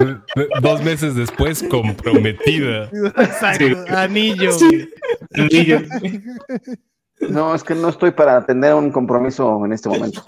[0.00, 0.48] Güey.
[0.62, 2.84] Dos meses después, comprometida.
[3.18, 3.74] Exacto, Sí.
[3.88, 4.52] anillo.
[4.52, 4.88] Sí.
[5.36, 5.82] Niño.
[7.28, 10.22] No, es que no estoy para tener un compromiso en este momento.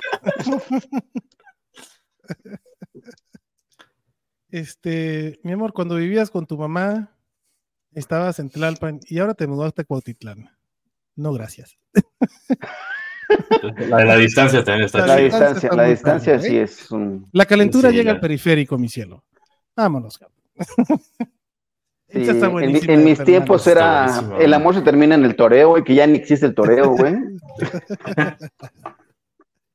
[4.50, 7.10] Este, mi amor, cuando vivías con tu mamá,
[7.92, 10.50] estabas en Tlalpan y ahora te mudaste a Cuautitlán.
[11.16, 11.76] No, gracias.
[13.88, 15.16] La de la distancia también está La chida.
[15.24, 16.62] distancia, está la distancia sí ¿eh?
[16.62, 17.26] es un...
[17.32, 18.14] La calentura Sí, llega ya.
[18.14, 19.24] al periférico, mi cielo.
[19.76, 20.38] Vámonos, cabrón.
[22.08, 23.24] sí, está en, mis Fernando.
[23.24, 26.46] tiempos Está era el amor se termina en el toreo y que ya ni existe
[26.46, 27.14] el toreo, güey.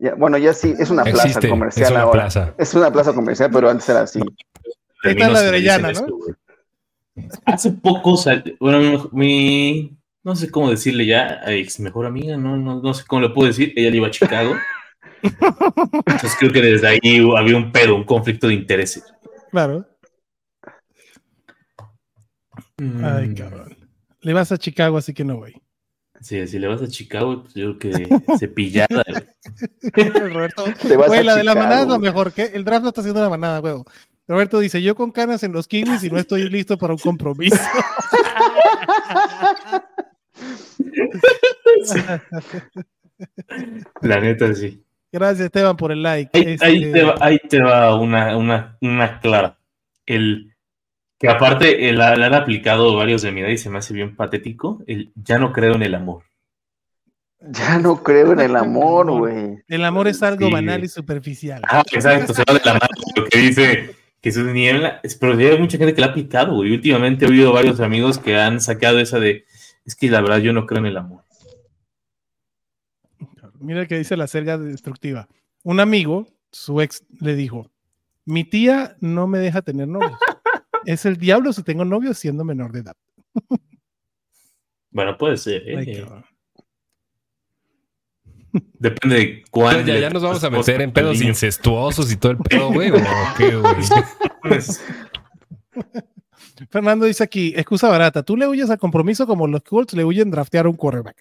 [0.02, 2.22] Ya, bueno, ya sí, es una plaza Existe, comercial es una ahora.
[2.22, 2.54] plaza.
[2.58, 4.22] Es una plaza comercial, pero antes era así.
[5.04, 5.58] Esta es la de
[5.92, 7.24] esto, ¿no?
[7.44, 9.92] Hace poco, sal- bueno, mi,
[10.24, 13.30] no sé cómo decirle ya, a ex mejor amiga, no, no, no sé cómo le
[13.30, 14.56] puedo decir, ella le iba a Chicago.
[15.22, 17.00] Entonces creo que desde ahí
[17.38, 19.04] había un pedo, un conflicto de intereses.
[19.52, 19.86] Claro.
[22.78, 23.78] Ay, Mm, cabrón.
[24.22, 25.54] Le vas a Chicago, así que no voy.
[26.22, 28.08] Sí, si le vas a Chicago, pues yo creo que
[28.40, 29.04] cepillada.
[29.08, 30.10] güey.
[30.34, 30.66] Roberto,
[31.08, 32.10] güey, a la de la manada es lo güey.
[32.10, 32.32] mejor.
[32.34, 33.86] que El draft no está haciendo la manada, huevo.
[34.28, 37.58] Roberto dice, yo con canas en los kiwis y no estoy listo para un compromiso.
[44.02, 44.84] La neta, sí.
[45.12, 46.30] Gracias, Esteban, por el like.
[46.38, 49.58] Ahí, Este, ahí te va, ahí te va una, una, una clara.
[50.06, 50.54] El
[51.18, 53.94] que aparte eh, la, la han aplicado varios de mi edad y se me hace
[53.94, 54.82] bien patético.
[54.88, 56.24] El ya no creo en el amor.
[57.42, 59.58] Ya no creo en el amor, güey.
[59.68, 60.54] El amor es algo Sí.
[60.54, 61.62] banal y superficial.
[61.68, 65.02] Ah, exacto, se va de la mano lo que dice Jesús Niebla.
[65.20, 66.72] Pero hay mucha gente que la ha aplicado, güey.
[66.74, 69.46] Últimamente he oído varios amigos que han sacado esa de
[69.90, 71.24] es que la verdad yo no creo en el amor.
[73.60, 75.28] Mira que dice la selga destructiva.
[75.64, 77.72] Un amigo, su ex, le dijo:
[78.24, 80.14] Mi tía no me deja tener novios.
[80.86, 82.96] es el diablo si tengo novios siendo menor de edad.
[84.92, 85.78] Bueno, puede ser, ¿eh?
[85.78, 86.06] Ay.
[88.78, 89.86] Depende de cuál.
[89.86, 92.92] Ya, ya nos vamos a meter en pedos incestuosos y todo el pedo, güey.
[92.92, 93.00] ¿o
[93.36, 93.76] qué, güey?
[96.70, 98.24] Fernando dice aquí: excusa barata.
[98.24, 101.18] Tú le huyes al compromiso como los Colts le huyen draftear un quarterback.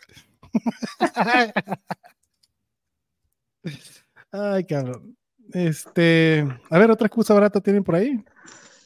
[4.33, 5.17] Ay, cabrón.
[5.53, 8.23] Este, a ver, otra excusa barata tienen por ahí.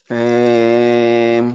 [0.09, 1.53] Eh,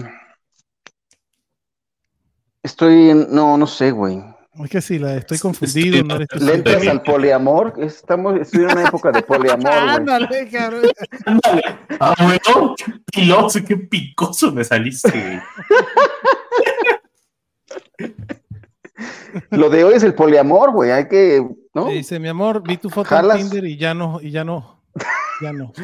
[2.62, 3.34] estoy en...
[3.34, 4.22] No, no sé, güey.
[4.64, 6.02] Es que sí, la estoy confundido.
[6.04, 6.38] no eres tú.
[6.40, 7.74] Le- ¿Le entras al poliamor?
[7.78, 9.70] Estamos, estoy en una época de poliamor.
[9.70, 10.82] Ándale, cabrón.
[11.26, 11.62] ándale.
[12.00, 15.40] Ah, bueno, qué piloso, qué picoso me saliste, güey.
[19.50, 20.90] Lo de hoy es el poliamor, güey.
[20.90, 21.86] Hay que, ¿no?
[21.88, 23.38] Dice, mi amor, vi tu foto ¿Jalas?
[23.40, 24.82] en Tinder y ya no, y ya no,
[25.40, 25.72] ya no.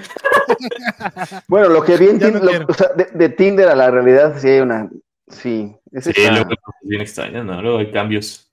[1.49, 4.49] Bueno, lo que vi en no o sea, de, de Tinder a la realidad sí
[4.49, 4.91] hay una,
[5.29, 7.63] sí, ese Sí, luego es bien extraño, ¿no?
[7.63, 8.51] Luego hay cambios.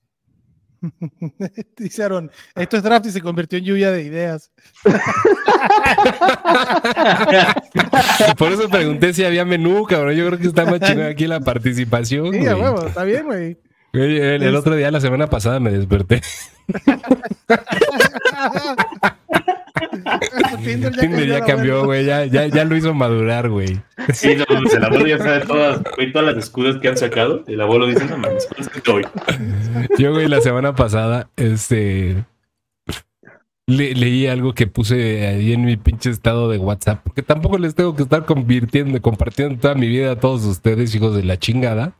[1.76, 4.50] Dice Aaron, esto es draft y se convirtió en lluvia de ideas.
[8.36, 10.14] Por eso pregunté si había menú, cabrón.
[10.14, 12.32] Yo creo que está más chingón aquí la participación.
[12.32, 12.64] Sí, a güey.
[12.64, 13.26] huevo, está bien.
[13.26, 13.58] Güey,
[13.92, 16.20] El, el otro día, la semana pasada, me desperté.
[20.64, 22.04] Tinder Tinder ya cambió, güey.
[22.04, 23.80] Ya, ya, ya lo hizo madurar, güey.
[24.12, 27.44] Sí, no, pues el abuelo ya sabe todas, güey, todas las excusas que han sacado.
[27.46, 29.06] El abuelo dice, no mames, ¿cuál es el de hoy?
[29.98, 32.24] Yo, güey, la semana pasada, este.
[33.66, 37.74] le- leí algo que puse ahí en mi pinche estado de WhatsApp, porque tampoco les
[37.74, 41.94] tengo que estar convirtiendo, compartiendo toda mi vida a todos ustedes, hijos de la chingada.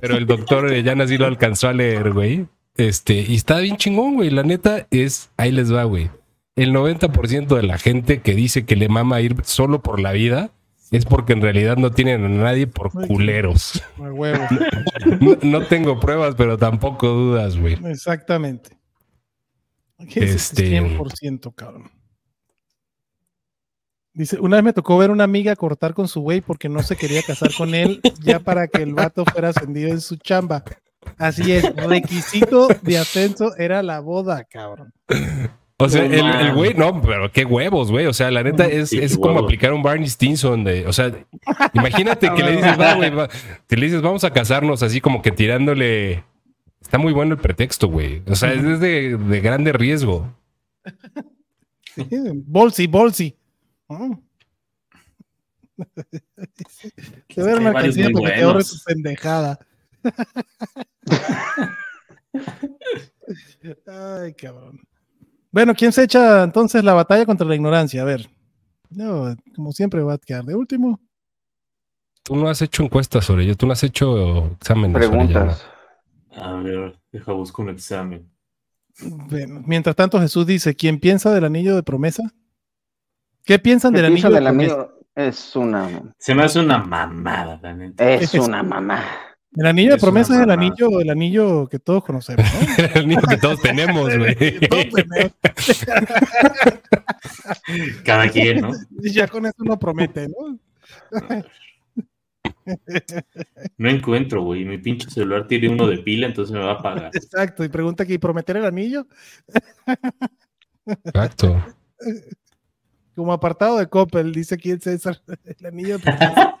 [0.00, 2.46] Pero el doctor Orellana sí lo alcanzó a leer, güey.
[2.76, 4.30] Este, y está bien chingón, güey.
[4.30, 6.10] La neta es, ahí les va, güey.
[6.56, 10.50] El 90% de la gente que dice que le mama ir solo por la vida
[10.92, 13.82] es porque en realidad no tienen a nadie por culeros.
[13.98, 14.48] A.
[15.20, 17.74] No, no tengo pruebas, pero tampoco dudas, güey.
[17.86, 18.70] Exactamente.
[20.08, 21.90] ¿Qué es ese Este- 100%, cabrón?
[24.12, 26.94] Dice, una vez me tocó ver una amiga cortar con su güey porque no se
[26.96, 30.62] quería casar con él ya para que el vato fuera ascendido en su chamba.
[31.18, 34.92] Así es, requisito de ascenso era la boda, cabrón.
[35.78, 38.06] O sea, No el, güey, no, pero qué huevos, güey.
[38.06, 41.12] O sea, la neta es, Sí, es como aplicar un Barney Stinson de, o sea,
[41.72, 43.28] imagínate que le dices, va, güey, va",
[43.66, 46.22] que le dices, vamos a casarnos así como que tirándole
[46.84, 48.22] Está muy bueno el pretexto, güey.
[48.28, 50.30] O sea, es de, de grande riesgo.
[51.94, 52.06] Sí,
[52.46, 53.34] Bolsi, bolsi.
[53.88, 54.12] Mm.
[57.34, 58.84] Te voy a una varios canción muy para que te ahorres buenos.
[58.84, 59.58] tu pendejada.
[63.86, 64.80] Ay, cabrón.
[65.54, 68.02] Bueno, ¿quién se echa entonces la batalla contra la ignorancia?
[68.02, 68.28] A ver.
[68.90, 70.98] No, como siempre va a quedar de último.
[72.24, 74.96] Tú no has hecho encuestas sobre ello, tú no has hecho exámenes.
[74.96, 75.64] Preguntas.
[76.34, 78.28] A ver, deja busco un examen.
[79.00, 82.24] Bueno, mientras tanto, Jesús dice: ¿Quién piensa del anillo de promesa?
[83.44, 84.74] ¿Qué piensan ¿Qué del anillo de del promesa?
[84.74, 84.98] amigo?
[85.14, 88.10] Es una, Se me hace una mamada, la neta.
[88.10, 89.04] es una mamá.
[89.56, 92.84] El anillo de promesa es el anillo, el anillo que todos conocemos, ¿no?
[92.94, 94.58] El único que todos tenemos, güey.
[94.68, 95.32] Todos tenemos.
[98.04, 98.72] Cada quien, ¿no?
[99.00, 100.58] Y ya con eso no promete, ¿no?
[103.76, 104.64] No encuentro, güey.
[104.64, 107.12] Mi pinche celular tiene uno de pila, entonces me va a apagar.
[107.14, 109.06] Exacto, y pregunta aquí, ¿prometer el anillo?
[110.86, 111.64] Exacto.
[113.14, 116.58] Como apartado de Coppel, dice aquí el César, el anillo de promesa.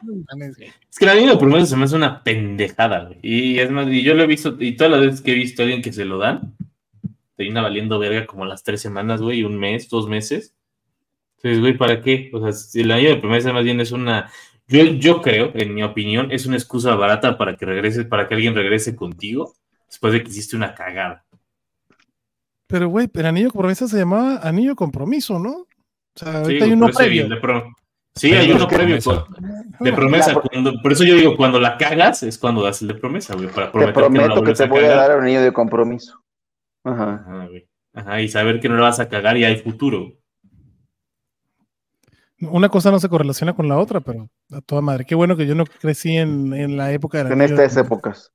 [0.90, 3.18] Es que el anillo de promesa se me hace una pendejada, güey.
[3.22, 5.62] Y es más, y yo lo he visto, y todas las veces que he visto
[5.62, 6.54] a alguien que se lo dan,
[7.36, 10.54] termina valiendo verga como las tres semanas, güey, un mes, dos meses.
[11.36, 12.30] Entonces, güey, ¿para qué?
[12.32, 14.30] O sea, si el anillo de promesa más bien es una.
[14.68, 18.34] Yo, yo creo, en mi opinión, es una excusa barata para que regreses, para que
[18.34, 19.54] alguien regrese contigo
[19.88, 21.24] después de que hiciste una cagada.
[22.66, 25.66] Pero, güey, el anillo de promesa se llamaba anillo compromiso, ¿no?
[26.16, 27.28] O sea, Sí, hay uno previo.
[27.28, 27.72] de pro-
[28.16, 29.24] Sí, Pero hay uno previo promesa.
[29.26, 30.32] con- de promesa.
[30.34, 33.34] La- cuando- por eso yo digo, cuando la cagas es cuando das el de promesa,
[33.34, 35.24] güey, para Te prometer que no la prometo que te a voy a dar un
[35.24, 36.22] anillo de compromiso.
[36.84, 37.24] Ajá.
[37.26, 37.68] Ajá, güey.
[37.92, 40.12] Ajá, y saber que no la vas a cagar y hay futuro.
[42.40, 45.04] Una cosa no se correlaciona con la otra, pero a toda madre.
[45.04, 48.32] Qué bueno que yo no crecí en, en la época de En estas épocas.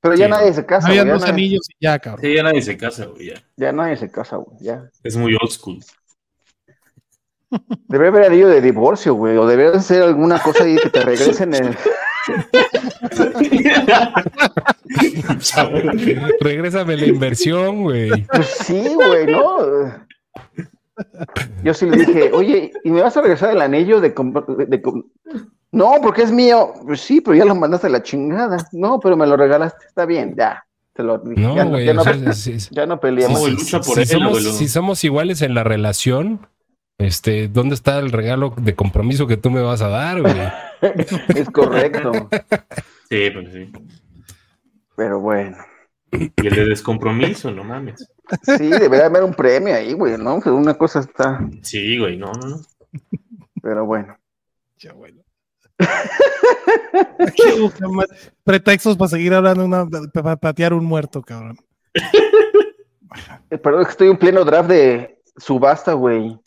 [0.00, 2.20] Pero ya Sí, nadie se casa, Había dos nadie- anillos y ya, cabrón.
[2.24, 3.34] Sí, ya nadie se casa, güey, ya.
[3.56, 4.58] ya nadie se casa, güey.
[4.60, 4.88] Ya.
[5.02, 5.78] Es muy old school.
[7.88, 9.36] Debería haber anillo de divorcio, güey.
[9.36, 11.76] O debería ser alguna cosa ahí que te regresen el.
[16.40, 18.24] Regrésame la inversión, güey.
[18.26, 19.58] Pues sí, güey, ¿no?
[21.62, 24.82] Yo sí le dije, oye, ¿y me vas a regresar el anillo de, comp- de
[24.82, 25.04] com-?"
[25.72, 26.72] No, porque es mío.
[26.86, 28.56] Pues sí, pero ya lo mandaste a la chingada.
[28.72, 29.86] No, pero me lo regalaste.
[29.86, 30.64] Está bien, ya.
[30.94, 31.84] Te lo No, ya, güey.
[31.84, 33.44] ya no, o sea, si- si- ya no peleamos.
[33.44, 36.46] Si somos, si somos iguales en la relación,
[36.98, 40.34] este, ¿dónde está el regalo de compromiso que tú me vas a dar, güey?
[41.34, 42.28] Es correcto.
[43.08, 43.72] Sí, pues sí.
[44.96, 45.56] Pero bueno.
[46.12, 48.08] Y el de descompromiso, no mames.
[48.42, 50.40] Sí, debería haber un premio ahí, güey, ¿no?
[50.40, 51.40] Que una cosa está.
[51.62, 52.60] Sí, güey, no, no, no.
[53.62, 54.16] Pero bueno.
[54.78, 55.22] Ya, bueno.
[58.44, 61.58] Pretextos para seguir hablando, una, para patear un muerto, cabrón.
[63.48, 66.38] Perdón, es que estoy en pleno draft de subasta, güey.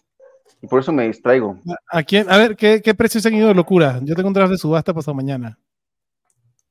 [0.61, 1.57] Y por eso me distraigo.
[1.91, 2.29] ¿A quién?
[2.29, 3.99] A ver, ¿qué, qué precios han ido de locura?
[4.03, 5.57] Yo tengo un draft de subasta pasado mañana.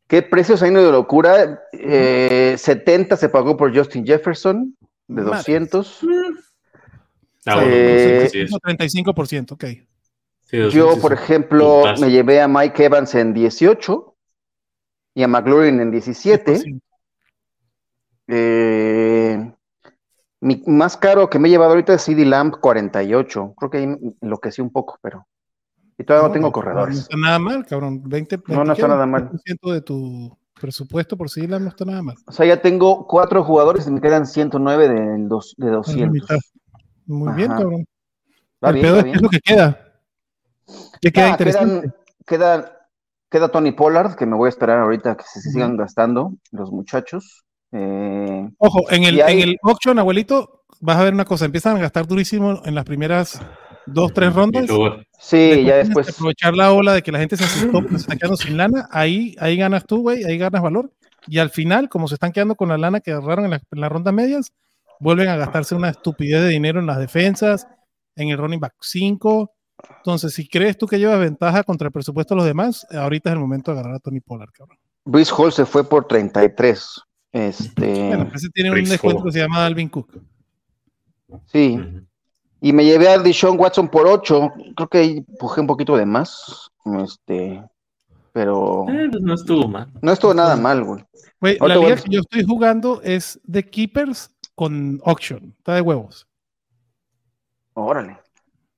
[0.07, 1.61] ¿Qué precios hay de locura?
[1.73, 4.75] Eh, 70 se pagó por Justin Jefferson,
[5.07, 5.37] de Madre.
[5.37, 6.01] 200.
[7.47, 9.65] Ah, bueno, Eh, no sé, sí, es- 35%, ok.
[10.45, 14.15] sí, Yo, por ejemplo, me llevé a Mike Evans en 18
[15.15, 16.53] y a McLaurin en 17.
[16.53, 16.81] 10%.
[18.29, 19.53] Eh,
[20.41, 23.55] mi más caro que me he llevado ahorita es CD Lamb 48.
[23.57, 25.27] Creo que ahí enloquecí un poco, pero.
[25.99, 26.99] Y todavía no, tengo No corredores.
[26.99, 28.03] está nada mal, cabrón.
[28.09, 29.31] 20, No, no está nada mal.
[29.31, 32.17] 20% de tu presupuesto por Sigla no está nada mal.
[32.27, 35.77] O sea, ya tengo cuatro jugadores y me quedan 109 de, dos- de Es la
[35.79, 36.11] 200.
[36.13, 36.37] mitad.
[37.07, 37.85] Muy bien, cabrón.
[38.65, 39.19] Va El bien, peor va es bien.
[39.23, 39.85] lo que queda.
[41.01, 41.81] ¿Qué queda Ah, interesante?
[41.81, 41.95] quedan-
[42.27, 42.79] queda,
[43.31, 47.45] queda Tony Pollard, que me voy a esperar ahorita que se sigan gastando los muchachos.
[47.73, 51.45] Eh, Ojo, en el, hay- en el auction, abuelito, vas a ver una cosa.
[51.45, 53.41] Empiezan a gastar durísimo en las primeras
[53.87, 54.67] dos, tres rondas.
[55.19, 56.09] Sí, ya tienes después.
[56.11, 58.89] aprovechar la ola de que la gente se asustó porque se está quedando sin lana.
[58.91, 60.25] Ahí, ahí ganas tú, güey.
[60.25, 60.93] Ahí ganas valor.
[61.27, 63.81] Y al final, como se están quedando con la lana que agarraron en, la- en
[63.81, 64.53] las rondas medias,
[65.01, 67.67] vuelven a gastarse una estupidez de dinero en las defensas,
[68.17, 69.53] en el running back 5.
[69.99, 73.35] Entonces, si crees tú que llevas ventaja contra el presupuesto de los demás, ahorita es
[73.35, 74.79] el momento de agarrar a Tony Pollard, cabrón.
[75.05, 77.01] Bruce Hall se fue por 33.
[77.33, 80.21] Este, Bueno, ese tiene un descuento que se llama Alvin Cook.
[81.47, 81.79] sí.
[82.61, 84.53] Y me llevé a Deshaun Watson por 8.
[84.75, 86.69] Creo que ahí empujé un poquito de más.
[87.05, 87.63] Este,
[88.33, 89.89] pero Eh, pues no estuvo mal.
[90.03, 91.05] no estuvo nada mal, güey.
[91.41, 95.55] Güey, la liga que yo estoy jugando es de Keepers con Auction.
[95.57, 96.27] Está de huevos.
[97.75, 98.19] Órale.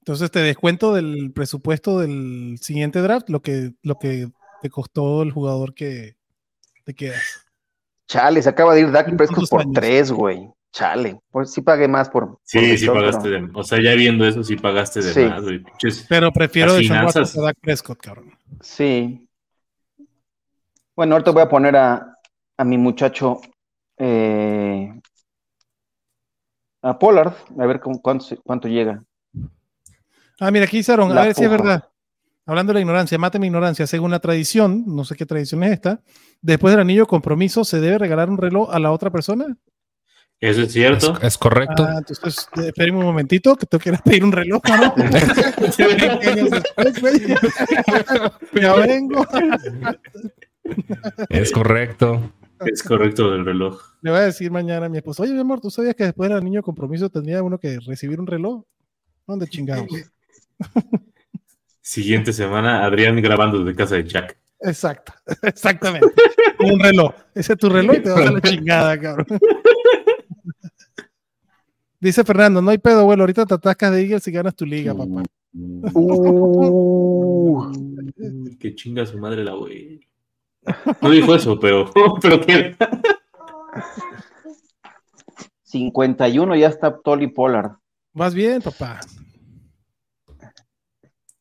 [0.00, 5.32] Entonces te descuento del presupuesto del siguiente draft lo que, lo que te costó el
[5.32, 6.16] jugador que
[6.84, 7.39] te quedas.
[8.10, 9.72] Chale, se acaba de ir Dak Prescott por años.
[9.72, 10.50] tres, güey.
[10.72, 11.20] Chale.
[11.30, 12.26] Pues sí pagué más por.
[12.26, 15.20] por Sí, sí pagaste pero- de O sea, ya viendo eso, sí pagaste de Sí.
[15.26, 15.62] más, güey.
[16.08, 17.38] Pero prefiero de finanzas.
[17.38, 18.36] a Dak Prescott, cabrón.
[18.60, 19.28] Sí.
[20.96, 22.16] Bueno, ahorita voy a poner a,
[22.56, 23.40] a mi muchacho
[23.96, 24.92] eh,
[26.82, 29.04] a Pollard, a ver cómo, cuánto, cuánto llega.
[30.40, 31.88] Ah, mira, aquí hicieron, a ver si es verdad.
[32.46, 33.86] Hablando de la ignorancia, mate mi ignorancia.
[33.86, 36.02] Según la tradición, no sé qué tradición es esta,
[36.40, 39.56] después del anillo de compromiso, ¿se debe regalar un reloj a la otra persona?
[40.40, 41.18] Eso es cierto.
[41.20, 41.84] es correcto.
[41.86, 44.94] Ah, entonces, eh, espérame un momentito, que ir a pedir un reloj, ¿no?
[44.96, 47.20] 20 años después, güey.
[48.54, 49.26] Ya vengo.
[51.28, 52.32] Es correcto.
[52.64, 53.80] Es correcto del reloj.
[54.00, 56.30] Le voy a decir mañana a mi esposa, oye, mi amor, ¿tú sabías que después
[56.30, 58.64] del anillo de compromiso tendría uno que recibir un reloj?
[59.26, 59.88] ¿Dónde chingados?
[61.90, 64.38] Siguiente semana, Adrián grabando desde casa de Jack.
[64.60, 65.12] Exacto,
[65.42, 66.06] exactamente.
[66.60, 67.12] Un reloj.
[67.34, 69.26] Ese es tu reloj y te vas a la chingada, cabrón.
[71.98, 73.24] Dice Fernando, no hay pedo, abuelo.
[73.24, 75.24] Ahorita te atascas de Eagles y ganas tu liga, papá.
[75.52, 77.72] Uh,
[78.60, 79.98] Que chinga su madre la güey.
[81.02, 81.90] No dijo eso, pero,
[82.22, 82.76] pero ¿qué?
[85.64, 87.72] 51 ya está Tolly Pollard.
[88.12, 89.00] Vas bien, papá.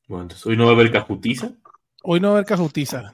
[0.10, 1.52] Bueno, entonces hoy no va a haber cajutiza.
[2.04, 3.14] Hoy no va a haber cajutiza.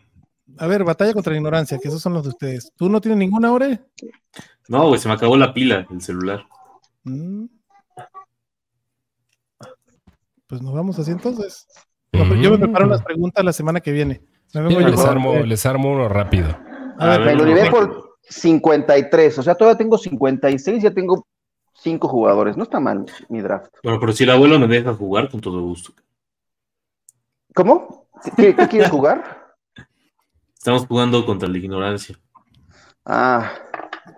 [0.58, 2.72] A ver, batalla contra la ignorancia, que esos son los de ustedes.
[2.78, 3.82] ¿Tú no tienes ninguna hora?
[4.70, 6.46] No, güey, se me acabó la pila del celular.
[7.04, 7.48] Mm.
[10.48, 11.68] Pues nos vamos así entonces.
[12.14, 14.22] Yo me preparo las preguntas la semana que viene.
[14.54, 16.58] Me vengo Mira, yo les, armo, les armo uno rápido.
[16.98, 21.28] A ver, A Me lo llevé por 53, o sea, todavía tengo 56, ya tengo
[21.74, 22.56] 5 jugadores.
[22.56, 23.74] No está mal mi draft.
[23.84, 25.92] Bueno, pero si el abuelo me deja jugar, con todo gusto.
[27.56, 28.08] ¿Cómo?
[28.36, 29.56] ¿Qué, qué quieres jugar?
[30.58, 32.20] Estamos jugando contra la ignorancia.
[33.06, 33.52] Ah,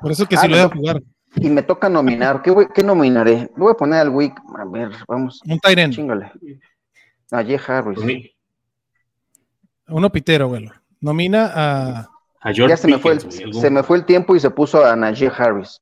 [0.02, 1.04] Por eso que Ah, sí lo voy a jugar.
[1.36, 2.42] y me toca nominar.
[2.42, 3.38] ¿Qué, voy- qué nominaré?
[3.42, 4.34] Le voy a poner al Wick.
[4.58, 6.32] A ver, vamos, Un Tyrant, chingale.
[7.32, 8.00] A Jay Harris.
[8.04, 8.32] Ni-
[9.90, 10.72] uno pitero, abuelo.
[11.00, 12.10] Nomina a.
[12.42, 14.40] A George Ya se me, fue el, güey, algún- se me fue el tiempo y
[14.40, 15.82] se puso a Najee Harris.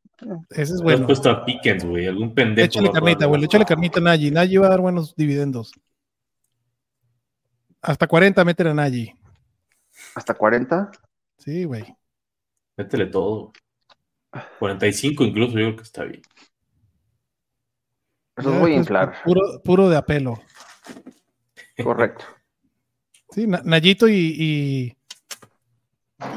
[0.50, 1.06] Ese es Le has bueno.
[1.08, 2.08] puesto a Pickens, güey.
[2.08, 2.66] Algún pendejo.
[2.66, 3.46] Échale carnita, abuelo.
[3.46, 4.32] Échale carnita a Nagy.
[4.32, 5.74] Nagy va a dar buenos dividendos.
[7.86, 9.14] Hasta 40 meten a Nagy.
[10.16, 10.92] ¿Hasta 40?
[11.38, 11.86] Sí, güey.
[12.78, 13.54] Métele todo.
[14.60, 16.22] 45 incluso, yo creo que está bien.
[18.38, 19.16] Voy a después, inflar.
[19.24, 20.42] Puro, puro de apelo.
[21.84, 22.26] Correcto.
[23.32, 24.98] Sí, Na- Nayito y, y,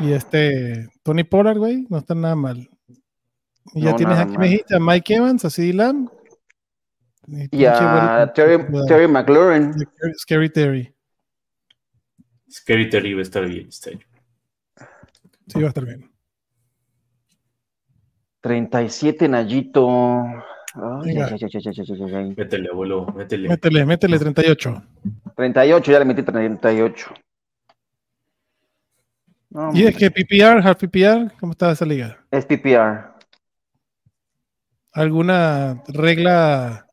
[0.01, 2.69] y este Tony Pollard, güey, no están nada mal.
[3.73, 4.39] Y ya No, tienes aquí, mal.
[4.41, 6.09] me dijiste, a Mike Evans, a CeeDee Lamb.
[7.29, 9.73] Y Y a Terry, Terry McLaurin.
[10.17, 10.93] Scary Terry.
[12.51, 14.07] Scary Terry va a estar bien este año.
[15.47, 16.11] Sí, va a estar bien.
[18.41, 19.89] 37 Nayito.
[20.75, 21.39] Ay, ay,
[22.15, 22.35] ay.
[22.37, 23.49] Métele, abuelo, métele.
[23.49, 24.83] Métele, métele 38.
[25.35, 27.07] 38, ya le metí 38.
[29.51, 32.19] No, Y es que PPR, half PPR, ¿cómo está esa liga?
[32.31, 33.15] es PPR.
[34.93, 36.87] ¿Alguna regla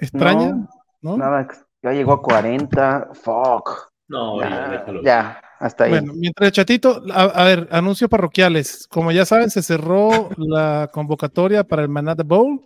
[0.00, 0.50] extraña?
[0.50, 0.68] No,
[1.00, 1.16] ¿No?
[1.16, 1.48] Nada,
[1.82, 3.10] ya llegó a 40.
[3.14, 3.90] Fuck.
[4.08, 5.02] No, ya, Ya, déjalo.
[5.02, 5.90] ya, hasta ahí.
[5.90, 8.86] Bueno, mientras el chatito, a, a ver, anuncios parroquiales.
[8.88, 12.62] Como ya saben, se cerró la convocatoria para el Manada Bowl.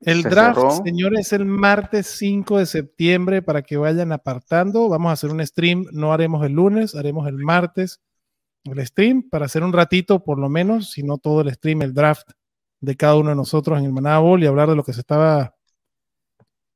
[0.00, 0.70] El Se draft, cerró.
[0.84, 4.88] señores, es el martes 5 de septiembre para que vayan apartando.
[4.88, 8.00] Vamos a hacer un stream, no haremos el lunes, haremos el martes
[8.64, 11.94] el stream para hacer un ratito, por lo menos, si no todo el stream, el
[11.94, 12.28] draft
[12.80, 15.00] de cada uno de nosotros en el Manada Bowl y hablar de lo que se
[15.00, 15.54] estaba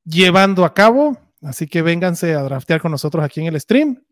[0.05, 1.17] llevando a cabo.
[1.43, 4.03] Así que vénganse a draftear con nosotros aquí en el stream.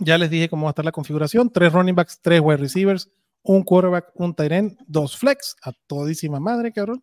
[0.00, 3.10] Ya les dije cómo va a estar la configuración: tres running backs, tres wide receivers,
[3.42, 7.02] un quarterback, un tight end, dos flex, a todísima madre, cabrón.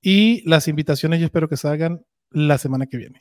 [0.00, 3.18] Y las invitaciones yo espero que salgan la semana que viene.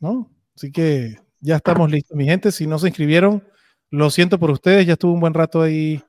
[0.00, 0.30] ¿No?
[0.56, 2.50] Así que ya estamos listos, mi gente.
[2.50, 3.46] Si no se inscribieron,
[3.90, 4.86] lo siento por ustedes.
[4.86, 6.02] Ya estuvo un buen rato ahí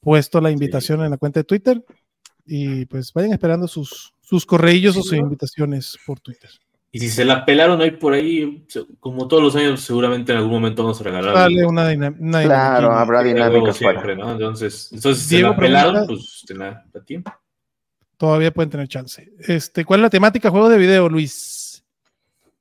[0.00, 1.84] puesto la invitación en la cuenta de Twitter.
[2.44, 6.50] Y pues vayan esperando sus, sus correillos o sus invitaciones por Twitter.
[6.92, 8.66] Y si se la pelaron ahí por ahí,
[8.98, 11.34] como todos los años, seguramente en algún momento vamos a regalar.
[11.34, 14.16] Dale una, dina- una Claro, habrá dinámicas siempre.
[14.16, 14.32] ¿no?
[14.32, 17.32] Entonces, entonces si se Diego la pelaron, pues te la tiempo.
[18.16, 19.32] Todavía pueden tener chance.
[19.38, 20.50] Este, ¿Cuál es la temática?
[20.50, 21.84] Juego de video, Luis.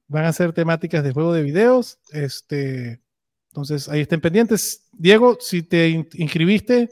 [0.08, 1.98] Van a ser temáticas de juego de videos.
[2.12, 3.02] Este,
[3.50, 4.88] entonces ahí estén pendientes.
[4.94, 6.90] Diego, si te in- inscribiste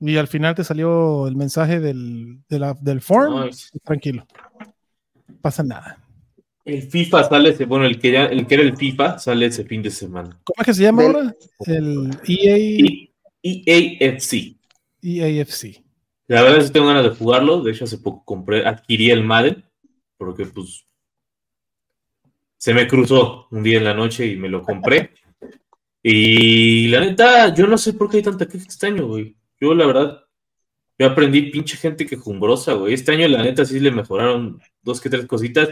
[0.00, 4.24] y al final te salió el mensaje del, de la- del form, No, es- tranquilo.
[5.28, 5.98] No pasa nada.
[6.74, 9.64] El FIFA sale, ese- bueno, el que, ya, el que era el FIFA sale ese
[9.64, 10.38] fin de semana.
[10.44, 11.36] ¿Cómo es que se llama Del- ahora?
[11.66, 13.08] El EA.
[13.42, 14.56] EAFC.
[15.02, 15.82] EAFC.
[16.28, 17.62] La verdad es que tengo ganas de jugarlo.
[17.62, 19.64] De hecho, hace poco compré, adquirí el Madden,
[20.16, 20.86] porque pues
[22.56, 25.10] se me cruzó un día en la noche y me lo compré.
[26.02, 29.36] Y la neta, yo no sé por qué hay tanta queja este año, güey.
[29.60, 30.24] Yo, la verdad,
[30.98, 32.94] yo aprendí pinche gente quejumbrosa, güey.
[32.94, 35.68] Este año, la neta, sí le mejoraron dos que tres cositas.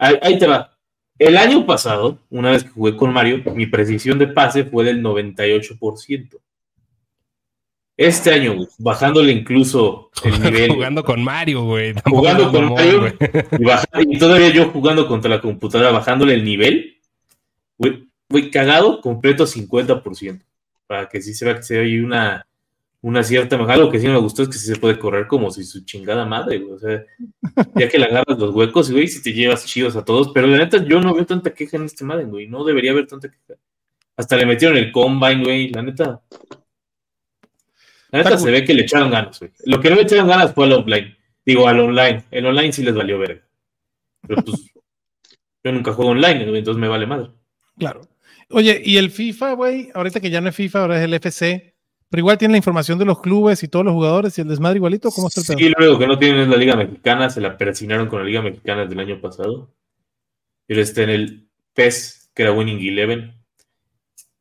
[0.00, 0.76] Ahí, ahí te va.
[1.20, 5.02] El año pasado, una vez que jugué con Mario, mi precisión de pase fue del
[5.02, 6.40] 98%.
[7.94, 10.72] Este año, güey, bajándole incluso el nivel.
[10.72, 11.92] Jugando con Mario, güey.
[12.06, 13.00] Jugando con Mario.
[13.00, 13.12] güey.
[14.08, 16.96] Y, todavía yo jugando contra la computadora, bajándole el nivel,
[17.76, 20.40] güey, güey, cagado, completo 50%.
[20.86, 22.46] Para que sí se vea que se hay una,
[23.02, 23.74] una cierta mejora.
[23.74, 26.24] Algo que sí me gustó es que sí se puede correr como si su chingada
[26.26, 26.74] madre, güey.
[26.74, 27.04] O sea,
[27.74, 30.30] ya que le agarras los huecos, güey, si te llevas chidos a todos.
[30.32, 32.46] Pero la neta, yo no veo tanta queja en este Madden, güey.
[32.46, 33.58] No debería haber tanta queja.
[34.16, 35.70] Hasta le metieron el combine, güey.
[35.70, 36.20] La neta.
[38.10, 39.52] La neta se ve que le echaron ganas, güey.
[39.64, 41.16] Lo que no le echaron ganas fue al offline.
[41.44, 42.24] Digo, al online.
[42.30, 43.42] El online sí les valió verga.
[44.26, 44.72] Pero pues,
[45.64, 47.30] yo nunca juego online, güey, entonces me vale madre.
[47.78, 48.02] Claro.
[48.50, 51.69] Oye, y el FIFA, güey, ahorita que ya no es FIFA, ahora es el FC,
[52.10, 54.76] pero igual tiene la información de los clubes y todos los jugadores y el desmadre
[54.76, 57.56] igualito, ¿cómo está el Sí, único que no tienen es la Liga Mexicana, se la
[57.56, 59.72] persinaron con la Liga Mexicana del año pasado.
[60.68, 63.34] Él está en el PES, que era Winning Eleven.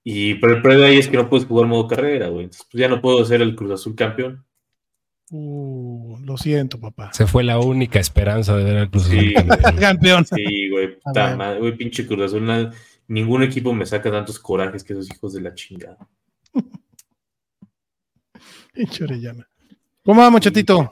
[0.04, 2.46] Y pero el problema ahí es que no puedes jugar modo carrera, güey.
[2.46, 4.46] Entonces, pues ya no puedo ser el Cruz Azul campeón.
[5.32, 7.12] Uh, lo siento, papá.
[7.14, 9.34] Se fue la única esperanza de ver al Cruz Azul Sí.
[9.80, 10.26] campeón.
[10.36, 12.72] Sí, güey, puta madre, güey, pinche Cruz Azul.
[13.08, 15.98] ningún equipo me saca tantos corajes que esos hijos de la chingada.
[18.88, 19.46] Pinche Orellana.
[20.06, 20.90] ¿Cómo vamos, chatito?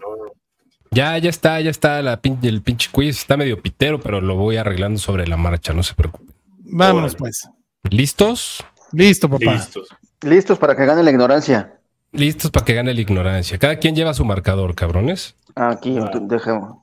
[0.91, 3.17] Ya, ya está, ya está la pin- el pinche quiz.
[3.19, 6.35] Está medio pitero, pero lo voy arreglando sobre la marcha, no se preocupen.
[6.59, 7.17] Vámonos, Órale.
[7.19, 7.47] pues.
[7.89, 8.63] ¿Listos?
[8.91, 9.53] Listo, papá.
[9.53, 9.87] Listos.
[10.21, 11.73] Listos para que gane la ignorancia.
[12.11, 13.57] Listos para que gane la ignorancia.
[13.57, 15.35] Cada quien lleva su marcador, cabrones.
[15.55, 16.09] Ah, Aquí, Ah.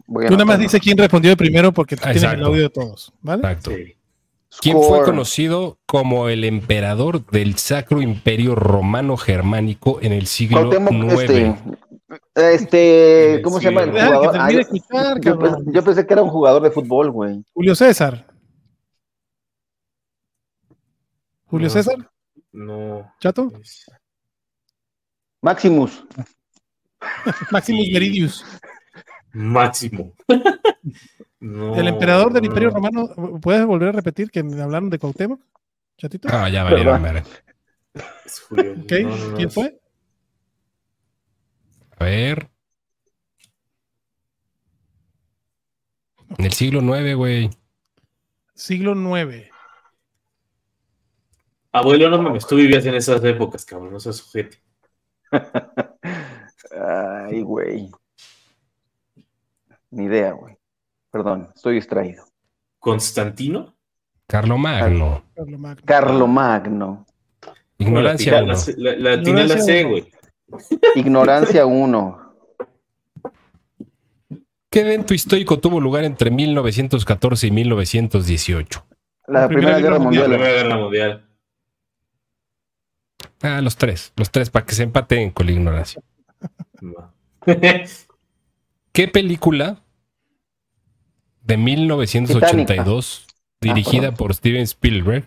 [0.07, 0.59] voy a Tú nada más anotarlo.
[0.59, 3.43] dice quién respondió primero porque tú tienes el audio de todos, ¿vale?
[3.43, 3.71] Exacto.
[3.71, 3.95] Sí.
[4.61, 10.93] ¿Quién fue conocido como el emperador del Sacro Imperio Romano Germánico en el siglo Cuauhtémoc,
[11.13, 11.79] IX?
[12.35, 12.55] este,
[13.35, 14.37] este, ¿cómo sí, se llama el que jugador?
[14.39, 17.45] Ah, escuchar, yo, pensé, yo pensé que era un jugador de fútbol, güey.
[17.53, 18.27] Julio César.
[21.47, 21.73] Julio No.
[21.73, 22.11] César,
[22.53, 23.13] No.
[23.21, 23.53] chato.
[25.43, 26.05] Maximus.
[27.51, 27.93] Maximus Sí.
[27.93, 28.45] Meridius.
[29.33, 30.13] Máximo.
[31.45, 32.47] No, El emperador del no.
[32.49, 33.07] Imperio Romano.
[33.43, 35.41] ¿Puedes volver a repetir que me hablaron de Cuauhtémoc?
[35.99, 36.29] Chatito.
[36.31, 37.23] Ah, ya valieron, ¿Verdad?
[37.93, 38.05] madre.
[38.25, 38.73] Es Julio.
[38.73, 39.79] Ok, No, no, ¿Quién fue?
[41.99, 42.49] A ver.
[46.39, 47.51] En el siglo IX, güey.
[48.55, 49.51] Siglo IX.
[51.73, 54.63] Abuelo, no mames, tú vivías en esas épocas, cabrón, no seas sujete.
[56.71, 57.91] Ay, güey.
[59.91, 60.57] Ni idea, güey.
[61.15, 62.25] Perdón, estoy distraído.
[62.81, 63.77] ¿Constantino?
[64.27, 65.23] Carlo Magno.
[65.37, 65.83] Carlo Magno.
[65.85, 67.07] Carlo Magno.
[67.79, 68.55] Ignorancia La, uno.
[68.79, 69.91] la, la, la tiene la Ignorancia C, uno.
[69.91, 70.13] güey.
[70.97, 72.35] Ignorancia 1.
[74.69, 78.87] ¿Qué evento histórico tuvo lugar entre 1914 y 1918?
[79.29, 80.25] La, La Primera, Guerra La Mundial.
[80.27, 81.29] Primera Guerra Mundial.
[83.41, 84.13] Ah, los tres.
[84.17, 86.03] Los tres para que se empaten con la ignorancia.
[86.81, 87.15] No.
[88.93, 89.84] ¿Qué película
[91.45, 93.27] de 1982,
[93.61, 95.27] dirigida por Steven Spielberg,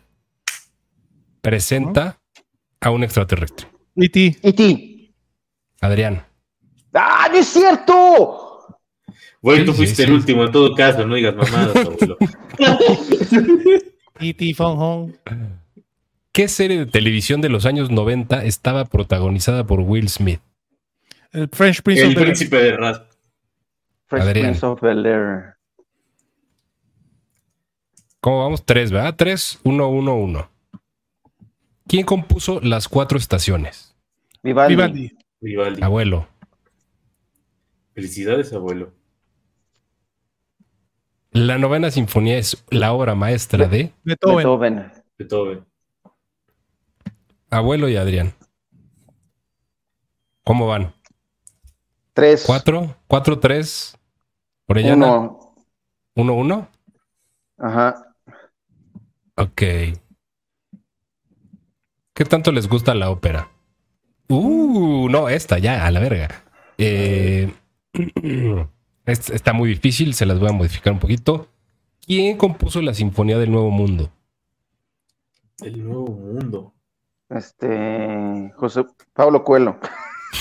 [1.42, 2.20] presenta
[2.82, 3.68] a un extraterrestre?
[3.96, 4.38] E.T.
[4.44, 5.14] ¿Y ti?
[5.82, 6.24] Adrián.
[6.94, 8.44] ¡Ah, no es cierto!
[9.42, 10.04] Güey, Sí, tú fuiste sí.
[10.04, 12.18] el último en todo caso, no digas mamadas, abuelo.
[14.20, 14.56] E.T.
[14.60, 15.14] Home.
[16.32, 20.40] ¿Qué serie de televisión de los años 90 estaba protagonizada por Will Smith?
[21.32, 22.28] El French Prince El of Bel-Air.
[22.36, 23.02] príncipe de Raz.
[24.08, 24.46] Fresh Adrián.
[24.48, 25.57] Prince of Bel-Air.
[28.28, 28.66] ¿Cómo vamos?
[28.66, 29.16] Tres, ¿verdad?
[29.16, 30.50] Tres, uno, uno, uno.
[31.88, 33.96] ¿Quién compuso las cuatro estaciones?
[34.44, 34.76] Vivaldi.
[34.76, 35.18] Vivaldi.
[35.40, 35.82] Vivaldi.
[35.82, 36.28] Abuelo.
[37.94, 38.92] Felicidades, abuelo.
[41.32, 44.36] La novena sinfonía es la obra maestra de Beethoven.
[44.36, 44.92] Beethoven.
[45.18, 45.66] Beethoven.
[47.50, 48.34] Abuelo y Adrián.
[50.44, 50.94] ¿Cómo van?
[52.12, 52.44] Tres.
[52.46, 52.94] ¿Cuatro?
[53.08, 53.98] ¿Cuatro, tres?
[54.66, 55.18] Orellana.
[55.18, 55.56] Uno.
[56.14, 56.68] ¿Uno, uno?
[57.58, 58.04] Ajá.
[59.38, 59.62] Ok.
[62.14, 63.50] ¿Qué tanto les gusta la ópera?
[64.30, 66.44] Uh, no, esta ya, a la verga.
[66.78, 67.54] Eh,
[69.06, 71.48] es- está muy difícil, se las voy a modificar un poquito.
[72.06, 74.12] ¿Quién compuso la Sinfonía del Nuevo Mundo?
[75.62, 76.74] El nuevo mundo.
[77.30, 78.52] Este.
[78.56, 79.80] José Pablo Cuelo.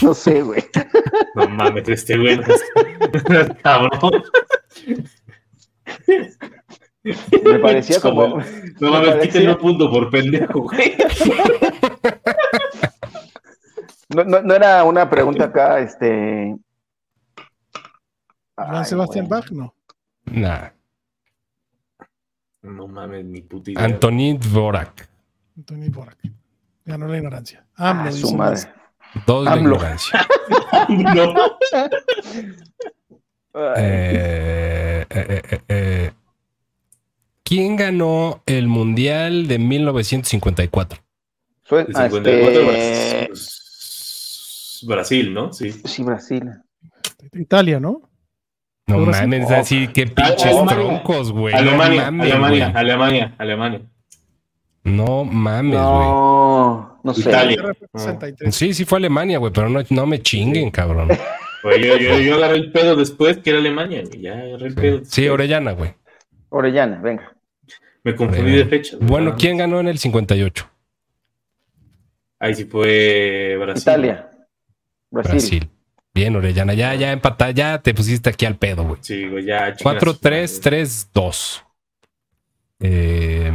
[0.02, 0.62] No sé, güey.
[1.36, 2.38] No mames, este güey.
[3.62, 4.22] Cabrón.
[7.44, 8.26] Me parecía como.
[8.26, 10.94] No me mames, parecía- quítenle un punto por pendejo, güey.
[14.14, 16.56] No, no, no era una pregunta acá, este.
[18.56, 19.28] Ay, Sebastián.
[19.28, 19.74] Bach, no.
[20.24, 20.70] Nah.
[22.62, 23.84] No mames, ni puta idea.
[23.84, 25.08] Antonin Dvorak.
[25.56, 26.18] Antonio Borak.
[26.84, 27.64] Ganó la ignorancia.
[27.76, 28.60] AMLO, Ah, su madre.
[29.26, 30.26] Dos de ignorancia.
[33.58, 36.12] Eh, eh, eh, eh, eh.
[37.46, 40.98] ¿Quién ganó el Mundial de 1954?
[41.62, 45.52] soy- El ah, 54 este, Brasil, Brasil, ¿no?
[45.52, 45.70] Sí.
[45.70, 46.42] Sí, Brasil.
[47.32, 48.02] Italia, ¿no?
[48.88, 50.74] No mames, así que pinches Alemania.
[50.74, 51.54] troncos, güey.
[51.54, 52.76] no Alemania, mames, Alemania, güey.
[52.80, 53.80] Alemania, Alemania.
[54.82, 55.84] No mames, güey.
[55.84, 57.28] No, no sé.
[57.28, 57.62] Italia.
[57.92, 58.54] Fue 63.
[58.54, 61.08] Sí, sí fue Alemania, güey, pero no, no me chinguen, cabrón.
[61.62, 64.20] Pues yo, yo, yo agarré el pedo después que era Alemania, güey.
[64.20, 65.00] Ya agarré el pedo.
[65.04, 65.94] Sí, Orellana, güey.
[66.50, 67.35] Orellana, venga.
[68.06, 68.96] Me confundí de fecha.
[68.96, 69.08] güey.
[69.08, 70.70] Bueno, ¿quién ganó en el 58?
[72.38, 73.82] Ahí sí fue Brasil.
[73.82, 74.30] Italia.
[75.10, 75.32] Brasil.
[75.32, 75.70] Brasil.
[76.14, 76.72] Bien, Orellana.
[76.74, 78.98] Ya, ya empatá, ya te pusiste aquí al pedo, güey.
[79.02, 79.74] Sí, güey, ya.
[79.74, 80.82] chingas 4-3, su madre.
[80.84, 81.62] 3-2.
[82.78, 83.52] Eh,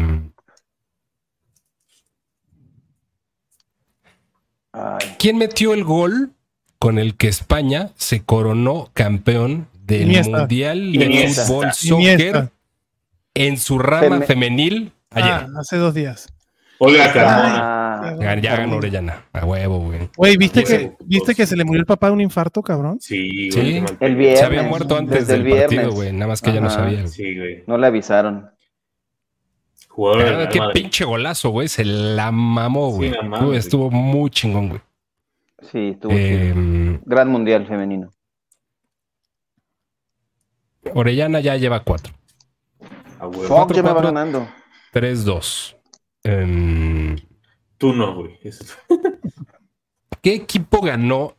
[4.74, 6.34] Ay, ¿Quién metió el gol
[6.78, 10.40] con el que España se coronó campeón del Iniesta.
[10.40, 11.46] Mundial de Iniesta.
[11.46, 12.40] Fútbol Iniesta.
[12.42, 12.52] Soccer
[13.34, 15.32] en su rama Feme- femenil ayer?
[15.32, 16.34] Ah, hace dos días.
[16.80, 17.58] Olga Carmona.
[17.60, 19.26] ah, Ya, ya ganó Orellana.
[19.34, 20.10] A huevo, güey.
[20.18, 23.00] Güey, ¿viste que, ¿viste que se le murió el papá de un infarto, cabrón?
[23.00, 23.50] Sí,
[24.00, 24.40] El viernes.
[24.40, 25.66] Se había muerto antes desde del el viernes.
[25.68, 26.12] partido, güey.
[26.12, 26.78] Nada más que ella no Ajá.
[26.78, 27.00] sabía.
[27.02, 27.08] güey.
[27.08, 27.64] Sí, güey.
[27.68, 28.50] No le avisaron.
[29.90, 30.74] Jugador de Ah, qué madre.
[30.74, 31.68] pinche golazo, güey.
[31.68, 33.12] Se la mamó, Sí, güey.
[33.12, 33.58] la.
[33.58, 34.82] Estuvo muy chingón, güey.
[35.72, 36.12] Sí, estuvo.
[36.16, 38.10] Eh, Gran mundial femenino.
[40.96, 42.14] Orellana ya lleva cuatro.
[43.32, 43.68] Huevo.
[43.68, 44.48] Fuck, ya me va ganando.
[44.94, 45.76] 3-2.
[46.24, 47.16] Em,
[47.78, 48.40] Tú no, güey.
[50.22, 51.36] ¿Qué equipo ganó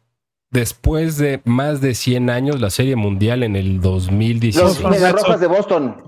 [0.50, 4.82] después de más de 100 años la Serie Mundial en el Los 2016?
[4.84, 6.02] Medias Rojas de Boston.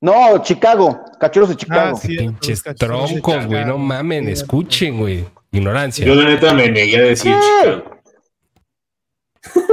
[0.00, 1.00] No, Chicago.
[1.20, 1.96] Cachuros de Chicago.
[1.96, 3.64] Ah, sí, Pinches los troncos, güey.
[3.64, 5.26] No mamen, escuchen, güey.
[5.52, 6.06] Ignorancia.
[6.06, 8.00] Yo, la neta, me negué a decir Chicago.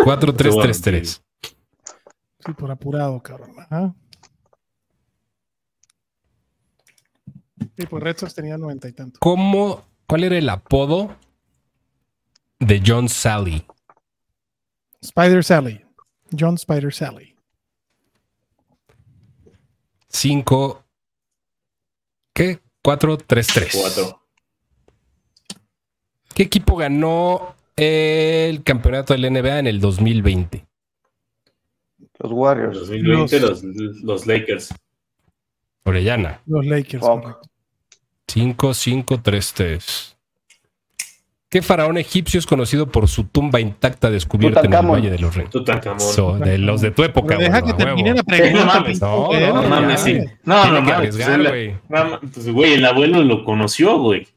[0.03, 1.22] 4-3-3-3.
[2.45, 3.52] Sí, por apurado, cabrón.
[3.60, 3.94] Ajá.
[7.78, 9.20] Sí, pues Red Sox tenía noventa y tanto.
[9.20, 11.16] ¿Cómo, cuál era el apodo
[12.60, 13.66] de John Sally?
[15.02, 15.86] Spider Sally.
[16.38, 17.36] John Spider Sally.
[20.10, 20.84] 5.
[22.34, 22.60] ¿Qué?
[22.84, 23.70] 4-3-3.
[23.80, 24.22] Cuatro.
[26.34, 30.69] ¿Qué equipo ganó el campeonato del NBA en el 2020?
[32.20, 32.80] Los En Warriors.
[32.80, 33.64] 2020, los,
[34.04, 34.74] los Lakers.
[35.86, 36.41] Orellana.
[36.46, 37.04] Los Lakers.
[37.04, 37.22] Fuck.
[37.22, 37.50] correcto.
[38.28, 40.16] 5-5-3-3.
[41.50, 44.94] ¿Qué faraón egipcio es conocido por su tumba intacta descubierta en el.
[44.94, 45.50] Valle de los Reyes?
[45.50, 46.00] Tutankamón.
[46.00, 48.66] So, de los de tu época, Pero deja güey, que termine la No pregunta.
[48.66, 49.00] mames.
[49.00, 50.14] pendejo, No, no, No ya, mames, sí.
[50.16, 50.30] güey.
[50.44, 51.16] No, no mames.
[51.16, 51.76] pues, güey.
[51.90, 54.28] no pues, güey, el abuelo lo conoció, güey.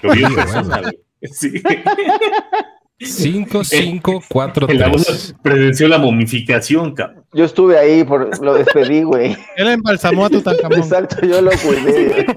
[0.00, 0.98] Lo vio en persona, güey.
[1.30, 1.62] Sí.
[3.02, 4.70] 5-5-4-3.
[4.70, 5.04] El abuelo
[5.42, 7.24] presenció la momificación, cabrón.
[7.32, 9.36] Yo estuve ahí, por, lo despedí, güey.
[9.56, 10.78] Él embalsamó a Tutankamón.
[10.78, 12.26] Exacto, yo lo cuidé.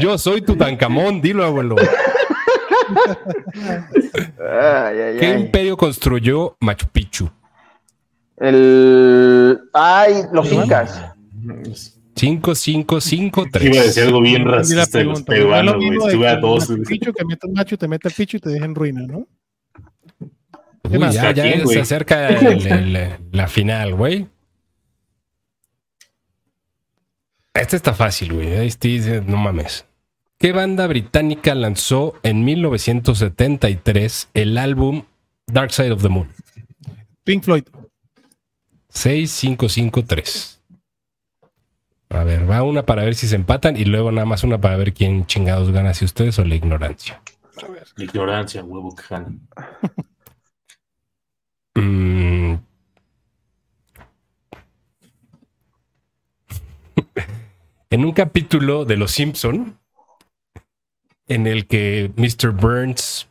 [0.00, 1.76] Yo soy Tutankamón, dilo, abuelo.
[4.38, 5.40] Ay, ay, ¿Qué ay.
[5.40, 7.30] imperio construyó Machu Picchu?
[8.36, 9.58] El.
[9.72, 11.00] Ay, los incas.
[12.18, 13.62] 5-5-5-3.
[13.64, 16.06] Iba a decir algo bien racista de los peruanos, lo güey.
[16.08, 16.68] Estuve a dos.
[16.88, 19.26] Picchu, que metas macho, te mete el picho y te deja en ruina, ¿no?
[20.90, 24.26] Uy, ya, ya ¿Quién, se acerca el- el- la final, güey.
[27.54, 28.48] Este está fácil, güey.
[28.66, 29.84] Este dice, no mames.
[30.38, 35.02] ¿Qué banda británica lanzó en 1973 el álbum
[35.46, 36.28] Dark Side of the Moon?
[37.24, 37.64] Pink Floyd.
[38.94, 40.57] 6-5-5-3.
[42.10, 44.76] A ver, va una para ver si se empatan y luego nada más una para
[44.76, 47.20] ver quién chingados gana, si ustedes o la ignorancia.
[47.96, 49.28] La ignorancia, huevo, que jala.
[51.74, 52.56] Mm.
[57.90, 59.78] en un capítulo de Los Simpson,
[61.28, 62.50] en el que Mr.
[62.50, 63.28] Burns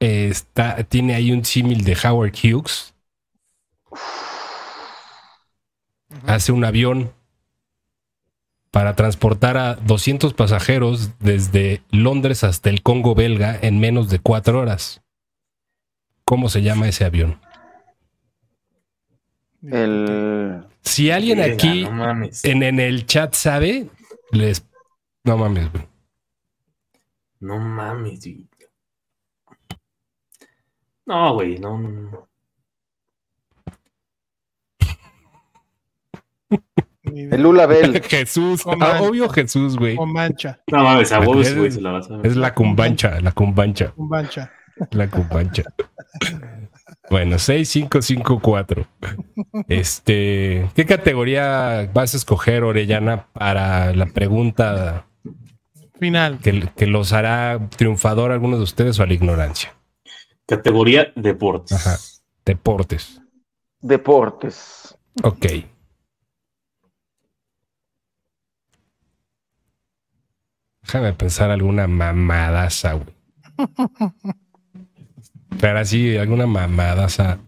[0.00, 2.94] eh, está, tiene ahí un símil de Howard Hughes,
[6.26, 7.15] hace un avión
[8.70, 14.60] para transportar a 200 pasajeros desde Londres hasta el Congo belga en menos de cuatro
[14.60, 15.02] horas.
[16.24, 17.40] ¿Cómo se llama ese avión?
[19.62, 20.64] El.
[20.82, 22.44] Si alguien aquí No mames.
[22.44, 23.88] en, en el chat sabe,
[24.30, 24.64] les...
[25.24, 25.84] No mames, güey.
[27.40, 28.46] No mames, güey.
[31.06, 32.28] No, güey, no, no, no.
[37.16, 38.02] Ni de- El Lula Bell.
[38.08, 39.96] Jesús, ah, obvio Jesús, güey.
[39.96, 42.26] Con mancha, No mames, a Es- güey, se la vas a ver.
[42.26, 44.52] Es la cumbancha, la cumbancha, con mancha.
[44.90, 45.62] la cumbancha.
[47.08, 48.86] Bueno, 6, 5, 5, 4.
[49.68, 55.06] Este, ¿qué categoría vas a escoger, Orellana, para la pregunta
[55.98, 56.38] Final.
[56.40, 59.72] que, que los hará triunfador a algunos de ustedes o a la ignorancia?
[60.46, 61.72] Categoría deportes.
[61.72, 61.96] Ajá.
[62.44, 63.22] Deportes.
[63.80, 64.98] Deportes.
[65.22, 65.46] Ok.
[70.86, 73.12] Déjame pensar alguna mamadaza, güey.
[75.60, 77.40] Pero así, alguna mamadaza.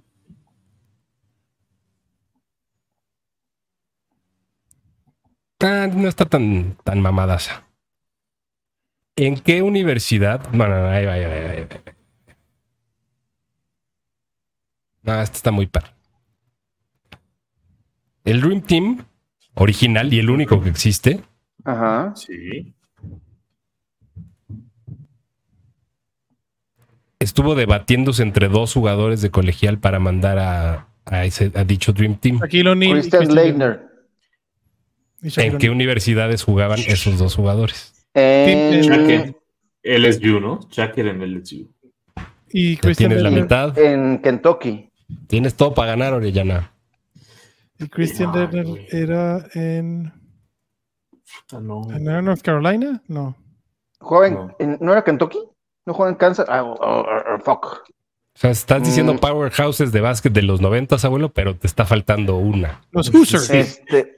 [5.61, 7.65] Ah, no está tan, tan mamadaza.
[9.15, 10.51] ¿En qué universidad?
[10.53, 11.93] No, no, no, ahí va, ahí va, ahí va, ahí va.
[15.03, 15.95] No, esta está muy par.
[18.25, 19.05] El Dream Team
[19.55, 21.23] original y el único que existe
[21.65, 22.15] Ajá.
[22.17, 22.75] Sí.
[27.19, 32.17] Estuvo debatiéndose entre dos jugadores de colegial para mandar a, a ese, a dicho Dream
[32.17, 32.39] Team.
[32.41, 32.91] Shaquille O'Neal.
[32.99, 33.89] y Christian Leitner.
[35.37, 38.07] ¿En qué universidades jugaban esos dos jugadores?
[38.15, 39.35] En.
[39.83, 40.61] LSU, ¿no?
[40.77, 41.71] En LSU.
[42.51, 43.43] Y Christian tienes la Leitner.
[43.43, 43.79] mitad.
[43.79, 44.91] en Kentucky.
[45.27, 46.73] Tienes todo para ganar, Orellana.
[47.79, 48.87] Y Christian Leitner güey.
[48.91, 50.13] era en,
[51.53, 51.83] Ah, no.
[51.91, 53.03] en North Carolina.
[53.09, 53.37] No.
[54.01, 54.27] ¿Jugaba
[54.59, 54.79] en- No.
[54.81, 55.39] ¿No era Kentucky?
[55.89, 56.45] ¿No juega en Kansas?
[56.51, 57.65] Ah, oh, oh, oh, fuck.
[57.65, 59.19] O sea, estás diciendo Mm.
[59.21, 62.83] powerhouses de básquet de los noventas, abuelo, pero te está faltando una.
[62.91, 63.49] Los Hoosiers.
[63.49, 64.15] Este,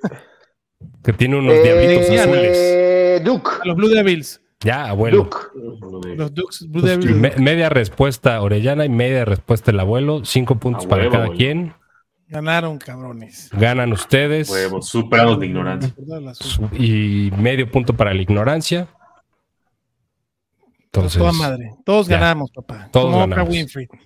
[1.05, 3.25] Que tiene unos diablitos eh, azules.
[3.25, 3.51] Duke.
[3.63, 4.41] A los Blue Devils.
[4.63, 5.19] Ya, abuelo.
[5.25, 5.37] Duke.
[6.17, 7.17] Los Dukes Blue Pues, Devils.
[7.17, 10.25] me- media respuesta Orellana y media respuesta el abuelo.
[10.25, 11.39] Cinco puntos para cada abuelo.
[11.39, 11.75] quien.
[12.27, 13.49] Ganaron, cabrones.
[13.53, 14.51] Ganan ustedes.
[14.51, 15.95] Huevos, superamos de ignorancia.
[16.73, 18.89] Y medio punto para la ignorancia.
[20.93, 21.71] Entonces, Toda madre.
[21.85, 22.19] Todos ya.
[22.19, 22.89] ganamos, papá.
[22.93, 23.49] Todos Como ganamos.
[23.49, 23.87] Winfrey.
[23.93, 23.97] ah,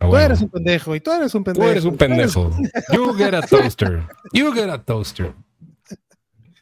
[0.00, 0.24] Tú bueno.
[0.26, 1.70] eres un pendejo y tú eres un Tú pendejo.
[1.70, 2.50] eres un pendejo.
[2.92, 4.02] You get a toaster.
[4.32, 5.32] You get a toaster.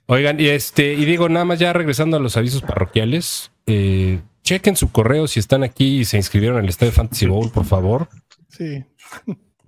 [0.07, 4.77] Oigan, y este, y digo, nada más ya regresando a los avisos parroquiales, eh, chequen
[4.77, 8.09] su correo si están aquí y se inscribieron al Estadio Fantasy Bowl, por favor.
[8.49, 8.85] Sí.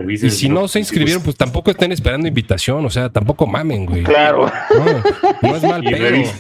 [0.08, 4.04] Y si no se inscribieron, pues tampoco estén esperando invitación, o sea, tampoco mamen, güey.
[4.04, 4.48] Claro.
[4.70, 5.02] No,
[5.50, 6.30] no es mal Y pedo.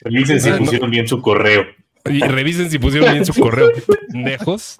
[0.00, 1.66] revisen, si pusieron bien su correo.
[2.10, 3.70] Y revisen si pusieron bien su correo.
[4.10, 4.78] Pendejos.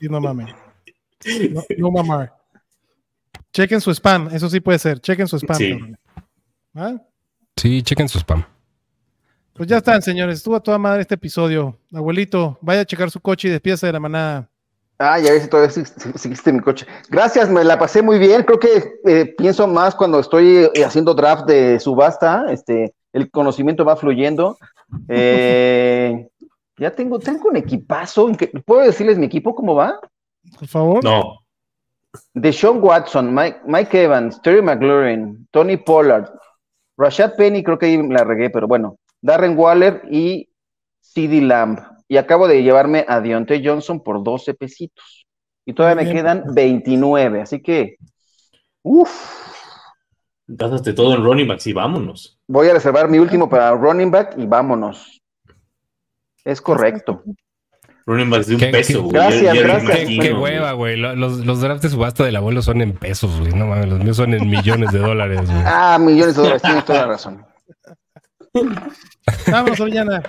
[0.00, 0.54] Y no mames.
[1.50, 2.32] No, no mamar.
[3.52, 4.28] Chequen su spam.
[4.32, 5.00] Eso sí puede ser.
[5.00, 5.56] Chequen su spam.
[5.56, 5.78] Sí.
[6.74, 6.94] ¿Ah?
[7.56, 8.44] Sí, chequen su spam.
[9.54, 10.38] Pues ya están, señores.
[10.38, 11.78] Estuvo a toda madre este episodio.
[11.92, 14.50] Abuelito, vaya a checar su coche y despídase de la manada.
[14.98, 16.86] Ah, ya ves si todavía seguiste mi coche.
[17.08, 18.42] Gracias, me la pasé muy bien.
[18.42, 22.46] Creo que eh, pienso más cuando estoy eh, haciendo draft de subasta.
[22.50, 24.58] Este, el conocimiento va fluyendo.
[25.08, 26.28] Eh,
[26.76, 28.28] ya tengo, tengo un equipazo.
[28.28, 29.98] ¿En que- ¿Puedo decirles mi equipo cómo va?
[30.58, 31.02] Por favor.
[31.02, 31.38] No.
[32.34, 36.28] De Sean Watson, Mike, Mike Evans, Terry McLaurin, Tony Pollard,
[36.96, 40.48] Rashad Penny, creo que ahí la regué, pero bueno, Darren Waller y
[41.00, 41.78] CD Lamb.
[42.06, 45.26] Y acabo de llevarme a Deontay Johnson por 12 pesitos.
[45.64, 47.96] Y todavía me quedan 29, así que,
[48.82, 49.42] uff,
[50.46, 52.33] Gástaste todo en running backs y vámonos.
[52.48, 55.20] Voy a reservar mi último para running back y vámonos.
[56.44, 57.22] Es correcto.
[58.06, 59.12] Running backs de un ¿Qué- peso, güey.
[59.14, 59.98] Gracias, Ya- ya gracias.
[60.00, 60.54] Qué, qué güey.
[60.54, 60.96] hueva, güey.
[60.96, 63.52] Lo- Los, los drafts de subasta del abuelo son en pesos, güey.
[63.54, 65.62] No mames, los míos son en millones de dólares, güey.
[65.64, 67.46] Ah, millones de dólares, tienes toda la razón.
[69.50, 70.22] Vamos, Orellana.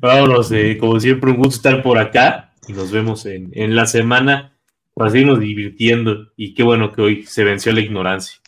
[0.00, 3.86] Vámonos, eh, como siempre, un gusto estar por acá y nos vemos en, en la
[3.86, 4.56] semana
[4.94, 6.28] para seguirnos divirtiendo.
[6.36, 8.40] Y qué bueno que hoy se venció la ignorancia.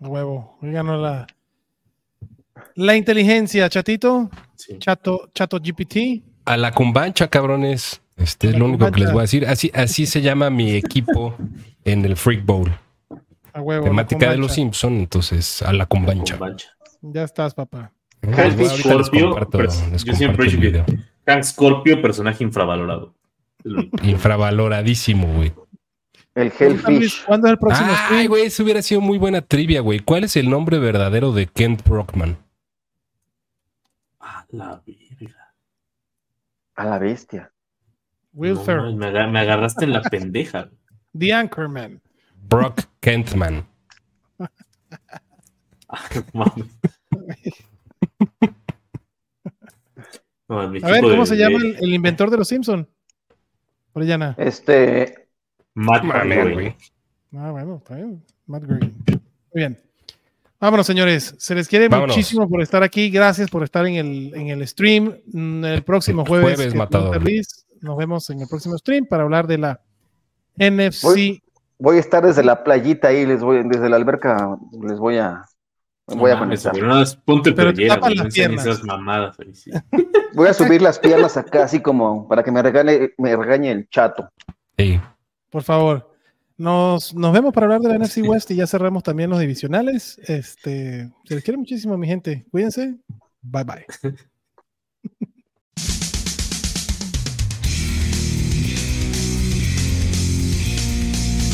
[0.00, 0.58] Huevo.
[0.60, 1.26] Hoy ganó la,
[2.74, 4.30] la inteligencia, chatito.
[4.56, 4.78] Sí.
[4.78, 6.22] Chato, chato GPT.
[6.44, 8.00] A la cumbancha, cabrones.
[8.16, 9.46] Este es lo único que les voy a decir.
[9.46, 11.34] Así, así se llama mi equipo
[11.84, 12.70] en el Freak Bowl.
[13.52, 13.84] A huevo.
[13.84, 14.52] Temática de los.
[14.52, 16.38] Simpson, entonces a la cumbancha.
[17.02, 17.92] Ya estás, papá.
[18.22, 20.84] Hank les Scorpio, comparto- pers- les yo siempre he comparto el dicho que video.
[21.26, 23.14] Hank Scorpio, personaje infravalorado.
[24.02, 25.52] Infravaloradísimo, güey.
[26.34, 27.24] El Hellfish.
[27.24, 30.00] ¿Cuándo es el próximo Ay, güey, eso hubiera sido muy buena trivia, güey.
[30.00, 32.36] ¿Cuál es el nombre verdadero de Kent Brockman?
[34.56, 35.54] La verga.
[36.76, 37.52] A la bestia.
[38.32, 40.70] Will No, Ferrell, me, aga- me agarraste en la pendeja.
[41.18, 42.00] The Anchorman.
[42.48, 43.66] Brock Kentman.
[46.32, 46.44] No,
[50.48, 52.88] A ver, ¿cómo de- se llama de- el, el inventor de los Simpson?
[53.92, 54.34] Orellana.
[54.38, 55.28] Este,
[55.74, 56.74] Matt güey.
[57.36, 58.22] Ah, bueno, está bien.
[58.46, 58.92] Matt Groening.
[59.06, 59.20] Muy
[59.54, 59.78] bien.
[60.64, 61.34] Vámonos, señores.
[61.36, 62.16] Se les quiere Vámonos.
[62.16, 63.10] muchísimo por estar aquí.
[63.10, 65.14] Gracias por estar en el, en el stream.
[65.30, 67.20] Mm, El próximo jueves, Jueves, matador.
[67.82, 69.80] nos vemos en el próximo stream para hablar de la
[70.56, 71.42] NFC.
[71.78, 75.42] voy a estar desde la playita ahí, les voy, desde la alberca, les voy a,
[76.06, 79.70] voy a No mames, es- ponte Pero playera, las esas mamadas, sí.
[80.32, 83.86] Voy a subir las piernas acá, así como para que me regañe, me regañe el
[83.90, 84.30] chato.
[84.78, 84.98] Sí.
[85.50, 86.13] Por favor.
[86.56, 90.18] Nos, nos vemos para hablar de la NFC West y ya cerramos también los divisionales.
[90.26, 92.46] Este, se les quiere muchísimo, mi gente.
[92.50, 92.96] Cuídense.
[93.42, 93.86] Bye bye.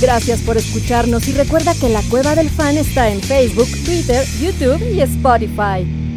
[0.01, 4.81] Gracias por escucharnos y recuerda que la Cueva del Fan está en Facebook, Twitter, YouTube
[4.95, 6.10] y Spotify.